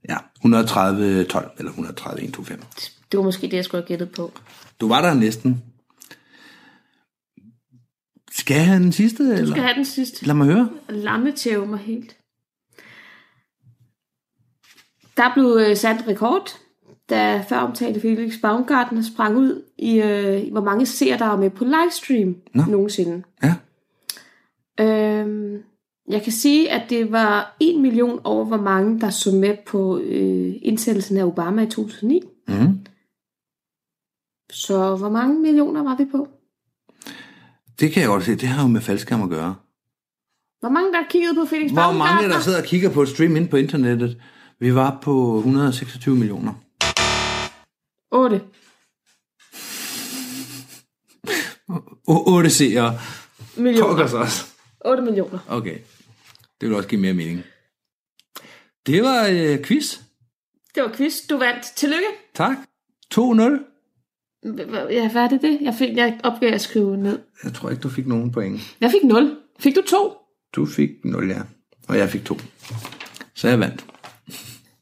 Ja, 0.09 0.17
130 0.35 1.23
12 1.23 1.51
eller 1.57 1.71
130 1.71 2.23
125. 2.23 2.57
Det 3.13 3.17
var 3.17 3.23
måske 3.23 3.47
det, 3.47 3.53
jeg 3.53 3.65
skulle 3.65 3.81
have 3.81 3.87
gættet 3.87 4.11
på. 4.11 4.31
Du 4.79 4.87
var 4.87 5.01
der 5.01 5.13
næsten. 5.13 5.63
Skal 8.31 8.55
jeg 8.55 8.67
have 8.67 8.83
den 8.83 8.91
sidste? 8.91 9.27
Du 9.27 9.31
eller? 9.31 9.51
skal 9.51 9.63
have 9.63 9.75
den 9.75 9.85
sidste. 9.85 10.25
Lad 10.25 10.35
mig 10.35 10.47
høre. 10.47 10.69
Lammetæve 10.89 11.65
mig 11.65 11.79
helt. 11.79 12.17
Der 15.17 15.33
blev 15.33 15.57
øh, 15.69 15.77
sat 15.77 15.95
en 16.01 16.07
rekord, 16.07 16.57
da 17.09 17.41
før 17.49 17.57
omtalte 17.57 18.01
Felix 18.01 18.33
Baumgartner 18.41 19.01
sprang 19.01 19.37
ud 19.37 19.63
i, 19.77 20.01
øh, 20.01 20.51
hvor 20.51 20.63
mange 20.63 20.85
seere, 20.85 21.17
der 21.17 21.25
var 21.25 21.37
med 21.37 21.49
på 21.49 21.63
livestream 21.63 22.35
Nå. 22.53 22.63
nogensinde. 22.69 23.23
Ja. 23.43 23.55
Øhm, 24.79 25.57
jeg 26.09 26.23
kan 26.23 26.31
sige, 26.31 26.71
at 26.71 26.89
det 26.89 27.11
var 27.11 27.55
1 27.59 27.81
million 27.81 28.19
over, 28.23 28.45
hvor 28.45 28.61
mange 28.61 28.99
der 28.99 29.09
så 29.09 29.31
med 29.31 29.57
på 29.67 29.99
øh, 29.99 30.53
indsættelsen 30.61 31.17
af 31.17 31.23
Obama 31.23 31.61
i 31.61 31.69
2009. 31.69 32.21
Mm. 32.47 32.79
Så 34.53 34.95
hvor 34.95 35.09
mange 35.09 35.39
millioner 35.39 35.83
var 35.83 35.95
vi 35.95 36.05
på? 36.11 36.27
Det 37.79 37.91
kan 37.91 38.01
jeg 38.01 38.07
godt 38.09 38.23
se. 38.23 38.35
Det 38.35 38.47
har 38.49 38.61
jo 38.61 38.67
med 38.67 38.81
faldskærm 38.81 39.21
at 39.23 39.29
gøre. 39.29 39.55
Hvor 40.59 40.69
mange 40.69 40.93
der 40.93 41.03
kiggede 41.09 41.35
på 41.35 41.45
Felix 41.45 41.71
Hvor 41.71 41.91
mange 41.91 42.29
der 42.29 42.39
sidder 42.39 42.57
og 42.61 42.63
kigger 42.65 42.89
på 42.89 43.01
et 43.01 43.09
stream 43.09 43.35
ind 43.35 43.49
på 43.49 43.57
internettet? 43.57 44.21
Vi 44.59 44.75
var 44.75 44.99
på 45.01 45.37
126 45.37 46.15
millioner. 46.15 46.53
8. 48.11 48.41
O- 52.07 52.23
8 52.35 52.49
seere. 52.49 52.99
Millioner. 53.57 53.87
Pokkers 53.89 54.13
også. 54.13 54.45
8 54.85 55.03
millioner. 55.03 55.39
Okay. 55.49 55.77
Det 56.61 56.69
vil 56.69 56.75
også 56.77 56.89
give 56.89 57.01
mere 57.01 57.13
mening. 57.13 57.43
Det 58.85 59.03
var 59.03 59.27
øh, 59.31 59.63
quiz. 59.65 59.99
Det 60.75 60.83
var 60.83 60.91
quiz. 60.95 61.13
Du 61.29 61.37
vandt. 61.37 61.63
Tillykke. 61.75 62.07
Tak. 62.35 62.57
2-0. 63.15 63.72
Ja, 64.89 65.11
hvad 65.11 65.21
er 65.21 65.27
det 65.27 65.41
det? 65.41 65.57
Jeg, 65.61 65.73
fik, 65.73 65.97
jeg 65.97 66.19
opgav 66.23 66.53
at 66.53 66.61
skrive 66.61 66.97
ned. 66.97 67.19
Jeg 67.43 67.53
tror 67.53 67.69
ikke, 67.69 67.81
du 67.81 67.89
fik 67.89 68.07
nogen 68.07 68.31
point. 68.31 68.75
Jeg 68.81 68.91
fik 68.91 69.03
0. 69.03 69.35
Fik 69.59 69.75
du 69.75 69.81
2? 69.87 70.13
Du 70.55 70.65
fik 70.65 70.89
0, 71.03 71.29
ja. 71.29 71.41
Og 71.87 71.97
jeg 71.97 72.09
fik 72.09 72.25
2. 72.25 72.37
Så 73.33 73.47
jeg 73.47 73.59
vandt. 73.59 73.85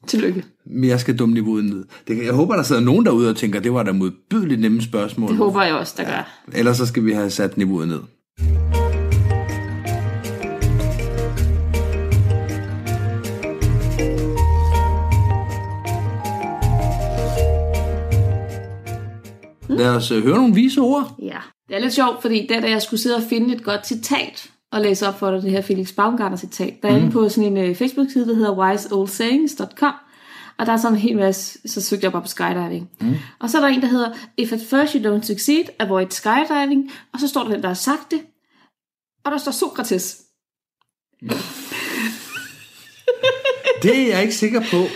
Tillykke. 0.06 0.44
Men 0.64 0.90
jeg 0.90 1.00
skal 1.00 1.18
dumme 1.18 1.34
niveauet 1.34 1.64
ned. 1.64 1.84
Det, 2.08 2.24
jeg 2.24 2.34
håber, 2.34 2.56
der 2.56 2.62
sidder 2.62 2.82
nogen 2.82 3.06
derude 3.06 3.30
og 3.30 3.36
tænker, 3.36 3.60
det 3.60 3.72
var 3.72 3.82
da 3.82 3.92
modbydeligt 3.92 4.60
nemme 4.60 4.82
spørgsmål. 4.82 5.28
Det 5.28 5.36
håber 5.36 5.62
jeg 5.62 5.74
også, 5.74 5.94
der 5.96 6.04
gør. 6.04 6.42
Ellers 6.52 6.76
så 6.76 6.86
skal 6.86 7.04
vi 7.04 7.12
have 7.12 7.30
sat 7.30 7.56
niveauet 7.56 7.88
ned. 7.88 8.00
Lad 19.82 19.96
os 19.96 20.10
øh, 20.10 20.22
høre 20.22 20.36
nogle 20.36 20.54
vise 20.54 20.80
ord. 20.80 21.14
Ja. 21.22 21.38
Det 21.68 21.76
er 21.76 21.80
lidt 21.80 21.92
sjovt, 21.92 22.22
fordi 22.22 22.46
der, 22.46 22.60
da 22.60 22.70
jeg 22.70 22.82
skulle 22.82 23.00
sidde 23.00 23.16
og 23.16 23.22
finde 23.22 23.54
et 23.54 23.62
godt 23.62 23.86
citat 23.86 24.50
og 24.72 24.80
læse 24.80 25.08
op 25.08 25.18
for 25.18 25.30
dig, 25.30 25.42
det 25.42 25.50
her 25.50 25.62
Felix 25.62 25.94
Baumgartner 25.94 26.38
citat, 26.38 26.82
der 26.82 26.88
er 26.88 26.96
inde 26.96 27.10
på 27.10 27.28
sådan 27.28 27.56
en 27.56 27.70
uh, 27.70 27.76
Facebook-side, 27.76 28.28
der 28.28 28.34
hedder 28.34 28.58
wiseoldsayings.com, 28.58 29.92
og 30.58 30.66
der 30.66 30.72
er 30.72 30.76
sådan 30.76 30.96
en 30.96 31.00
hel 31.00 31.16
masse, 31.16 31.68
så 31.68 31.80
søgte 31.80 32.04
jeg 32.04 32.12
bare 32.12 32.22
på 32.22 32.28
skydiving. 32.28 32.90
Mm. 33.00 33.14
Og 33.40 33.50
så 33.50 33.58
er 33.58 33.60
der 33.62 33.68
en, 33.68 33.80
der 33.80 33.88
hedder, 33.88 34.10
if 34.36 34.52
at 34.52 34.60
first 34.70 34.92
you 34.92 35.16
don't 35.16 35.22
succeed, 35.22 35.64
avoid 35.78 36.10
skydiving, 36.10 36.90
og 37.12 37.20
så 37.20 37.28
står 37.28 37.42
der 37.42 37.50
den, 37.50 37.62
der 37.62 37.68
har 37.68 37.74
sagt 37.74 38.10
det, 38.10 38.20
og 39.24 39.32
der 39.32 39.38
står 39.38 39.52
Sokrates. 39.52 40.18
Det 43.82 43.98
er 43.98 44.08
jeg 44.08 44.22
ikke 44.22 44.34
sikker 44.34 44.60
på, 44.60 44.76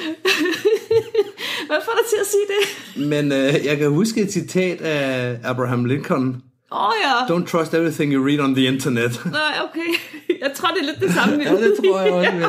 Hvad 1.67 1.77
får 1.85 1.93
dig 1.93 2.07
til 2.11 2.17
at 2.21 2.27
sige 2.27 2.47
det? 2.53 3.09
men 3.09 3.33
øh, 3.33 3.67
jeg 3.67 3.79
kan 3.79 3.91
huske 3.91 4.21
et 4.21 4.33
citat 4.33 4.81
af 4.81 5.37
Abraham 5.45 5.85
Lincoln. 5.85 6.43
Åh 6.73 6.87
oh, 6.89 6.93
ja. 7.05 7.35
Don't 7.35 7.47
trust 7.47 7.75
everything 7.75 8.13
you 8.13 8.27
read 8.27 8.41
on 8.41 8.55
the 8.55 8.67
internet. 8.67 9.21
Nej, 9.25 9.55
okay. 9.69 9.91
Jeg 10.41 10.51
tror, 10.55 10.69
det 10.69 10.81
er 10.81 10.85
lidt 10.85 11.01
det 11.01 11.13
samme. 11.15 11.45
ja, 11.45 11.53
det 11.53 11.75
tror 11.85 12.01
jeg 12.01 12.13
også, 12.13 12.31
ja. 12.33 12.49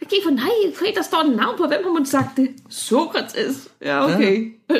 Jeg 0.00 0.08
gik 0.08 0.18
for, 0.24 0.30
nej, 0.30 0.50
okay, 0.68 0.94
der 0.94 1.02
står 1.02 1.18
et 1.18 1.36
navn 1.36 1.56
på. 1.58 1.66
Hvem 1.66 1.80
har 1.84 1.92
man 1.92 2.06
sagt 2.06 2.36
det? 2.36 2.48
Sokrates. 2.70 3.68
Ja, 3.84 4.04
okay. 4.04 4.52
Ja. 4.70 4.74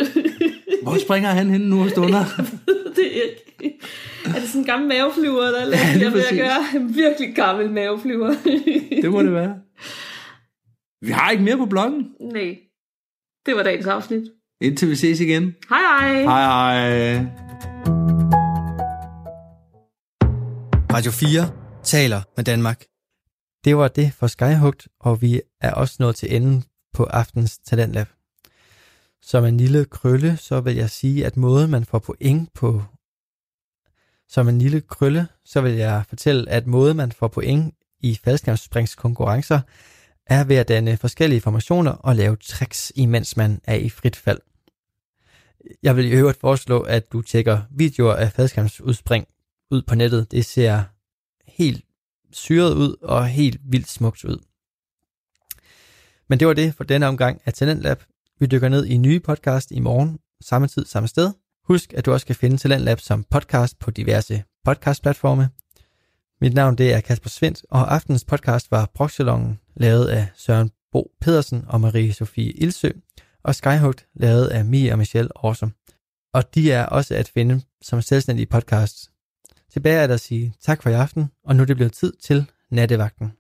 Hvor 0.82 0.98
springer 1.00 1.30
han 1.30 1.50
hen 1.50 1.60
nu 1.60 1.82
og 1.82 1.90
stunder? 1.90 2.24
det 2.96 3.06
er 3.16 3.22
ikke. 3.62 3.78
Er 4.24 4.40
det 4.40 4.48
sådan 4.48 4.60
en 4.60 4.64
gammel 4.66 4.88
maveflyver, 4.88 5.42
der 5.42 5.60
er? 5.60 5.66
Ja, 5.68 5.98
jeg 6.00 6.12
ved 6.12 6.24
at 6.30 6.36
gøre 6.38 6.80
en 6.82 6.94
virkelig 6.96 7.34
gammel 7.34 7.70
maveflyver. 7.70 8.34
det 9.02 9.10
må 9.10 9.22
det 9.22 9.32
være. 9.32 9.54
Vi 11.02 11.10
har 11.10 11.30
ikke 11.30 11.44
mere 11.44 11.56
på 11.56 11.66
bloggen. 11.66 12.06
Nej. 12.32 12.56
Det 13.46 13.56
var 13.56 13.62
dagens 13.62 13.86
afsnit. 13.86 14.22
Indtil 14.60 14.88
vi 14.90 14.94
ses 14.94 15.20
igen. 15.20 15.54
Hej 15.68 15.78
hej. 15.78 16.22
Hej 16.22 16.44
hej. 16.44 17.26
Radio 20.92 21.12
4 21.12 21.50
taler 21.82 22.22
med 22.36 22.44
Danmark. 22.44 22.84
Det 23.64 23.76
var 23.76 23.88
det 23.88 24.12
for 24.12 24.26
Skyhugt, 24.26 24.88
og 25.00 25.22
vi 25.22 25.40
er 25.60 25.72
også 25.72 25.96
nået 26.00 26.16
til 26.16 26.36
enden 26.36 26.64
på 26.92 27.04
aftens 27.04 27.58
Talentlab. 27.58 28.08
Som 29.22 29.44
en 29.44 29.56
lille 29.56 29.84
krølle, 29.84 30.36
så 30.36 30.60
vil 30.60 30.76
jeg 30.76 30.90
sige, 30.90 31.26
at 31.26 31.36
måden 31.36 31.70
man 31.70 31.84
får 31.84 31.98
point 31.98 32.52
på... 32.54 32.82
Som 34.28 34.48
en 34.48 34.58
lille 34.58 34.80
krølle, 34.80 35.28
så 35.44 35.60
vil 35.60 35.72
jeg 35.72 36.04
fortælle, 36.08 36.50
at 36.50 36.66
måden 36.66 36.96
man 36.96 37.12
får 37.12 37.28
point 37.28 37.74
i 38.00 38.18
faldskærmsspringskonkurrencer, 38.24 39.60
er 40.30 40.44
ved 40.44 40.56
at 40.56 40.68
danne 40.68 40.96
forskellige 40.96 41.40
formationer 41.40 41.90
og 41.90 42.16
lave 42.16 42.36
tricks, 42.36 42.92
imens 42.96 43.36
man 43.36 43.60
er 43.64 43.74
i 43.74 43.88
frit 43.88 44.16
fald. 44.16 44.38
Jeg 45.82 45.96
vil 45.96 46.06
i 46.06 46.10
øvrigt 46.10 46.40
foreslå, 46.40 46.80
at 46.80 47.12
du 47.12 47.22
tjekker 47.22 47.62
videoer 47.70 48.14
af 48.14 48.32
faldskærmsudspring 48.32 49.26
ud 49.70 49.82
på 49.82 49.94
nettet. 49.94 50.30
Det 50.30 50.44
ser 50.44 50.82
helt 51.46 51.84
syret 52.32 52.74
ud 52.74 52.96
og 53.02 53.28
helt 53.28 53.60
vildt 53.64 53.88
smukt 53.88 54.24
ud. 54.24 54.38
Men 56.28 56.40
det 56.40 56.48
var 56.48 56.54
det 56.54 56.74
for 56.74 56.84
denne 56.84 57.06
omgang 57.06 57.40
af 57.44 57.52
Talentlab. 57.52 58.02
Vi 58.40 58.46
dykker 58.46 58.68
ned 58.68 58.86
i 58.86 58.96
nye 58.96 59.20
podcast 59.20 59.70
i 59.70 59.80
morgen, 59.80 60.18
samme 60.40 60.68
tid, 60.68 60.86
samme 60.86 61.08
sted. 61.08 61.32
Husk, 61.64 61.92
at 61.92 62.06
du 62.06 62.12
også 62.12 62.26
kan 62.26 62.36
finde 62.36 62.56
Talentlab 62.56 63.00
som 63.00 63.24
podcast 63.24 63.78
på 63.78 63.90
diverse 63.90 64.44
podcastplatforme. 64.64 65.48
Mit 66.42 66.54
navn 66.54 66.78
det 66.78 66.92
er 66.92 67.00
Kasper 67.00 67.28
Svendt, 67.28 67.64
og 67.70 67.94
aftenens 67.94 68.24
podcast 68.24 68.70
var 68.70 68.90
Broxalongen, 68.94 69.60
lavet 69.76 70.06
af 70.06 70.28
Søren 70.34 70.70
Bo 70.92 71.10
Pedersen 71.20 71.64
og 71.68 71.80
Marie-Sophie 71.80 72.52
Ilsø, 72.62 72.90
og 73.42 73.54
Skyhugt, 73.54 74.06
lavet 74.14 74.46
af 74.46 74.64
Mia 74.64 74.92
og 74.92 74.98
Michelle 74.98 75.30
Awesome. 75.44 75.72
Og 76.34 76.54
de 76.54 76.72
er 76.72 76.86
også 76.86 77.14
at 77.14 77.28
finde 77.28 77.60
som 77.82 78.02
selvstændige 78.02 78.46
podcasts. 78.46 79.10
Tilbage 79.72 79.98
er 79.98 80.06
der 80.06 80.14
at 80.14 80.20
sige 80.20 80.54
tak 80.60 80.82
for 80.82 80.90
i 80.90 80.92
aften, 80.92 81.30
og 81.44 81.56
nu 81.56 81.62
er 81.62 81.66
det 81.66 81.76
blevet 81.76 81.92
tid 81.92 82.12
til 82.22 82.50
nattevagten. 82.70 83.32